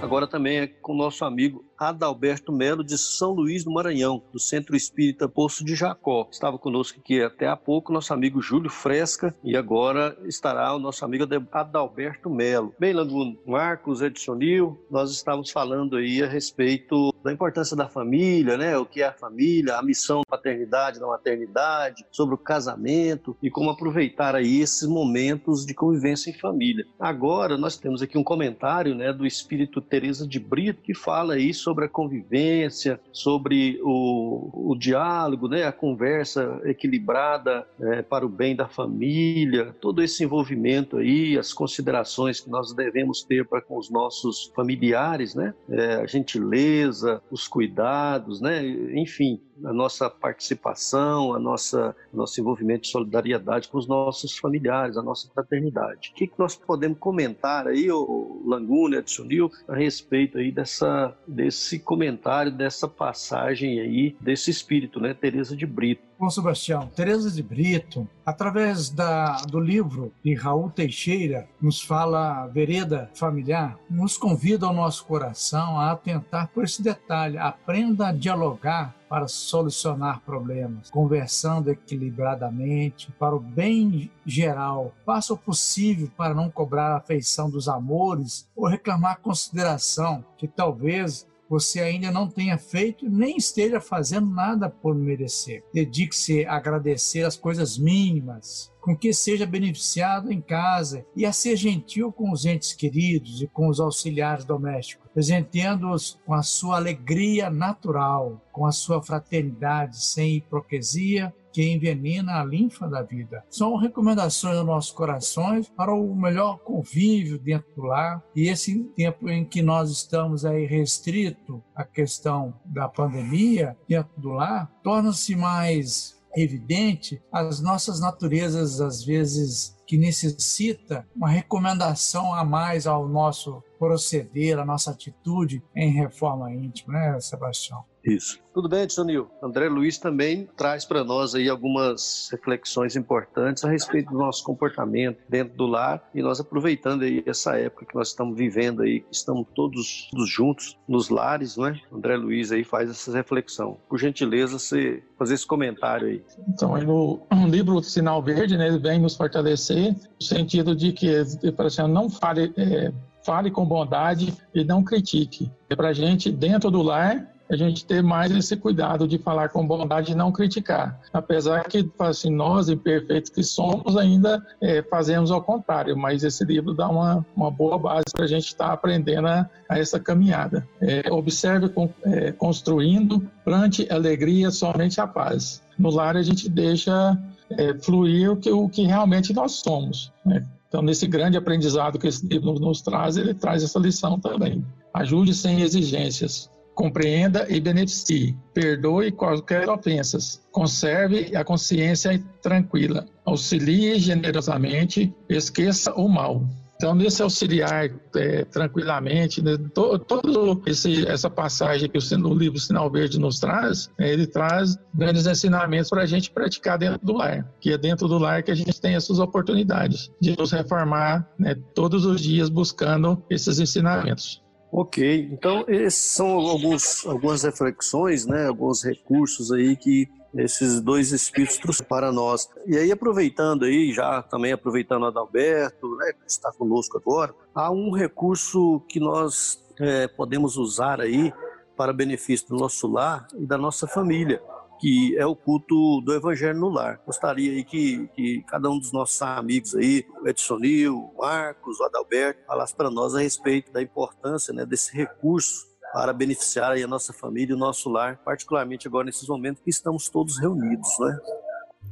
Agora 0.00 0.28
também 0.28 0.60
é 0.60 0.66
com 0.68 0.92
o 0.92 0.96
nosso 0.96 1.24
amigo 1.24 1.64
Adalberto 1.80 2.52
Melo, 2.52 2.84
de 2.84 2.98
São 2.98 3.32
Luís 3.32 3.64
do 3.64 3.70
Maranhão, 3.72 4.22
do 4.30 4.38
Centro 4.38 4.76
Espírita 4.76 5.26
Poço 5.26 5.64
de 5.64 5.74
Jacó. 5.74 6.28
Estava 6.30 6.58
conosco 6.58 7.00
aqui 7.00 7.22
até 7.22 7.48
há 7.48 7.56
pouco 7.56 7.90
nosso 7.90 8.12
amigo 8.12 8.42
Júlio 8.42 8.68
Fresca 8.68 9.34
e 9.42 9.56
agora 9.56 10.14
estará 10.26 10.74
o 10.74 10.78
nosso 10.78 11.02
amigo 11.06 11.24
Adalberto 11.50 12.28
Melo. 12.28 12.74
Bem, 12.78 12.92
Languno, 12.92 13.38
Marcos, 13.46 14.02
Edsonil, 14.02 14.78
nós 14.90 15.10
estávamos 15.10 15.50
falando 15.50 15.96
aí 15.96 16.22
a 16.22 16.28
respeito 16.28 17.14
da 17.24 17.32
importância 17.32 17.74
da 17.74 17.88
família, 17.88 18.58
né? 18.58 18.76
O 18.76 18.84
que 18.84 19.00
é 19.00 19.06
a 19.06 19.12
família, 19.12 19.76
a 19.76 19.82
missão 19.82 20.20
da 20.20 20.36
paternidade, 20.36 21.00
da 21.00 21.06
maternidade, 21.06 22.04
sobre 22.10 22.34
o 22.34 22.38
casamento 22.38 23.34
e 23.42 23.50
como 23.50 23.70
aproveitar 23.70 24.34
aí 24.34 24.60
esses 24.60 24.86
momentos 24.86 25.64
de 25.64 25.72
convivência 25.72 26.30
em 26.30 26.34
família. 26.34 26.86
Agora 26.98 27.56
nós 27.56 27.78
temos 27.78 28.02
aqui 28.02 28.18
um 28.18 28.24
comentário, 28.24 28.94
né, 28.94 29.12
do 29.12 29.26
Espírito 29.26 29.80
Teresa 29.80 30.26
de 30.26 30.38
Brito 30.38 30.82
que 30.82 30.94
fala 30.94 31.34
aí 31.34 31.54
sobre 31.70 31.84
a 31.84 31.88
convivência, 31.88 33.00
sobre 33.12 33.78
o, 33.84 34.72
o 34.72 34.76
diálogo, 34.76 35.46
né, 35.46 35.64
a 35.64 35.70
conversa 35.70 36.60
equilibrada 36.64 37.64
é, 37.80 38.02
para 38.02 38.26
o 38.26 38.28
bem 38.28 38.56
da 38.56 38.66
família, 38.66 39.72
todo 39.80 40.02
esse 40.02 40.24
envolvimento 40.24 40.96
aí, 40.96 41.38
as 41.38 41.52
considerações 41.52 42.40
que 42.40 42.50
nós 42.50 42.74
devemos 42.74 43.22
ter 43.22 43.46
para 43.46 43.62
com 43.62 43.78
os 43.78 43.88
nossos 43.88 44.50
familiares, 44.56 45.36
né, 45.36 45.54
é, 45.68 45.94
a 45.94 46.06
gentileza, 46.06 47.22
os 47.30 47.46
cuidados, 47.46 48.40
né, 48.40 48.66
enfim, 48.66 49.40
a 49.64 49.72
nossa 49.72 50.08
participação, 50.08 51.34
a 51.34 51.38
nossa 51.38 51.94
nosso 52.12 52.40
envolvimento 52.40 52.82
de 52.82 52.88
solidariedade 52.88 53.68
com 53.68 53.78
os 53.78 53.86
nossos 53.86 54.36
familiares, 54.36 54.96
a 54.96 55.02
nossa 55.02 55.28
fraternidade. 55.32 56.10
O 56.12 56.14
que, 56.14 56.26
que 56.26 56.38
nós 56.38 56.56
podemos 56.56 56.98
comentar 56.98 57.66
aí, 57.66 57.90
o 57.90 58.42
Langune, 58.44 58.96
Edson 58.96 59.24
Nil, 59.24 59.50
a 59.68 59.74
respeito 59.74 60.38
aí 60.38 60.50
dessa 60.50 61.16
desse 61.26 61.78
comentário, 61.78 62.52
dessa 62.52 62.88
passagem 62.88 63.80
aí, 63.80 64.16
desse 64.20 64.50
espírito, 64.50 65.00
né, 65.00 65.14
Teresa 65.14 65.56
de 65.56 65.66
Brito. 65.66 66.09
Bom, 66.20 66.28
Sebastião, 66.28 66.86
Teresa 66.86 67.30
de 67.30 67.42
Brito, 67.42 68.06
através 68.26 68.90
da, 68.90 69.36
do 69.36 69.58
livro 69.58 70.12
de 70.22 70.34
Raul 70.34 70.68
Teixeira, 70.68 71.48
nos 71.58 71.80
fala 71.80 72.46
Vereda 72.48 73.10
Familiar, 73.14 73.78
nos 73.88 74.18
convida 74.18 74.66
ao 74.66 74.74
nosso 74.74 75.06
coração 75.06 75.80
a 75.80 75.92
atentar 75.92 76.48
por 76.48 76.64
esse 76.64 76.82
detalhe. 76.82 77.38
Aprenda 77.38 78.08
a 78.08 78.12
dialogar 78.12 78.94
para 79.08 79.26
solucionar 79.26 80.20
problemas, 80.20 80.90
conversando 80.90 81.70
equilibradamente 81.70 83.10
para 83.18 83.34
o 83.34 83.40
bem 83.40 84.10
geral. 84.26 84.92
Faça 85.06 85.32
o 85.32 85.38
possível 85.38 86.10
para 86.18 86.34
não 86.34 86.50
cobrar 86.50 86.92
a 86.92 86.96
afeição 86.98 87.48
dos 87.48 87.66
amores 87.66 88.46
ou 88.54 88.68
reclamar 88.68 89.20
consideração 89.20 90.22
que 90.36 90.46
talvez 90.46 91.26
você 91.50 91.80
ainda 91.80 92.12
não 92.12 92.28
tenha 92.28 92.56
feito 92.56 93.10
nem 93.10 93.36
esteja 93.36 93.80
fazendo 93.80 94.30
nada 94.30 94.70
por 94.70 94.94
merecer. 94.94 95.64
Dedique-se 95.74 96.44
a 96.46 96.54
agradecer 96.54 97.24
as 97.24 97.36
coisas 97.36 97.76
mínimas, 97.76 98.70
com 98.80 98.96
que 98.96 99.12
seja 99.12 99.44
beneficiado 99.44 100.32
em 100.32 100.40
casa 100.40 101.04
e 101.16 101.26
a 101.26 101.32
ser 101.32 101.56
gentil 101.56 102.12
com 102.12 102.30
os 102.30 102.46
entes 102.46 102.72
queridos 102.72 103.42
e 103.42 103.48
com 103.48 103.68
os 103.68 103.80
auxiliares 103.80 104.44
domésticos, 104.44 105.10
presenteando-os 105.12 106.20
com 106.24 106.34
a 106.34 106.42
sua 106.42 106.76
alegria 106.76 107.50
natural, 107.50 108.40
com 108.52 108.64
a 108.64 108.70
sua 108.70 109.02
fraternidade 109.02 110.02
sem 110.02 110.36
hipocrisia 110.36 111.34
que 111.52 111.70
envenena 111.70 112.40
a 112.40 112.44
linfa 112.44 112.88
da 112.88 113.02
vida. 113.02 113.44
São 113.50 113.76
recomendações 113.76 114.56
dos 114.56 114.66
nossos 114.66 114.92
corações 114.92 115.68
para 115.68 115.94
o 115.94 116.14
melhor 116.14 116.58
convívio 116.58 117.38
dentro 117.38 117.68
do 117.74 117.82
lar 117.82 118.22
e 118.34 118.48
esse 118.48 118.84
tempo 118.96 119.28
em 119.28 119.44
que 119.44 119.62
nós 119.62 119.90
estamos 119.90 120.44
aí 120.44 120.66
restrito 120.66 121.62
à 121.74 121.84
questão 121.84 122.54
da 122.64 122.88
pandemia 122.88 123.76
dentro 123.88 124.12
do 124.16 124.30
lar, 124.30 124.70
torna-se 124.82 125.34
mais 125.34 126.20
evidente 126.36 127.20
as 127.32 127.60
nossas 127.60 128.00
naturezas 128.00 128.80
às 128.80 129.04
vezes 129.04 129.76
que 129.86 129.98
necessita 129.98 131.04
uma 131.16 131.28
recomendação 131.28 132.32
a 132.32 132.44
mais 132.44 132.86
ao 132.86 133.08
nosso 133.08 133.60
proceder, 133.76 134.58
a 134.58 134.64
nossa 134.64 134.92
atitude 134.92 135.62
em 135.74 135.90
reforma 135.90 136.52
íntima, 136.52 136.92
né, 136.92 137.20
Sebastião? 137.20 137.84
Isso. 138.04 138.38
Tudo 138.52 138.68
bem, 138.68 138.82
Edson. 138.82 139.06
André 139.42 139.68
Luiz 139.68 139.98
também 139.98 140.48
traz 140.56 140.84
para 140.84 141.04
nós 141.04 141.34
aí 141.34 141.48
algumas 141.48 142.28
reflexões 142.32 142.96
importantes 142.96 143.64
a 143.64 143.70
respeito 143.70 144.10
do 144.10 144.18
nosso 144.18 144.42
comportamento 144.42 145.18
dentro 145.28 145.56
do 145.56 145.66
lar 145.66 146.08
e 146.14 146.22
nós 146.22 146.40
aproveitando 146.40 147.02
aí 147.02 147.22
essa 147.26 147.56
época 147.56 147.86
que 147.86 147.94
nós 147.94 148.08
estamos 148.08 148.36
vivendo 148.36 148.82
aí, 148.82 149.04
estamos 149.10 149.46
todos, 149.54 150.08
todos 150.10 150.28
juntos 150.28 150.78
nos 150.88 151.08
lares, 151.08 151.56
não 151.56 151.66
é? 151.66 151.80
André 151.92 152.16
Luiz 152.16 152.50
aí 152.50 152.64
faz 152.64 152.90
essa 152.90 153.12
reflexão. 153.12 153.76
Por 153.88 153.98
gentileza, 153.98 154.58
você 154.58 155.02
fazer 155.18 155.34
esse 155.34 155.46
comentário 155.46 156.08
aí. 156.08 156.24
Então, 156.48 156.74
aí 156.74 156.84
no, 156.84 157.20
livro 157.48 157.82
Sinal 157.82 158.22
Verde, 158.22 158.56
né, 158.56 158.68
ele 158.68 158.78
vem 158.78 158.98
nos 158.98 159.16
fortalecer 159.16 159.92
no 159.92 160.26
sentido 160.26 160.74
de 160.74 160.92
que, 160.92 161.22
por 161.56 161.66
exemplo, 161.66 161.92
não 161.92 162.08
fale, 162.08 162.52
é, 162.56 162.92
fale 163.24 163.50
com 163.50 163.64
bondade 163.64 164.34
e 164.54 164.64
não 164.64 164.82
critique. 164.82 165.50
É 165.68 165.76
para 165.76 165.88
a 165.88 165.92
gente, 165.92 166.32
dentro 166.32 166.70
do 166.70 166.82
lar, 166.82 167.30
a 167.50 167.56
gente 167.56 167.84
ter 167.84 168.02
mais 168.02 168.30
esse 168.30 168.56
cuidado 168.56 169.08
de 169.08 169.18
falar 169.18 169.48
com 169.48 169.66
bondade 169.66 170.12
e 170.12 170.14
não 170.14 170.30
criticar. 170.30 171.00
Apesar 171.12 171.64
que, 171.64 171.90
assim, 171.98 172.30
nós, 172.30 172.68
imperfeitos 172.68 173.30
que 173.30 173.42
somos, 173.42 173.96
ainda 173.96 174.44
é, 174.60 174.82
fazemos 174.82 175.32
ao 175.32 175.42
contrário, 175.42 175.96
mas 175.96 176.22
esse 176.22 176.44
livro 176.44 176.72
dá 176.72 176.88
uma, 176.88 177.26
uma 177.34 177.50
boa 177.50 177.76
base 177.76 178.04
para 178.12 178.24
a 178.24 178.28
gente 178.28 178.46
estar 178.46 178.68
tá 178.68 178.72
aprendendo 178.72 179.26
a, 179.26 179.50
a, 179.68 179.78
essa 179.78 179.98
caminhada. 179.98 180.66
É, 180.80 181.10
observe 181.10 181.68
com, 181.68 181.90
é, 182.04 182.30
construindo, 182.30 183.28
plante 183.44 183.90
alegria, 183.90 184.50
somente 184.52 185.00
a 185.00 185.06
paz. 185.06 185.60
No 185.76 185.90
lar 185.90 186.16
a 186.16 186.22
gente 186.22 186.48
deixa 186.48 187.18
é, 187.50 187.74
fluir 187.74 188.30
o 188.30 188.36
que, 188.36 188.50
o 188.52 188.68
que 188.68 188.84
realmente 188.84 189.32
nós 189.32 189.52
somos. 189.52 190.12
Né? 190.24 190.46
Então, 190.68 190.82
nesse 190.82 191.08
grande 191.08 191.36
aprendizado 191.36 191.98
que 191.98 192.06
esse 192.06 192.24
livro 192.24 192.52
nos 192.60 192.80
traz, 192.80 193.16
ele 193.16 193.34
traz 193.34 193.64
essa 193.64 193.78
lição 193.80 194.20
também. 194.20 194.64
Ajude 194.94 195.34
sem 195.34 195.62
exigências 195.62 196.48
compreenda 196.80 197.46
e 197.50 197.60
beneficie, 197.60 198.34
perdoe 198.54 199.12
quaisquer 199.12 199.68
ofensas, 199.68 200.40
conserve 200.50 201.36
a 201.36 201.44
consciência 201.44 202.18
tranquila, 202.40 203.04
auxilie 203.22 203.98
generosamente, 203.98 205.14
esqueça 205.28 205.92
o 205.92 206.08
mal. 206.08 206.42
Então, 206.76 206.94
nesse 206.94 207.20
auxiliar 207.20 207.90
é, 208.16 208.46
tranquilamente, 208.46 209.42
né, 209.42 209.58
to, 209.74 209.98
todo 209.98 210.62
essa 211.06 211.28
passagem 211.28 211.86
que 211.86 211.98
o 211.98 212.34
livro 212.34 212.58
Sinal 212.58 212.90
Verde 212.90 213.20
nos 213.20 213.38
traz, 213.38 213.90
né, 213.98 214.10
ele 214.10 214.26
traz 214.26 214.78
grandes 214.94 215.26
ensinamentos 215.26 215.90
para 215.90 216.00
a 216.00 216.06
gente 216.06 216.30
praticar 216.30 216.78
dentro 216.78 217.04
do 217.04 217.12
lar, 217.12 217.46
que 217.60 217.74
é 217.74 217.76
dentro 217.76 218.08
do 218.08 218.16
lar 218.16 218.42
que 218.42 218.50
a 218.50 218.54
gente 218.54 218.80
tem 218.80 218.94
essas 218.94 219.18
oportunidades 219.18 220.10
de 220.18 220.34
nos 220.34 220.50
reformar 220.50 221.28
né, 221.38 221.54
todos 221.74 222.06
os 222.06 222.22
dias 222.22 222.48
buscando 222.48 223.22
esses 223.28 223.60
ensinamentos. 223.60 224.42
Ok, 224.72 225.28
então 225.32 225.64
esses 225.66 226.12
são 226.12 226.28
alguns, 226.38 227.04
algumas 227.04 227.42
reflexões, 227.42 228.24
né, 228.24 228.46
alguns 228.46 228.84
recursos 228.84 229.50
aí 229.50 229.76
que 229.76 230.08
esses 230.34 230.80
dois 230.80 231.10
espíritos 231.10 231.58
trouxeram 231.58 231.88
para 231.88 232.12
nós. 232.12 232.48
E 232.66 232.76
aí, 232.76 232.92
aproveitando 232.92 233.64
aí, 233.64 233.92
já 233.92 234.22
também 234.22 234.52
aproveitando 234.52 235.02
o 235.02 235.06
Adalberto, 235.06 235.96
né, 235.96 236.12
que 236.12 236.30
está 236.30 236.52
conosco 236.52 236.98
agora, 236.98 237.34
há 237.52 237.70
um 237.70 237.90
recurso 237.90 238.80
que 238.88 239.00
nós 239.00 239.60
é, 239.80 240.06
podemos 240.06 240.56
usar 240.56 241.00
aí 241.00 241.32
para 241.76 241.92
benefício 241.92 242.48
do 242.48 242.56
nosso 242.56 242.86
lar 242.86 243.26
e 243.38 243.46
da 243.46 243.58
nossa 243.58 243.88
família, 243.88 244.40
que 244.80 245.14
é 245.18 245.26
o 245.26 245.36
culto 245.36 246.00
do 246.00 246.14
Evangelho 246.14 246.58
no 246.58 246.70
lar. 246.70 247.00
Gostaria 247.04 247.52
aí 247.52 247.62
que, 247.62 248.08
que 248.14 248.42
cada 248.48 248.70
um 248.70 248.78
dos 248.78 248.92
nossos 248.92 249.20
amigos 249.20 249.74
aí, 249.74 250.06
o 250.22 250.28
Edsonil, 250.28 250.96
o 250.96 251.18
Marcos, 251.18 251.78
o 251.78 251.84
Adalberto, 251.84 252.46
falasse 252.46 252.74
para 252.74 252.90
nós 252.90 253.14
a 253.14 253.20
respeito 253.20 253.70
da 253.70 253.82
importância 253.82 254.54
né, 254.54 254.64
desse 254.64 254.96
recurso 254.96 255.68
para 255.92 256.12
beneficiar 256.12 256.72
a 256.72 256.86
nossa 256.86 257.12
família 257.12 257.52
e 257.52 257.56
o 257.56 257.58
nosso 257.58 257.90
lar, 257.90 258.18
particularmente 258.24 258.86
agora 258.86 259.04
nesses 259.04 259.28
momentos 259.28 259.62
que 259.62 259.70
estamos 259.70 260.08
todos 260.08 260.38
reunidos, 260.38 260.88
né? 261.00 261.18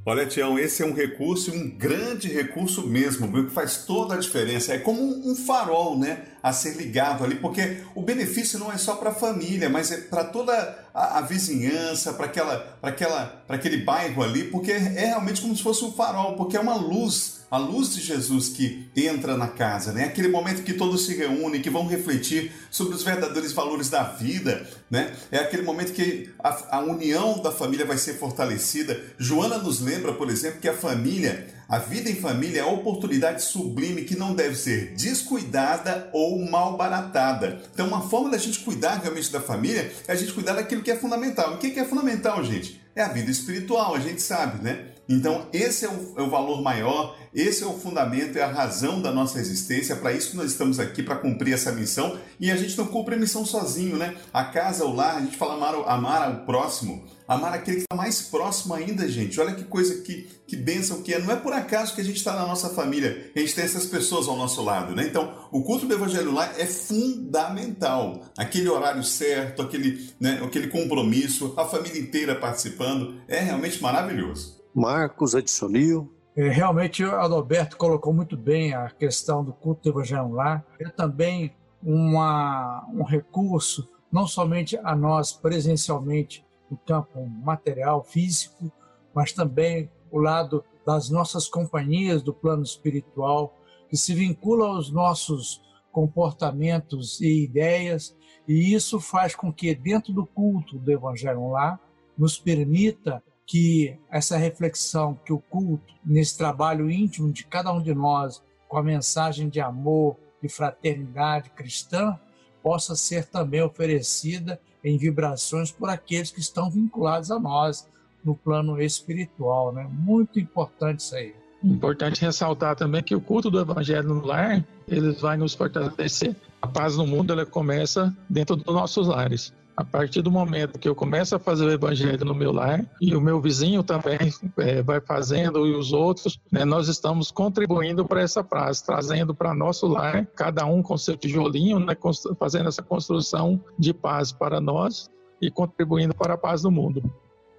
Olha, 0.06 0.24
Tião, 0.24 0.58
esse 0.58 0.82
é 0.82 0.86
um 0.86 0.94
recurso, 0.94 1.52
um 1.52 1.68
grande 1.68 2.28
recurso 2.28 2.86
mesmo, 2.86 3.30
viu? 3.30 3.46
que 3.46 3.52
faz 3.52 3.84
toda 3.84 4.14
a 4.14 4.18
diferença. 4.18 4.72
É 4.72 4.78
como 4.78 5.02
um 5.02 5.34
farol, 5.34 5.98
né? 5.98 6.28
A 6.42 6.52
ser 6.52 6.76
ligado 6.76 7.24
ali, 7.24 7.36
porque 7.36 7.78
o 7.94 8.02
benefício 8.02 8.58
não 8.58 8.70
é 8.70 8.78
só 8.78 8.96
para 8.96 9.10
a 9.10 9.14
família, 9.14 9.68
mas 9.68 9.90
é 9.90 9.96
para 9.96 10.24
toda 10.24 10.52
a, 10.94 11.18
a 11.18 11.20
vizinhança, 11.20 12.12
para 12.12 12.26
aquela, 12.26 12.78
aquela, 12.82 13.44
aquele 13.48 13.78
bairro 13.78 14.22
ali, 14.22 14.44
porque 14.44 14.72
é 14.72 15.06
realmente 15.06 15.40
como 15.40 15.56
se 15.56 15.62
fosse 15.62 15.84
um 15.84 15.92
farol, 15.92 16.36
porque 16.36 16.56
é 16.56 16.60
uma 16.60 16.76
luz 16.76 17.38
a 17.50 17.56
luz 17.56 17.94
de 17.94 18.02
Jesus 18.02 18.50
que 18.50 18.88
entra 18.94 19.36
na 19.36 19.48
casa, 19.48 19.92
né? 19.92 20.04
Aquele 20.04 20.28
momento 20.28 20.62
que 20.62 20.74
todos 20.74 21.06
se 21.06 21.16
reúnem, 21.16 21.62
que 21.62 21.70
vão 21.70 21.86
refletir 21.86 22.52
sobre 22.70 22.94
os 22.94 23.02
verdadeiros 23.02 23.52
valores 23.52 23.88
da 23.88 24.02
vida, 24.02 24.68
né? 24.90 25.14
É 25.32 25.38
aquele 25.38 25.62
momento 25.62 25.92
que 25.92 26.30
a, 26.38 26.76
a 26.76 26.80
união 26.80 27.40
da 27.40 27.50
família 27.50 27.86
vai 27.86 27.96
ser 27.96 28.14
fortalecida. 28.14 29.00
Joana 29.18 29.56
nos 29.58 29.80
lembra, 29.80 30.12
por 30.12 30.28
exemplo, 30.28 30.60
que 30.60 30.68
a 30.68 30.74
família, 30.74 31.46
a 31.68 31.78
vida 31.78 32.08
em 32.08 32.14
família 32.14 32.60
é 32.60 32.62
a 32.62 32.66
oportunidade 32.66 33.42
sublime 33.42 34.04
que 34.04 34.16
não 34.16 34.34
deve 34.34 34.56
ser 34.56 34.94
descuidada 34.94 36.08
ou 36.14 36.38
malbaratada. 36.48 37.60
Então, 37.74 37.86
uma 37.86 38.08
forma 38.08 38.30
da 38.30 38.38
gente 38.38 38.60
cuidar 38.60 38.94
realmente 39.02 39.30
da 39.30 39.38
família 39.38 39.92
é 40.06 40.12
a 40.12 40.14
gente 40.14 40.32
cuidar 40.32 40.54
daquilo 40.54 40.82
que 40.82 40.90
é 40.90 40.96
fundamental. 40.96 41.52
O 41.52 41.58
que 41.58 41.78
é 41.78 41.84
fundamental, 41.84 42.42
gente? 42.42 42.80
É 42.96 43.02
a 43.02 43.08
vida 43.08 43.30
espiritual, 43.30 43.94
a 43.94 44.00
gente 44.00 44.22
sabe, 44.22 44.64
né? 44.64 44.86
Então, 45.08 45.46
esse 45.54 45.86
é 45.86 45.88
o, 45.88 46.14
é 46.18 46.22
o, 46.22 46.28
valor 46.28 46.60
maior, 46.60 47.16
esse 47.34 47.62
é 47.62 47.66
o 47.66 47.72
fundamento, 47.72 48.36
é 48.36 48.42
a 48.42 48.52
razão 48.52 49.00
da 49.00 49.10
nossa 49.10 49.38
existência. 49.38 49.96
Para 49.96 50.12
isso 50.12 50.32
que 50.32 50.36
nós 50.36 50.50
estamos 50.50 50.78
aqui, 50.78 51.02
para 51.02 51.16
cumprir 51.16 51.54
essa 51.54 51.72
missão. 51.72 52.18
E 52.38 52.50
a 52.50 52.56
gente 52.56 52.76
não 52.76 52.86
cumpre 52.86 53.14
a 53.14 53.18
missão 53.18 53.46
sozinho, 53.46 53.96
né? 53.96 54.14
A 54.32 54.44
casa, 54.44 54.84
o 54.84 54.94
lar, 54.94 55.16
a 55.16 55.20
gente 55.20 55.36
fala 55.38 55.54
amar, 55.54 55.74
amar 55.86 56.30
o 56.30 56.44
próximo, 56.44 57.06
amar 57.26 57.54
aquele 57.54 57.78
que 57.78 57.82
está 57.84 57.96
mais 57.96 58.20
próximo 58.20 58.74
ainda, 58.74 59.08
gente. 59.08 59.40
Olha 59.40 59.54
que 59.54 59.64
coisa, 59.64 60.02
que, 60.02 60.28
que 60.46 60.56
bênção 60.56 61.02
que 61.02 61.14
é. 61.14 61.18
Não 61.18 61.32
é 61.32 61.36
por 61.36 61.54
acaso 61.54 61.94
que 61.94 62.02
a 62.02 62.04
gente 62.04 62.18
está 62.18 62.34
na 62.36 62.46
nossa 62.46 62.68
família, 62.68 63.30
a 63.34 63.38
gente 63.38 63.54
tem 63.54 63.64
essas 63.64 63.86
pessoas 63.86 64.28
ao 64.28 64.36
nosso 64.36 64.62
lado, 64.62 64.94
né? 64.94 65.04
Então, 65.06 65.48
o 65.50 65.62
culto 65.62 65.86
do 65.86 65.94
Evangelho 65.94 66.32
lá 66.32 66.52
é 66.58 66.66
fundamental. 66.66 68.26
Aquele 68.36 68.68
horário 68.68 69.02
certo, 69.02 69.62
aquele, 69.62 70.06
né, 70.20 70.42
aquele 70.44 70.68
compromisso, 70.68 71.54
a 71.56 71.64
família 71.64 71.98
inteira 71.98 72.34
participando, 72.34 73.14
é 73.26 73.40
realmente 73.40 73.82
maravilhoso. 73.82 74.57
Marcos, 74.78 75.34
Adisonil. 75.34 76.12
É, 76.36 76.48
realmente, 76.48 77.04
o 77.04 77.16
Adalberto 77.16 77.76
colocou 77.76 78.12
muito 78.12 78.36
bem 78.36 78.72
a 78.72 78.88
questão 78.90 79.44
do 79.44 79.52
culto 79.52 79.82
do 79.82 79.88
Evangelho 79.90 80.30
lá. 80.30 80.64
É 80.78 80.88
também 80.88 81.52
uma, 81.82 82.86
um 82.92 83.02
recurso, 83.02 83.88
não 84.10 84.24
somente 84.24 84.78
a 84.78 84.94
nós 84.94 85.32
presencialmente, 85.32 86.46
no 86.70 86.76
campo 86.76 87.26
material, 87.26 88.04
físico, 88.04 88.70
mas 89.12 89.32
também 89.32 89.90
o 90.12 90.18
lado 90.18 90.64
das 90.86 91.10
nossas 91.10 91.48
companhias 91.48 92.22
do 92.22 92.32
plano 92.32 92.62
espiritual, 92.62 93.58
que 93.88 93.96
se 93.96 94.14
vincula 94.14 94.68
aos 94.68 94.92
nossos 94.92 95.60
comportamentos 95.90 97.20
e 97.20 97.42
ideias, 97.44 98.16
e 98.46 98.72
isso 98.74 99.00
faz 99.00 99.34
com 99.34 99.52
que, 99.52 99.74
dentro 99.74 100.12
do 100.12 100.24
culto 100.24 100.78
do 100.78 100.92
Evangelho 100.92 101.50
lá, 101.50 101.80
nos 102.16 102.38
permita 102.38 103.22
que 103.48 103.98
essa 104.10 104.36
reflexão, 104.36 105.18
que 105.24 105.32
o 105.32 105.38
culto, 105.38 105.94
nesse 106.04 106.36
trabalho 106.36 106.90
íntimo 106.90 107.32
de 107.32 107.46
cada 107.46 107.72
um 107.72 107.82
de 107.82 107.94
nós, 107.94 108.42
com 108.68 108.76
a 108.76 108.82
mensagem 108.82 109.48
de 109.48 109.58
amor, 109.58 110.16
de 110.42 110.50
fraternidade 110.50 111.48
cristã, 111.50 112.14
possa 112.62 112.94
ser 112.94 113.24
também 113.24 113.62
oferecida 113.62 114.60
em 114.84 114.98
vibrações 114.98 115.70
por 115.70 115.88
aqueles 115.88 116.30
que 116.30 116.40
estão 116.40 116.70
vinculados 116.70 117.30
a 117.30 117.40
nós 117.40 117.88
no 118.22 118.36
plano 118.36 118.80
espiritual, 118.82 119.72
né? 119.72 119.88
Muito 119.90 120.38
importante 120.38 121.00
isso 121.00 121.16
aí. 121.16 121.34
Importante 121.64 122.20
ressaltar 122.20 122.76
também 122.76 123.02
que 123.02 123.16
o 123.16 123.20
culto 123.20 123.50
do 123.50 123.58
Evangelho 123.58 124.08
no 124.08 124.24
lar, 124.26 124.62
ele 124.86 125.12
vai 125.12 125.38
nos 125.38 125.54
fortalecer. 125.54 126.36
A 126.60 126.66
paz 126.66 126.96
no 126.96 127.06
mundo, 127.06 127.32
ela 127.32 127.46
começa 127.46 128.14
dentro 128.28 128.56
dos 128.56 128.74
nossos 128.74 129.08
lares. 129.08 129.54
A 129.78 129.84
partir 129.84 130.22
do 130.22 130.30
momento 130.30 130.76
que 130.76 130.88
eu 130.88 130.94
começo 130.94 131.36
a 131.36 131.38
fazer 131.38 131.64
o 131.64 131.70
evangelho 131.70 132.24
no 132.24 132.34
meu 132.34 132.50
lar 132.50 132.84
e 133.00 133.14
o 133.14 133.20
meu 133.20 133.40
vizinho 133.40 133.80
também 133.84 134.18
é, 134.56 134.82
vai 134.82 135.00
fazendo 135.00 135.64
e 135.68 135.72
os 135.72 135.92
outros, 135.92 136.36
né, 136.50 136.64
nós 136.64 136.88
estamos 136.88 137.30
contribuindo 137.30 138.04
para 138.04 138.20
essa 138.20 138.42
praça, 138.42 138.84
trazendo 138.84 139.32
para 139.32 139.54
nosso 139.54 139.86
lar, 139.86 140.26
cada 140.34 140.66
um 140.66 140.82
com 140.82 140.98
seu 140.98 141.16
tijolinho, 141.16 141.78
né, 141.78 141.96
fazendo 142.36 142.68
essa 142.68 142.82
construção 142.82 143.62
de 143.78 143.94
paz 143.94 144.32
para 144.32 144.60
nós 144.60 145.08
e 145.40 145.48
contribuindo 145.48 146.12
para 146.12 146.34
a 146.34 146.38
paz 146.38 146.62
do 146.62 146.72
mundo. 146.72 147.00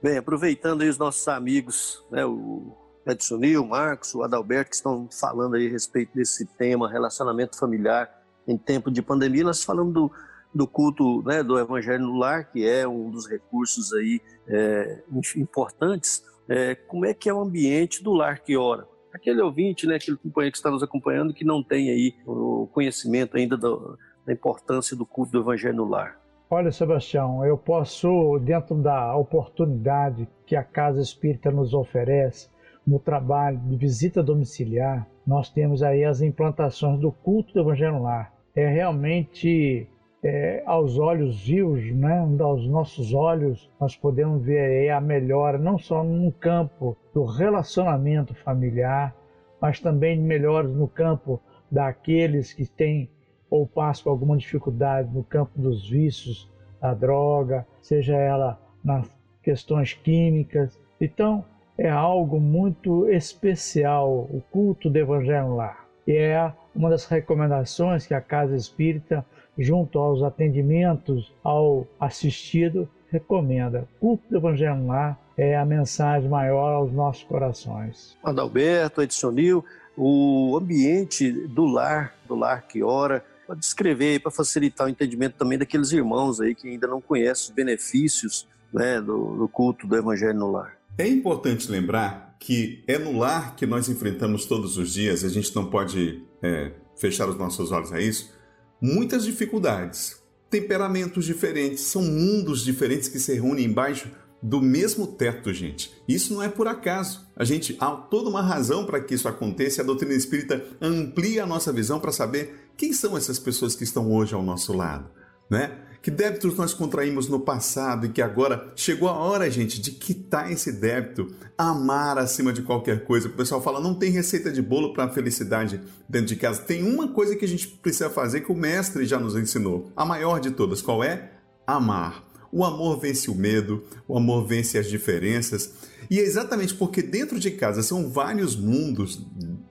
Bem, 0.04 0.18
aproveitando 0.18 0.82
aí 0.82 0.90
os 0.90 0.98
nossos 0.98 1.26
amigos, 1.30 2.04
né, 2.12 2.26
o 2.26 2.76
Edson 3.08 3.40
o 3.62 3.66
Marcos, 3.66 4.14
o 4.14 4.24
Adalberto, 4.24 4.72
que 4.72 4.76
estão 4.76 5.08
falando 5.10 5.56
aí 5.56 5.68
a 5.68 5.72
respeito 5.72 6.14
desse 6.14 6.46
tema, 6.46 6.92
relacionamento 6.92 7.58
familiar 7.58 8.14
em 8.46 8.58
tempo 8.58 8.92
de 8.92 9.02
pandemia, 9.02 9.46
nós 9.46 9.64
falamos 9.64 9.94
do 9.94 10.12
do 10.54 10.68
culto 10.68 11.22
né, 11.24 11.44
do 11.44 11.60
Evangelho 11.60 12.06
no 12.06 12.18
Lar, 12.18 12.52
que 12.52 12.68
é 12.68 12.88
um 12.88 13.10
dos 13.10 13.28
recursos 13.28 13.94
aí 13.94 14.22
é, 14.48 15.04
importantes, 15.38 16.24
é, 16.48 16.74
como 16.74 17.06
é 17.06 17.14
que 17.14 17.30
é 17.30 17.34
o 17.34 17.40
ambiente 17.40 18.04
do 18.04 18.12
lar 18.12 18.40
que 18.40 18.58
ora? 18.58 18.88
Aquele 19.14 19.42
ouvinte, 19.42 19.86
né, 19.86 19.96
aquele 19.96 20.18
companheiro 20.18 20.52
que 20.52 20.58
está 20.58 20.72
nos 20.72 20.82
acompanhando, 20.82 21.34
que 21.34 21.46
não 21.46 21.64
tem 21.64 21.90
aí 21.90 22.16
o 22.26 22.68
conhecimento 22.74 23.38
ainda 23.38 23.56
do, 23.56 23.98
da 24.26 24.34
importância 24.34 24.96
do 24.96 25.06
culto 25.06 25.32
do 25.32 25.40
Evangelho 25.40 25.78
no 25.78 25.86
Lar. 25.86 26.20
Olha, 26.50 26.72
Sebastião, 26.72 27.46
eu 27.46 27.56
posso, 27.56 28.40
dentro 28.40 28.76
da 28.76 29.16
oportunidade 29.16 30.28
que 30.48 30.56
a 30.56 30.64
Casa 30.64 31.00
Espírita 31.00 31.52
nos 31.52 31.76
oferece, 31.76 32.50
no 32.86 32.98
trabalho 32.98 33.60
de 33.60 33.76
visita 33.76 34.24
domiciliar, 34.24 35.08
nós 35.26 35.50
temos 35.50 35.84
aí 35.84 36.04
as 36.04 36.22
implantações 36.22 37.00
do 37.00 37.12
culto 37.12 37.54
do 37.54 37.60
Evangelho 37.60 37.94
no 37.94 38.04
Lar. 38.04 38.34
É 38.56 38.68
realmente 38.68 39.88
é, 40.24 40.62
aos 40.66 40.98
olhos 40.98 41.46
vivos, 41.46 41.84
né, 41.94 42.26
aos 42.40 42.68
nossos 42.68 43.14
olhos, 43.14 43.70
nós 43.80 43.96
podemos 43.96 44.44
ver 44.44 44.90
a 44.90 45.00
melhora 45.00 45.58
não 45.58 45.78
só 45.78 46.04
no 46.04 46.32
campo 46.32 46.98
do 47.14 47.24
relacionamento 47.24 48.34
familiar, 48.36 49.16
mas 49.62 49.80
também 49.80 50.20
melhores 50.20 50.72
no 50.72 50.88
campo 50.88 51.40
daqueles 51.72 52.54
que 52.54 52.66
têm 52.66 53.10
ou 53.50 53.66
passam 53.66 54.04
por 54.04 54.10
alguma 54.12 54.38
dificuldade 54.38 55.10
no 55.14 55.24
campo 55.24 55.52
dos 55.56 55.90
vícios, 55.90 56.50
da 56.80 56.94
droga, 56.94 57.66
seja 57.82 58.16
ela 58.16 58.60
nas 58.84 59.10
questões 59.42 59.94
químicas. 59.94 60.80
Então, 61.00 61.44
é 61.78 61.90
algo 61.90 62.40
muito 62.40 63.10
especial 63.10 64.28
o 64.30 64.42
culto 64.52 64.90
do 64.90 64.98
Evangelho 64.98 65.56
lá. 65.56 65.86
E 66.06 66.14
é 66.14 66.52
uma 66.76 66.90
das 66.90 67.06
recomendações 67.06 68.06
que 68.06 68.14
a 68.14 68.22
Casa 68.22 68.56
Espírita 68.56 69.26
junto 69.60 70.00
aos 70.00 70.24
atendimentos 70.24 71.32
ao 71.44 71.86
assistido, 72.00 72.88
recomenda. 73.12 73.88
Culto 74.00 74.24
do 74.30 74.38
Evangelho 74.38 74.88
lá 74.88 75.18
é 75.38 75.58
a 75.58 75.66
mensagem 75.66 76.30
maior 76.30 76.74
aos 76.74 76.92
nossos 76.92 77.24
corações. 77.24 78.18
Adalberto, 78.24 79.02
Edson 79.02 79.32
Nil, 79.32 79.66
o 79.98 80.58
ambiente 80.58 81.32
do 81.32 81.66
lar, 81.66 82.16
do 82.28 82.36
lar 82.36 82.68
que 82.68 82.82
ora, 82.82 83.24
descrever, 83.58 84.20
para 84.20 84.32
facilitar 84.32 84.88
o 84.88 84.90
entendimento 84.90 85.36
também 85.38 85.58
daqueles 85.58 85.92
irmãos 85.92 86.40
aí 86.40 86.54
que 86.56 86.68
ainda 86.68 86.88
não 86.88 87.02
conhecem 87.02 87.46
os 87.46 87.50
benefícios 87.50 88.48
né, 88.72 89.02
do, 89.02 89.36
do 89.36 89.48
culto 89.48 89.88
do 89.88 89.96
Evangelho 89.96 90.38
no 90.38 90.52
lar. 90.52 90.78
É 90.98 91.08
importante 91.08 91.70
lembrar 91.72 92.36
que 92.40 92.84
é 92.88 92.98
no 92.98 93.18
lar 93.18 93.56
que 93.56 93.66
nós 93.66 93.90
enfrentamos 93.90 94.46
todos 94.46 94.78
os 94.78 94.94
dias, 94.94 95.24
a 95.24 95.30
gente 95.30 95.54
não 95.56 95.70
pode 95.70 96.24
é, 96.42 96.72
fechar 96.96 97.28
os 97.28 97.38
nossos 97.38 97.72
olhos 97.72 97.92
a 97.92 98.00
isso, 98.00 98.34
muitas 98.82 99.24
dificuldades, 99.24 100.22
temperamentos 100.50 101.26
diferentes, 101.26 101.84
são 101.84 102.02
mundos 102.02 102.64
diferentes 102.64 103.08
que 103.08 103.20
se 103.20 103.34
reúnem 103.34 103.66
embaixo 103.66 104.10
do 104.42 104.62
mesmo 104.62 105.06
teto, 105.06 105.54
gente. 105.54 105.92
Isso 106.08 106.34
não 106.34 106.42
é 106.42 106.48
por 106.48 106.68
acaso. 106.68 107.28
A 107.36 107.44
gente 107.44 107.76
há 107.80 107.92
toda 107.92 108.30
uma 108.30 108.42
razão 108.42 108.86
para 108.86 109.02
que 109.02 109.14
isso 109.14 109.28
aconteça. 109.28 109.82
A 109.82 109.86
doutrina 109.86 110.14
espírita 110.14 110.64
amplia 110.82 111.44
a 111.44 111.48
nossa 111.48 111.74
visão 111.74 112.00
para 112.00 112.12
saber 112.12 112.72
quem 112.78 112.94
são 112.94 113.18
essas 113.18 113.38
pessoas 113.38 113.76
que 113.76 113.84
estão 113.84 114.12
hoje 114.12 114.34
ao 114.34 114.42
nosso 114.42 114.72
lado, 114.72 115.10
né? 115.50 115.78
Que 116.02 116.10
débitos 116.10 116.56
nós 116.56 116.74
contraímos 116.74 117.28
no 117.28 117.42
passado 117.42 118.06
e 118.06 118.10
que 118.10 118.22
agora 118.22 118.72
chegou 118.76 119.10
a 119.10 119.18
hora, 119.18 119.52
gente, 119.52 119.82
de 119.82 119.92
quitar 119.92 120.50
esse 120.50 120.72
débito, 120.72 121.28
amar 121.58 122.18
acima 122.18 122.54
de 122.54 122.62
qualquer 122.62 123.04
coisa. 123.04 123.28
O 123.28 123.34
pessoal 123.34 123.62
fala, 123.62 123.82
não 123.82 123.94
tem 123.94 124.10
receita 124.10 124.50
de 124.50 124.62
bolo 124.62 124.94
para 124.94 125.06
a 125.06 125.10
felicidade 125.10 125.82
dentro 126.08 126.28
de 126.28 126.38
casa. 126.38 126.62
Tem 126.62 126.84
uma 126.84 127.10
coisa 127.10 127.36
que 127.36 127.44
a 127.44 127.48
gente 127.48 127.68
precisa 127.68 128.10
fazer 128.10 128.42
que 128.42 128.52
o 128.52 128.56
mestre 128.56 129.06
já 129.06 129.20
nos 129.20 129.36
ensinou. 129.36 129.92
A 129.96 130.06
maior 130.06 130.40
de 130.40 130.52
todas, 130.52 130.82
qual 130.82 131.04
é? 131.04 131.32
Amar. 131.68 132.30
O 132.52 132.64
amor 132.64 133.00
vence 133.00 133.30
o 133.30 133.36
medo, 133.36 133.84
o 134.08 134.18
amor 134.18 134.48
vence 134.48 134.78
as 134.78 134.88
diferenças. 134.88 135.74
E 136.10 136.18
é 136.18 136.24
exatamente 136.24 136.74
porque 136.74 137.02
dentro 137.02 137.40
de 137.40 137.52
casa 137.52 137.84
são 137.84 138.10
vários 138.10 138.56
mundos 138.56 139.24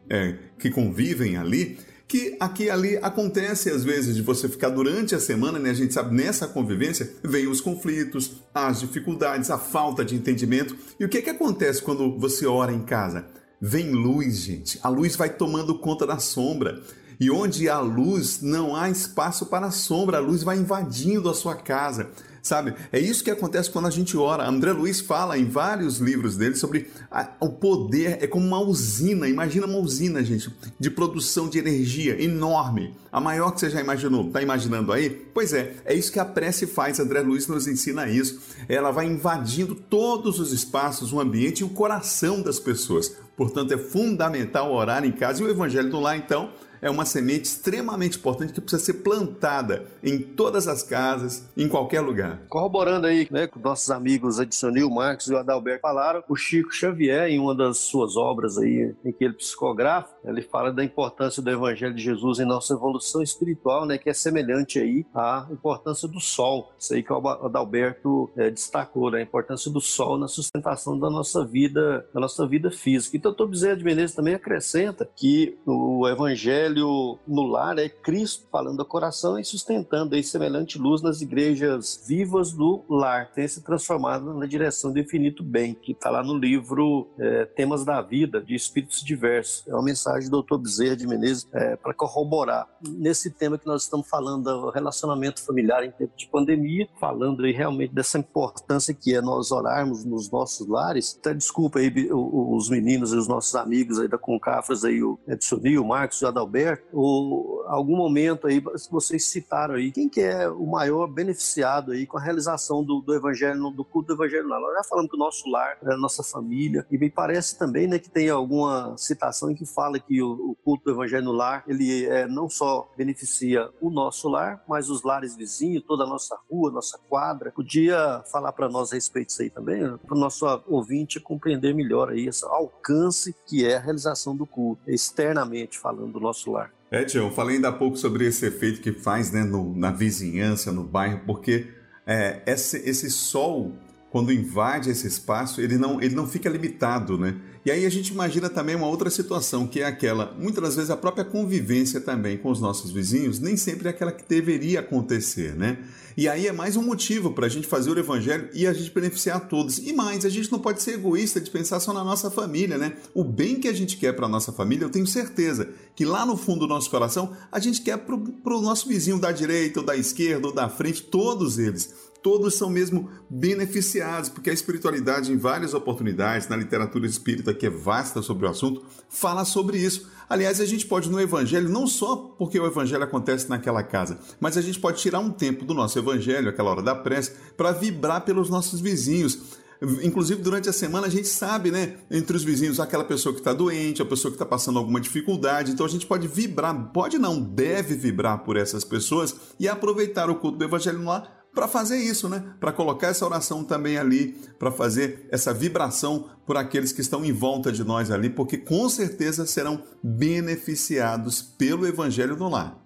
é, 0.08 0.36
que 0.58 0.70
convivem 0.70 1.36
ali 1.36 1.78
que 2.08 2.34
aqui 2.40 2.64
e 2.64 2.70
ali 2.70 2.96
acontece 3.02 3.70
às 3.70 3.84
vezes 3.84 4.16
de 4.16 4.22
você 4.22 4.48
ficar 4.48 4.70
durante 4.70 5.14
a 5.14 5.20
semana, 5.20 5.58
né? 5.58 5.68
A 5.68 5.74
gente 5.74 5.92
sabe, 5.92 6.16
nessa 6.16 6.48
convivência 6.48 7.12
vem 7.22 7.46
os 7.46 7.60
conflitos, 7.60 8.42
as 8.54 8.80
dificuldades, 8.80 9.50
a 9.50 9.58
falta 9.58 10.02
de 10.02 10.14
entendimento. 10.14 10.74
E 10.98 11.04
o 11.04 11.08
que, 11.08 11.20
que 11.20 11.28
acontece 11.28 11.82
quando 11.82 12.18
você 12.18 12.46
ora 12.46 12.72
em 12.72 12.82
casa? 12.82 13.26
Vem 13.60 13.90
luz, 13.90 14.38
gente. 14.38 14.78
A 14.82 14.88
luz 14.88 15.16
vai 15.16 15.28
tomando 15.28 15.78
conta 15.78 16.06
da 16.06 16.18
sombra. 16.18 16.80
E 17.20 17.30
onde 17.30 17.68
há 17.68 17.80
luz, 17.80 18.40
não 18.42 18.76
há 18.76 18.88
espaço 18.88 19.46
para 19.46 19.66
a 19.66 19.70
sombra, 19.72 20.18
a 20.18 20.20
luz 20.20 20.42
vai 20.42 20.56
invadindo 20.56 21.28
a 21.28 21.34
sua 21.34 21.54
casa 21.54 22.10
sabe? 22.48 22.74
É 22.90 22.98
isso 22.98 23.22
que 23.22 23.30
acontece 23.30 23.70
quando 23.70 23.86
a 23.86 23.90
gente 23.90 24.16
ora. 24.16 24.48
André 24.48 24.72
Luiz 24.72 25.00
fala 25.00 25.38
em 25.38 25.44
vários 25.44 25.98
livros 25.98 26.36
dele 26.36 26.56
sobre 26.56 26.90
a, 27.10 27.28
o 27.40 27.50
poder, 27.50 28.18
é 28.22 28.26
como 28.26 28.46
uma 28.46 28.60
usina, 28.60 29.28
imagina 29.28 29.66
uma 29.66 29.78
usina, 29.78 30.24
gente, 30.24 30.50
de 30.78 30.90
produção 30.90 31.48
de 31.48 31.58
energia 31.58 32.20
enorme, 32.22 32.94
a 33.12 33.20
maior 33.20 33.52
que 33.52 33.60
você 33.60 33.70
já 33.70 33.80
imaginou. 33.80 34.30
Tá 34.30 34.40
imaginando 34.42 34.92
aí? 34.92 35.10
Pois 35.10 35.52
é, 35.52 35.74
é 35.84 35.94
isso 35.94 36.10
que 36.10 36.18
a 36.18 36.24
prece 36.24 36.66
faz. 36.66 36.98
André 36.98 37.20
Luiz 37.20 37.46
nos 37.46 37.66
ensina 37.66 38.08
isso. 38.08 38.40
Ela 38.68 38.90
vai 38.90 39.06
invadindo 39.06 39.74
todos 39.74 40.40
os 40.40 40.52
espaços, 40.52 41.12
o 41.12 41.20
ambiente 41.20 41.60
e 41.60 41.64
o 41.64 41.68
coração 41.68 42.40
das 42.40 42.58
pessoas. 42.58 43.14
Portanto, 43.36 43.72
é 43.72 43.78
fundamental 43.78 44.72
orar 44.72 45.04
em 45.04 45.12
casa 45.12 45.40
e 45.40 45.46
o 45.46 45.50
evangelho 45.50 45.90
do 45.90 46.00
lar, 46.00 46.16
então, 46.16 46.50
é 46.80 46.90
uma 46.90 47.04
semente 47.04 47.44
extremamente 47.44 48.18
importante 48.18 48.52
que 48.52 48.60
precisa 48.60 48.84
ser 48.84 48.94
plantada 48.94 49.86
em 50.02 50.18
todas 50.18 50.66
as 50.68 50.82
casas, 50.82 51.48
em 51.56 51.68
qualquer 51.68 52.00
lugar. 52.00 52.40
Corroborando 52.48 53.06
aí, 53.06 53.28
né, 53.30 53.46
com 53.46 53.60
nossos 53.60 53.90
amigos 53.90 54.40
Adisonil, 54.40 54.90
Marcos 54.90 55.28
e 55.28 55.34
o 55.34 55.38
Adalberto 55.38 55.82
falaram, 55.82 56.22
o 56.28 56.36
Chico 56.36 56.72
Xavier, 56.72 57.28
em 57.28 57.38
uma 57.38 57.54
das 57.54 57.78
suas 57.78 58.16
obras 58.16 58.58
aí, 58.58 58.94
em 59.04 59.12
que 59.12 59.24
ele 59.24 59.34
psicografa, 59.34 60.14
ele 60.28 60.42
fala 60.42 60.72
da 60.72 60.84
importância 60.84 61.42
do 61.42 61.50
Evangelho 61.50 61.94
de 61.94 62.02
Jesus 62.02 62.38
em 62.38 62.44
nossa 62.44 62.74
evolução 62.74 63.22
espiritual, 63.22 63.86
né, 63.86 63.98
que 63.98 64.10
é 64.10 64.12
semelhante 64.12 64.78
aí 64.78 65.06
à 65.14 65.46
importância 65.50 66.08
do 66.08 66.20
sol. 66.20 66.72
Isso 66.78 66.94
aí 66.94 67.02
que 67.02 67.12
o 67.12 67.28
Adalberto 67.28 68.30
é, 68.36 68.50
destacou, 68.50 69.10
né, 69.10 69.18
a 69.18 69.22
importância 69.22 69.70
do 69.70 69.80
sol 69.80 70.18
na 70.18 70.28
sustentação 70.28 70.98
da 70.98 71.10
nossa 71.10 71.44
vida, 71.44 72.06
da 72.12 72.20
nossa 72.20 72.46
vida 72.46 72.70
física. 72.70 73.16
Então, 73.16 73.32
Dr. 73.32 73.46
Bezerra 73.46 73.76
de 73.76 73.84
Menezes 73.84 74.14
também 74.14 74.34
acrescenta 74.34 75.08
que 75.16 75.58
o 75.66 76.06
Evangelho 76.08 77.18
no 77.26 77.46
lar 77.46 77.78
é 77.78 77.88
Cristo 77.88 78.46
falando 78.50 78.78
do 78.78 78.84
coração 78.84 79.38
e 79.38 79.44
sustentando 79.44 80.14
aí 80.14 80.22
semelhante 80.22 80.78
luz 80.78 81.02
nas 81.02 81.20
igrejas 81.20 82.04
vivas 82.06 82.52
do 82.52 82.84
lar, 82.88 83.30
tem 83.32 83.46
se 83.46 83.62
transformado 83.62 84.34
na 84.34 84.46
direção 84.46 84.92
do 84.92 84.98
infinito 84.98 85.42
bem, 85.42 85.74
que 85.74 85.92
está 85.92 86.10
lá 86.10 86.22
no 86.22 86.36
livro 86.36 87.08
é, 87.18 87.44
Temas 87.44 87.84
da 87.84 88.00
Vida, 88.00 88.40
de 88.40 88.54
Espíritos 88.54 89.02
Diversos. 89.02 89.66
É 89.66 89.72
uma 89.72 89.82
mensagem 89.82 90.17
do 90.26 90.42
Dr. 90.42 90.56
Bezerra 90.58 90.96
de 90.96 91.06
Menezes 91.06 91.46
é, 91.52 91.76
para 91.76 91.92
corroborar 91.92 92.66
nesse 92.82 93.30
tema 93.30 93.58
que 93.58 93.66
nós 93.66 93.82
estamos 93.82 94.08
falando 94.08 94.44
do 94.44 94.70
relacionamento 94.70 95.44
familiar 95.44 95.84
em 95.84 95.90
tempo 95.90 96.12
de 96.16 96.26
pandemia, 96.28 96.88
falando 96.98 97.44
aí 97.44 97.52
realmente 97.52 97.94
dessa 97.94 98.18
importância 98.18 98.94
que 98.94 99.14
é 99.14 99.20
nós 99.20 99.50
orarmos 99.50 100.04
nos 100.04 100.30
nossos 100.30 100.66
lares. 100.66 101.16
Até 101.18 101.34
desculpa 101.34 101.78
aí 101.78 101.92
os 102.10 102.68
meninos 102.68 103.12
e 103.12 103.16
os 103.16 103.28
nossos 103.28 103.54
amigos 103.54 103.98
aí 103.98 104.08
da 104.08 104.18
Concafras 104.18 104.84
aí, 104.84 105.02
o 105.02 105.18
Edson 105.26 105.58
o 105.80 105.84
Marcos 105.84 106.22
o 106.22 106.26
Adalberto, 106.26 106.84
ou 106.92 107.64
algum 107.66 107.96
momento 107.96 108.46
aí, 108.46 108.62
vocês 108.90 109.24
citaram 109.26 109.74
aí, 109.74 109.92
quem 109.92 110.08
que 110.08 110.20
é 110.20 110.48
o 110.48 110.66
maior 110.66 111.06
beneficiado 111.06 111.92
aí 111.92 112.06
com 112.06 112.16
a 112.16 112.20
realização 112.20 112.82
do, 112.82 113.00
do 113.00 113.14
evangelho, 113.14 113.70
do 113.70 113.84
culto 113.84 114.08
do 114.08 114.14
evangelho 114.14 114.48
Nós 114.48 114.74
já 114.74 114.84
falamos 114.84 115.10
que 115.10 115.16
o 115.16 115.18
nosso 115.18 115.48
lar, 115.50 115.76
a 115.84 115.96
nossa 115.96 116.22
família, 116.22 116.86
e 116.90 116.96
me 116.96 117.10
parece 117.10 117.58
também, 117.58 117.86
né, 117.86 117.98
que 117.98 118.10
tem 118.10 118.30
alguma 118.30 118.96
citação 118.96 119.50
em 119.50 119.54
que 119.54 119.66
fala 119.66 119.97
que 120.00 120.22
o, 120.22 120.30
o 120.50 120.56
culto 120.64 120.84
do 120.84 120.90
evangelho 120.92 121.24
no 121.24 121.32
lar, 121.32 121.64
ele 121.66 122.06
é, 122.06 122.26
não 122.26 122.48
só 122.48 122.90
beneficia 122.96 123.68
o 123.80 123.90
nosso 123.90 124.28
lar, 124.28 124.62
mas 124.68 124.88
os 124.88 125.02
lares 125.02 125.36
vizinhos, 125.36 125.84
toda 125.86 126.04
a 126.04 126.06
nossa 126.06 126.38
rua, 126.50 126.70
nossa 126.70 126.98
quadra. 127.08 127.52
Podia 127.52 128.22
falar 128.30 128.52
para 128.52 128.68
nós 128.68 128.92
a 128.92 128.94
respeito 128.94 129.28
disso 129.28 129.42
aí 129.42 129.50
também, 129.50 129.96
para 129.98 130.16
o 130.16 130.20
nosso 130.20 130.46
ouvinte 130.66 131.20
compreender 131.20 131.74
melhor 131.74 132.10
aí 132.10 132.26
esse 132.26 132.44
alcance 132.44 133.34
que 133.46 133.66
é 133.66 133.76
a 133.76 133.80
realização 133.80 134.36
do 134.36 134.46
culto, 134.46 134.82
externamente 134.86 135.78
falando 135.78 136.12
do 136.12 136.20
nosso 136.20 136.50
lar. 136.50 136.72
É, 136.90 137.04
Tião, 137.04 137.30
falei 137.30 137.56
ainda 137.56 137.68
há 137.68 137.72
pouco 137.72 137.96
sobre 137.96 138.26
esse 138.26 138.46
efeito 138.46 138.80
que 138.80 138.92
faz 138.92 139.30
né, 139.30 139.44
no, 139.44 139.76
na 139.76 139.90
vizinhança, 139.90 140.72
no 140.72 140.82
bairro, 140.82 141.20
porque 141.26 141.68
é, 142.06 142.42
esse, 142.46 142.78
esse 142.88 143.10
sol, 143.10 143.74
quando 144.10 144.32
invade 144.32 144.90
esse 144.90 145.06
espaço, 145.06 145.60
ele 145.60 145.76
não, 145.76 146.00
ele 146.00 146.14
não 146.14 146.26
fica 146.26 146.48
limitado, 146.48 147.18
né? 147.18 147.36
E 147.64 147.70
aí 147.70 147.84
a 147.84 147.90
gente 147.90 148.08
imagina 148.08 148.48
também 148.48 148.74
uma 148.74 148.86
outra 148.86 149.10
situação, 149.10 149.66
que 149.66 149.80
é 149.80 149.84
aquela, 149.84 150.34
muitas 150.38 150.62
das 150.62 150.76
vezes 150.76 150.90
a 150.90 150.96
própria 150.96 151.24
convivência 151.24 152.00
também 152.00 152.38
com 152.38 152.50
os 152.50 152.60
nossos 152.60 152.90
vizinhos, 152.90 153.38
nem 153.38 153.56
sempre 153.56 153.88
é 153.88 153.90
aquela 153.90 154.10
que 154.10 154.26
deveria 154.26 154.80
acontecer, 154.80 155.54
né? 155.54 155.78
E 156.16 156.26
aí 156.28 156.48
é 156.48 156.52
mais 156.52 156.76
um 156.76 156.82
motivo 156.82 157.32
para 157.32 157.46
a 157.46 157.48
gente 157.48 157.68
fazer 157.68 157.90
o 157.90 157.98
evangelho 157.98 158.48
e 158.52 158.66
a 158.66 158.72
gente 158.72 158.90
beneficiar 158.90 159.46
todos. 159.48 159.78
E 159.78 159.92
mais, 159.92 160.24
a 160.24 160.28
gente 160.28 160.50
não 160.50 160.58
pode 160.58 160.82
ser 160.82 160.94
egoísta 160.94 161.40
de 161.40 161.48
pensar 161.48 161.78
só 161.78 161.92
na 161.92 162.02
nossa 162.02 162.28
família, 162.28 162.76
né? 162.76 162.94
O 163.14 163.22
bem 163.22 163.60
que 163.60 163.68
a 163.68 163.72
gente 163.72 163.96
quer 163.96 164.14
para 164.14 164.26
a 164.26 164.28
nossa 164.28 164.50
família, 164.50 164.84
eu 164.84 164.90
tenho 164.90 165.06
certeza 165.06 165.68
que 165.94 166.04
lá 166.04 166.26
no 166.26 166.36
fundo 166.36 166.60
do 166.60 166.66
nosso 166.66 166.90
coração, 166.90 167.36
a 167.52 167.60
gente 167.60 167.82
quer 167.82 167.98
para 167.98 168.16
o 168.16 168.60
nosso 168.60 168.88
vizinho 168.88 169.20
da 169.20 169.30
direita 169.30 169.78
ou 169.78 169.86
da 169.86 169.94
esquerda 169.94 170.48
ou 170.48 170.52
da 170.52 170.68
frente, 170.68 171.02
todos 171.02 171.56
eles 171.56 171.94
todos 172.28 172.56
são 172.56 172.68
mesmo 172.68 173.08
beneficiados, 173.30 174.28
porque 174.28 174.50
a 174.50 174.52
espiritualidade, 174.52 175.32
em 175.32 175.38
várias 175.38 175.72
oportunidades, 175.72 176.46
na 176.46 176.56
literatura 176.56 177.06
espírita, 177.06 177.54
que 177.54 177.64
é 177.64 177.70
vasta 177.70 178.20
sobre 178.20 178.44
o 178.44 178.50
assunto, 178.50 178.84
fala 179.08 179.46
sobre 179.46 179.78
isso. 179.78 180.10
Aliás, 180.28 180.60
a 180.60 180.66
gente 180.66 180.84
pode 180.84 181.10
no 181.10 181.18
Evangelho, 181.18 181.70
não 181.70 181.86
só 181.86 182.16
porque 182.16 182.60
o 182.60 182.66
Evangelho 182.66 183.02
acontece 183.02 183.48
naquela 183.48 183.82
casa, 183.82 184.18
mas 184.38 184.58
a 184.58 184.60
gente 184.60 184.78
pode 184.78 185.00
tirar 185.00 185.20
um 185.20 185.30
tempo 185.30 185.64
do 185.64 185.72
nosso 185.72 185.98
Evangelho, 185.98 186.50
aquela 186.50 186.70
hora 186.70 186.82
da 186.82 186.94
prece, 186.94 187.32
para 187.56 187.72
vibrar 187.72 188.26
pelos 188.26 188.50
nossos 188.50 188.78
vizinhos. 188.78 189.56
Inclusive, 190.02 190.42
durante 190.42 190.68
a 190.68 190.72
semana, 190.72 191.06
a 191.06 191.10
gente 191.10 191.28
sabe, 191.28 191.70
né, 191.70 191.96
entre 192.10 192.36
os 192.36 192.44
vizinhos, 192.44 192.78
aquela 192.78 193.04
pessoa 193.04 193.32
que 193.32 193.40
está 193.40 193.54
doente, 193.54 194.02
a 194.02 194.04
pessoa 194.04 194.30
que 194.30 194.34
está 194.34 194.44
passando 194.44 194.78
alguma 194.78 195.00
dificuldade. 195.00 195.72
Então, 195.72 195.86
a 195.86 195.88
gente 195.88 196.04
pode 196.04 196.28
vibrar, 196.28 196.92
pode 196.92 197.16
não, 197.16 197.40
deve 197.40 197.94
vibrar 197.94 198.44
por 198.44 198.58
essas 198.58 198.84
pessoas 198.84 199.34
e 199.58 199.66
aproveitar 199.66 200.28
o 200.28 200.34
culto 200.34 200.58
do 200.58 200.64
Evangelho 200.64 201.02
lá 201.02 201.37
para 201.58 201.66
fazer 201.66 201.96
isso, 201.96 202.28
né? 202.28 202.54
Para 202.60 202.70
colocar 202.70 203.08
essa 203.08 203.26
oração 203.26 203.64
também 203.64 203.98
ali, 203.98 204.28
para 204.60 204.70
fazer 204.70 205.26
essa 205.28 205.52
vibração 205.52 206.26
por 206.46 206.56
aqueles 206.56 206.92
que 206.92 207.00
estão 207.00 207.24
em 207.24 207.32
volta 207.32 207.72
de 207.72 207.82
nós 207.82 208.12
ali, 208.12 208.30
porque 208.30 208.56
com 208.56 208.88
certeza 208.88 209.44
serão 209.44 209.82
beneficiados 210.00 211.42
pelo 211.42 211.84
Evangelho 211.84 212.36
no 212.36 212.48
lar. 212.48 212.78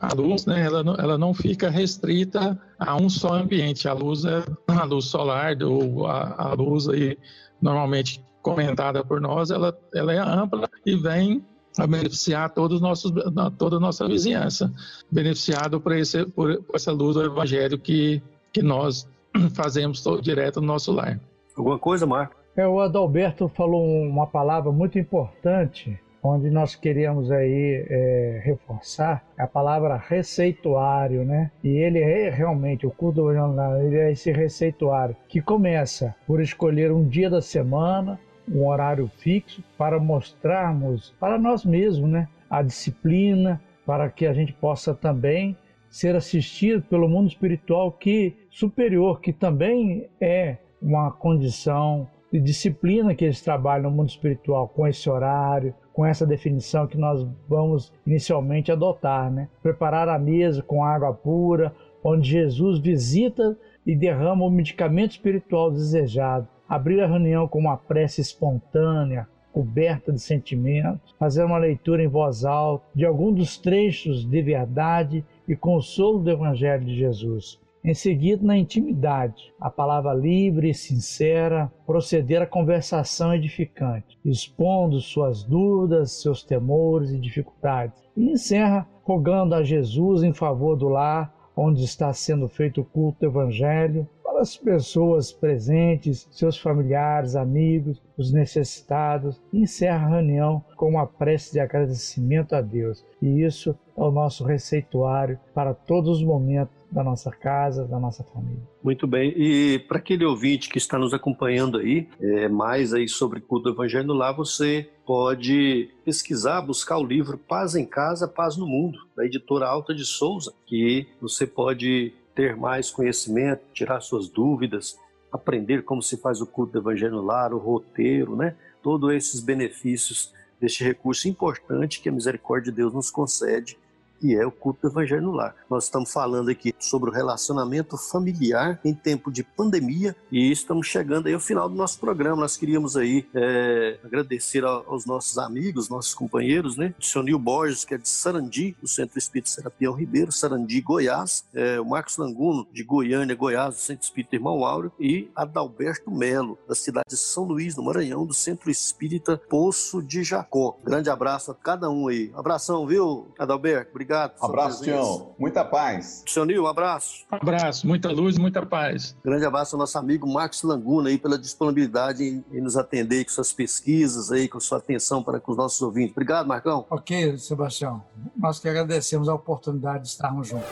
A 0.00 0.14
luz, 0.14 0.46
né, 0.46 0.64
ela 0.64 0.84
não, 0.84 0.94
ela 0.94 1.18
não 1.18 1.34
fica 1.34 1.68
restrita 1.68 2.56
a 2.78 2.94
um 2.94 3.10
só 3.10 3.34
ambiente. 3.34 3.88
A 3.88 3.92
luz 3.92 4.24
é 4.24 4.44
a 4.68 4.84
luz 4.84 5.06
solar, 5.06 5.60
ou 5.64 6.06
a, 6.06 6.50
a 6.50 6.54
luz 6.54 6.88
aí, 6.88 7.18
normalmente 7.60 8.24
comentada 8.42 9.04
por 9.04 9.20
nós, 9.20 9.50
ela, 9.50 9.76
ela 9.92 10.12
é 10.12 10.20
ampla 10.20 10.70
e 10.86 10.94
vem 10.94 11.44
a 11.78 11.86
beneficiar 11.86 12.50
todos 12.50 12.80
nossos, 12.80 13.12
toda 13.58 13.76
a 13.76 13.80
nossa 13.80 14.06
vizinhança, 14.06 14.72
beneficiado 15.10 15.80
por, 15.80 15.92
esse, 15.92 16.24
por, 16.26 16.62
por 16.62 16.76
essa 16.76 16.92
luz 16.92 17.16
do 17.16 17.24
Evangelho 17.24 17.78
que, 17.78 18.22
que 18.52 18.62
nós 18.62 19.08
fazemos 19.54 20.04
direto 20.22 20.60
no 20.60 20.66
nosso 20.66 20.92
lar. 20.92 21.20
Alguma 21.56 21.78
coisa, 21.78 22.06
Marco? 22.06 22.36
É, 22.56 22.66
o 22.66 22.80
Adalberto 22.80 23.48
falou 23.48 23.84
uma 23.84 24.26
palavra 24.26 24.70
muito 24.70 24.98
importante 24.98 25.98
onde 26.24 26.50
nós 26.50 26.74
queríamos 26.74 27.30
aí 27.30 27.84
é, 27.86 28.40
reforçar 28.42 29.22
a 29.36 29.46
palavra 29.46 29.96
receituário, 29.96 31.22
né? 31.22 31.50
E 31.62 31.68
ele 31.68 31.98
é 31.98 32.30
realmente, 32.30 32.86
o 32.86 32.90
culto 32.90 33.22
do 33.22 33.30
ele 33.30 33.98
é 33.98 34.10
esse 34.10 34.32
receituário 34.32 35.14
que 35.28 35.42
começa 35.42 36.14
por 36.26 36.40
escolher 36.40 36.90
um 36.90 37.06
dia 37.06 37.28
da 37.28 37.42
semana, 37.42 38.18
um 38.48 38.66
horário 38.66 39.08
fixo 39.08 39.62
para 39.76 39.98
mostrarmos 39.98 41.14
para 41.18 41.38
nós 41.38 41.64
mesmos, 41.64 42.10
né? 42.10 42.28
A 42.48 42.62
disciplina 42.62 43.60
para 43.86 44.08
que 44.08 44.26
a 44.26 44.32
gente 44.32 44.52
possa 44.52 44.94
também 44.94 45.56
ser 45.88 46.16
assistido 46.16 46.82
pelo 46.82 47.08
mundo 47.08 47.28
espiritual 47.28 47.92
que 47.92 48.34
superior, 48.50 49.20
que 49.20 49.32
também 49.32 50.08
é 50.20 50.56
uma 50.82 51.10
condição 51.10 52.08
de 52.32 52.40
disciplina 52.40 53.14
que 53.14 53.24
eles 53.24 53.40
trabalham 53.40 53.90
no 53.90 53.96
mundo 53.96 54.08
espiritual 54.08 54.66
com 54.66 54.86
esse 54.88 55.08
horário, 55.08 55.72
com 55.92 56.04
essa 56.04 56.26
definição 56.26 56.86
que 56.88 56.98
nós 56.98 57.24
vamos 57.48 57.92
inicialmente 58.04 58.72
adotar, 58.72 59.30
né? 59.30 59.48
Preparar 59.62 60.08
a 60.08 60.18
mesa 60.18 60.60
com 60.60 60.84
água 60.84 61.14
pura, 61.14 61.72
onde 62.02 62.28
Jesus 62.28 62.80
visita 62.80 63.56
e 63.86 63.94
derrama 63.94 64.44
o 64.44 64.50
medicamento 64.50 65.12
espiritual 65.12 65.70
desejado. 65.70 66.48
Abrir 66.68 67.00
a 67.00 67.06
reunião 67.06 67.46
com 67.46 67.58
uma 67.58 67.76
prece 67.76 68.20
espontânea, 68.20 69.28
coberta 69.52 70.12
de 70.12 70.20
sentimentos, 70.20 71.14
fazer 71.18 71.44
uma 71.44 71.58
leitura 71.58 72.02
em 72.02 72.08
voz 72.08 72.44
alta 72.44 72.84
de 72.94 73.04
algum 73.04 73.32
dos 73.32 73.56
trechos 73.56 74.24
de 74.24 74.42
verdade 74.42 75.24
e 75.46 75.54
consolo 75.54 76.18
do 76.18 76.30
Evangelho 76.30 76.84
de 76.84 76.96
Jesus. 76.96 77.60
Em 77.84 77.92
seguida, 77.92 78.42
na 78.42 78.56
intimidade, 78.56 79.52
a 79.60 79.70
palavra 79.70 80.14
livre 80.14 80.70
e 80.70 80.74
sincera, 80.74 81.70
proceder 81.86 82.40
à 82.40 82.46
conversação 82.46 83.34
edificante, 83.34 84.18
expondo 84.24 85.00
suas 85.00 85.44
dúvidas, 85.44 86.22
seus 86.22 86.42
temores 86.42 87.10
e 87.10 87.18
dificuldades. 87.18 88.02
E 88.16 88.30
encerra 88.30 88.88
rogando 89.02 89.54
a 89.54 89.62
Jesus 89.62 90.22
em 90.22 90.32
favor 90.32 90.76
do 90.76 90.88
lar 90.88 91.34
onde 91.56 91.84
está 91.84 92.12
sendo 92.12 92.48
feito 92.48 92.80
o 92.80 92.84
culto 92.84 93.20
do 93.20 93.26
Evangelho, 93.26 94.08
as 94.36 94.56
pessoas 94.56 95.32
presentes, 95.32 96.28
seus 96.30 96.58
familiares, 96.58 97.36
amigos, 97.36 98.00
os 98.16 98.32
necessitados, 98.32 99.40
encerra 99.52 100.06
a 100.06 100.10
reunião 100.10 100.64
com 100.76 100.88
uma 100.88 101.06
prece 101.06 101.52
de 101.52 101.60
agradecimento 101.60 102.54
a 102.54 102.60
Deus. 102.60 103.04
E 103.20 103.42
isso 103.42 103.76
é 103.96 104.00
o 104.00 104.10
nosso 104.10 104.44
receituário 104.44 105.38
para 105.54 105.72
todos 105.72 106.18
os 106.18 106.24
momentos 106.24 106.74
da 106.90 107.02
nossa 107.02 107.30
casa, 107.30 107.86
da 107.86 107.98
nossa 107.98 108.22
família. 108.22 108.62
Muito 108.82 109.06
bem. 109.06 109.32
E 109.36 109.78
para 109.80 109.98
aquele 109.98 110.24
ouvinte 110.24 110.68
que 110.68 110.78
está 110.78 110.98
nos 110.98 111.12
acompanhando 111.12 111.78
aí, 111.78 112.08
é, 112.20 112.48
mais 112.48 112.94
aí 112.94 113.08
sobre 113.08 113.40
culto 113.40 113.64
do 113.64 113.74
evangelho 113.74 114.12
lá, 114.12 114.30
você 114.30 114.88
pode 115.04 115.90
pesquisar, 116.04 116.60
buscar 116.60 116.98
o 116.98 117.04
livro 117.04 117.36
Paz 117.36 117.74
em 117.74 117.84
Casa, 117.84 118.28
Paz 118.28 118.56
no 118.56 118.66
Mundo, 118.66 118.98
da 119.16 119.24
editora 119.24 119.66
Alta 119.66 119.94
de 119.94 120.04
Souza, 120.04 120.52
que 120.66 121.06
você 121.20 121.46
pode 121.46 122.12
ter 122.34 122.56
mais 122.56 122.90
conhecimento, 122.90 123.62
tirar 123.72 124.00
suas 124.00 124.28
dúvidas, 124.28 124.98
aprender 125.30 125.84
como 125.84 126.02
se 126.02 126.16
faz 126.16 126.40
o 126.40 126.46
culto 126.46 126.72
do 126.72 126.78
evangelho 126.78 127.22
lar, 127.22 127.52
o 127.52 127.58
roteiro, 127.58 128.36
né? 128.36 128.56
Todos 128.82 129.12
esses 129.12 129.40
benefícios 129.40 130.32
deste 130.60 130.84
recurso 130.84 131.28
importante 131.28 132.00
que 132.00 132.08
a 132.08 132.12
misericórdia 132.12 132.70
de 132.70 132.76
Deus 132.76 132.92
nos 132.92 133.10
concede 133.10 133.78
que 134.20 134.34
é 134.34 134.46
o 134.46 134.50
culto 134.50 134.82
do 134.82 134.88
Evangelho 134.88 135.22
no 135.22 135.32
Lar. 135.32 135.54
Nós 135.68 135.84
estamos 135.84 136.12
falando 136.12 136.48
aqui 136.48 136.74
sobre 136.78 137.10
o 137.10 137.12
relacionamento 137.12 137.96
familiar 137.96 138.80
em 138.84 138.94
tempo 138.94 139.30
de 139.30 139.42
pandemia 139.42 140.16
e 140.30 140.50
estamos 140.50 140.86
chegando 140.86 141.26
aí 141.26 141.34
ao 141.34 141.40
final 141.40 141.68
do 141.68 141.74
nosso 141.74 141.98
programa. 141.98 142.40
Nós 142.40 142.56
queríamos 142.56 142.96
aí 142.96 143.26
é, 143.34 143.98
agradecer 144.02 144.64
aos 144.64 145.04
nossos 145.04 145.36
amigos, 145.38 145.88
nossos 145.88 146.14
companheiros, 146.14 146.76
né? 146.76 146.94
O 146.98 147.04
senhor 147.04 147.24
Nil 147.24 147.38
Borges, 147.38 147.84
que 147.84 147.94
é 147.94 147.98
de 147.98 148.08
Sarandi, 148.08 148.76
do 148.80 148.88
Centro 148.88 149.18
Espírita 149.18 149.50
Serapião 149.50 149.92
Ribeiro, 149.92 150.32
Sarandi, 150.32 150.80
Goiás, 150.80 151.44
é, 151.52 151.78
o 151.78 151.84
Marcos 151.84 152.16
Languno, 152.16 152.66
de 152.72 152.82
Goiânia, 152.82 153.34
Goiás, 153.34 153.74
do 153.74 153.80
Centro 153.80 154.04
Espírita 154.04 154.36
Irmão 154.36 154.64
Áureo, 154.64 154.92
e 154.98 155.30
Adalberto 155.36 156.10
Melo, 156.10 156.58
da 156.66 156.74
cidade 156.74 157.06
de 157.08 157.16
São 157.16 157.44
Luís, 157.44 157.76
no 157.76 157.84
Maranhão, 157.84 158.24
do 158.24 158.34
Centro 158.34 158.70
Espírita 158.70 159.40
Poço 159.48 160.02
de 160.02 160.22
Jacó. 160.22 160.78
Grande 160.84 161.10
abraço 161.10 161.50
a 161.50 161.54
cada 161.54 161.90
um 161.90 162.08
aí. 162.08 162.32
Abração, 162.34 162.86
viu, 162.86 163.28
Adalberto? 163.38 163.90
Obrigado 163.90 164.03
obrigado. 164.04 164.32
Abraço, 164.40 164.84
Tião. 164.84 165.34
Muita 165.38 165.64
paz. 165.64 166.22
Seu 166.26 166.44
Nil, 166.44 166.64
um 166.64 166.66
abraço. 166.66 167.24
Um 167.32 167.36
abraço, 167.36 167.86
muita 167.86 168.10
luz, 168.10 168.38
muita 168.38 168.64
paz. 168.64 169.16
Grande 169.24 169.44
abraço 169.44 169.74
ao 169.74 169.80
nosso 169.80 169.98
amigo 169.98 170.30
Marcos 170.30 170.62
Languna 170.62 171.08
aí 171.08 171.18
pela 171.18 171.38
disponibilidade 171.38 172.22
em, 172.22 172.44
em 172.52 172.60
nos 172.60 172.76
atender 172.76 173.24
com 173.24 173.30
suas 173.30 173.52
pesquisas 173.52 174.30
aí, 174.30 174.46
com 174.46 174.60
sua 174.60 174.78
atenção 174.78 175.22
para 175.22 175.40
com 175.40 175.52
os 175.52 175.58
nossos 175.58 175.80
ouvintes. 175.82 176.12
Obrigado, 176.12 176.46
Marcão. 176.46 176.86
Ok, 176.90 177.36
Sebastião. 177.38 178.02
Nós 178.36 178.58
que 178.58 178.68
agradecemos 178.68 179.28
a 179.28 179.34
oportunidade 179.34 180.04
de 180.04 180.08
estarmos 180.10 180.48
juntos. 180.48 180.68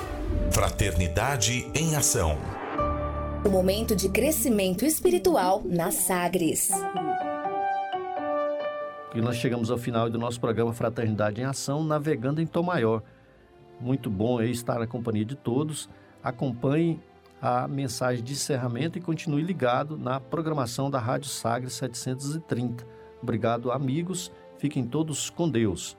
Fraternidade 0.52 1.70
em 1.74 1.96
ação. 1.96 2.38
O 3.44 3.48
momento 3.48 3.96
de 3.96 4.08
crescimento 4.08 4.84
espiritual 4.84 5.62
na 5.64 5.90
Sagres. 5.90 6.70
E 9.14 9.20
nós 9.20 9.36
chegamos 9.36 9.70
ao 9.70 9.76
final 9.76 10.08
do 10.08 10.18
nosso 10.18 10.40
programa 10.40 10.72
Fraternidade 10.72 11.40
em 11.40 11.44
Ação, 11.44 11.84
navegando 11.84 12.40
em 12.40 12.46
Tom 12.46 12.62
Maior. 12.62 13.02
Muito 13.82 14.08
bom 14.08 14.40
estar 14.40 14.78
na 14.78 14.86
companhia 14.86 15.24
de 15.24 15.34
todos. 15.34 15.90
Acompanhe 16.22 17.00
a 17.40 17.66
mensagem 17.66 18.22
de 18.22 18.32
encerramento 18.32 18.96
e 18.96 19.00
continue 19.00 19.42
ligado 19.42 19.98
na 19.98 20.20
programação 20.20 20.88
da 20.88 21.00
Rádio 21.00 21.28
Sagres 21.28 21.72
730. 21.72 22.86
Obrigado, 23.20 23.72
amigos. 23.72 24.30
Fiquem 24.56 24.86
todos 24.86 25.28
com 25.28 25.50
Deus. 25.50 25.96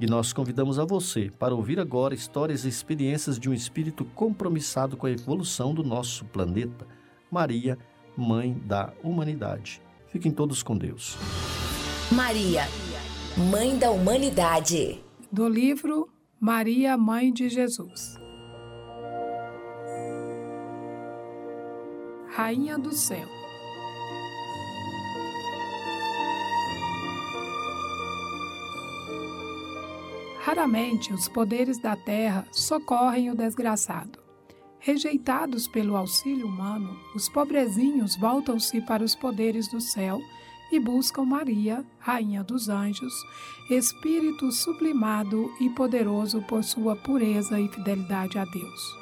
E 0.00 0.06
nós 0.06 0.32
convidamos 0.32 0.80
a 0.80 0.84
você 0.84 1.30
para 1.38 1.54
ouvir 1.54 1.78
agora 1.78 2.12
histórias 2.12 2.64
e 2.64 2.68
experiências 2.68 3.38
de 3.38 3.48
um 3.48 3.54
espírito 3.54 4.04
compromissado 4.04 4.96
com 4.96 5.06
a 5.06 5.10
evolução 5.10 5.72
do 5.72 5.84
nosso 5.84 6.24
planeta. 6.24 6.86
Maria, 7.30 7.78
Mãe 8.16 8.52
da 8.64 8.92
Humanidade. 9.04 9.80
Fiquem 10.08 10.32
todos 10.32 10.62
com 10.62 10.76
Deus. 10.76 11.16
Maria, 12.10 12.64
Mãe 13.50 13.78
da 13.78 13.90
Humanidade. 13.90 15.00
Do 15.30 15.48
livro 15.48 16.08
Maria, 16.38 16.98
Mãe 16.98 17.32
de 17.32 17.48
Jesus. 17.48 18.14
Rainha 22.28 22.78
do 22.78 22.92
Céu. 22.92 23.26
Raramente 30.40 31.10
os 31.14 31.26
poderes 31.26 31.80
da 31.80 31.96
terra 31.96 32.46
socorrem 32.52 33.30
o 33.30 33.34
desgraçado. 33.34 34.18
Rejeitados 34.78 35.66
pelo 35.66 35.96
auxílio 35.96 36.46
humano, 36.46 37.00
os 37.14 37.30
pobrezinhos 37.30 38.14
voltam-se 38.14 38.82
para 38.82 39.02
os 39.02 39.14
poderes 39.14 39.68
do 39.68 39.80
céu 39.80 40.20
e 40.70 40.80
buscam 40.80 41.24
Maria, 41.24 41.84
Rainha 41.98 42.42
dos 42.42 42.68
Anjos, 42.68 43.14
Espírito 43.70 44.50
sublimado 44.50 45.50
e 45.60 45.70
poderoso 45.70 46.42
por 46.42 46.64
sua 46.64 46.96
pureza 46.96 47.60
e 47.60 47.68
fidelidade 47.68 48.38
a 48.38 48.44
Deus. 48.44 48.96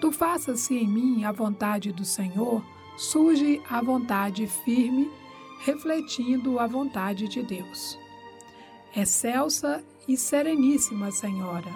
Tu 0.00 0.12
faças-se 0.12 0.76
em 0.76 0.86
mim 0.86 1.24
a 1.24 1.32
vontade 1.32 1.92
do 1.92 2.04
Senhor, 2.04 2.62
surge 2.96 3.60
a 3.68 3.82
vontade 3.82 4.46
firme, 4.46 5.10
refletindo 5.60 6.58
a 6.58 6.66
vontade 6.66 7.28
de 7.28 7.42
Deus. 7.42 7.98
Excelsa 8.96 9.84
e 10.06 10.16
sereníssima 10.16 11.10
Senhora, 11.10 11.72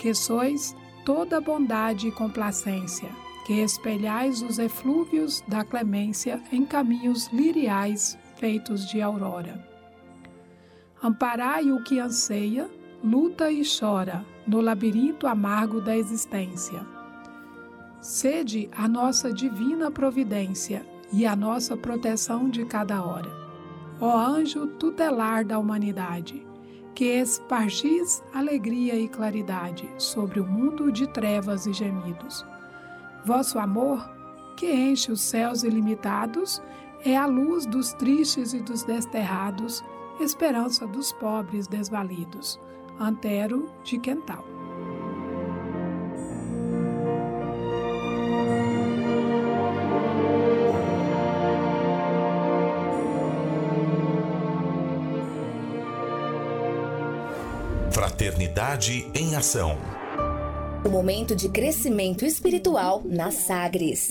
que 0.00 0.12
sois 0.12 0.76
toda 1.04 1.40
bondade 1.40 2.08
e 2.08 2.12
complacência, 2.12 3.08
que 3.46 3.54
espelhais 3.54 4.42
os 4.42 4.58
eflúvios 4.58 5.42
da 5.48 5.64
clemência 5.64 6.42
em 6.52 6.64
caminhos 6.64 7.28
liriais 7.28 8.18
feitos 8.40 8.88
de 8.88 9.02
aurora. 9.02 9.62
Amparai 11.02 11.70
o 11.70 11.84
que 11.84 12.00
anseia, 12.00 12.70
luta 13.04 13.52
e 13.52 13.62
chora 13.62 14.24
no 14.46 14.62
labirinto 14.62 15.26
amargo 15.26 15.78
da 15.78 15.94
existência. 15.94 16.80
Sede 18.00 18.70
a 18.74 18.88
nossa 18.88 19.30
divina 19.30 19.90
providência 19.90 20.84
e 21.12 21.26
a 21.26 21.36
nossa 21.36 21.76
proteção 21.76 22.48
de 22.48 22.64
cada 22.64 23.04
hora. 23.04 23.30
Ó 24.00 24.16
anjo 24.16 24.66
tutelar 24.66 25.44
da 25.44 25.58
humanidade, 25.58 26.46
que 26.94 27.04
espargis 27.04 28.22
alegria 28.32 28.96
e 28.98 29.06
claridade 29.06 29.86
sobre 29.98 30.40
o 30.40 30.46
mundo 30.46 30.90
de 30.90 31.06
trevas 31.06 31.66
e 31.66 31.74
gemidos. 31.74 32.46
Vosso 33.22 33.58
amor, 33.58 34.10
que 34.56 34.72
enche 34.72 35.12
os 35.12 35.20
céus 35.20 35.62
ilimitados 35.62 36.62
é 37.04 37.16
a 37.16 37.26
luz 37.26 37.66
dos 37.66 37.92
tristes 37.92 38.52
e 38.52 38.60
dos 38.60 38.82
desterrados, 38.82 39.82
esperança 40.20 40.86
dos 40.86 41.12
pobres 41.12 41.66
desvalidos. 41.66 42.60
Antero 42.98 43.70
de 43.82 43.98
Quental. 43.98 44.44
Fraternidade 57.90 59.10
em 59.14 59.34
Ação. 59.34 59.78
O 60.84 60.88
momento 60.90 61.34
de 61.34 61.48
crescimento 61.48 62.24
espiritual 62.24 63.02
na 63.04 63.30
Sagres. 63.30 64.10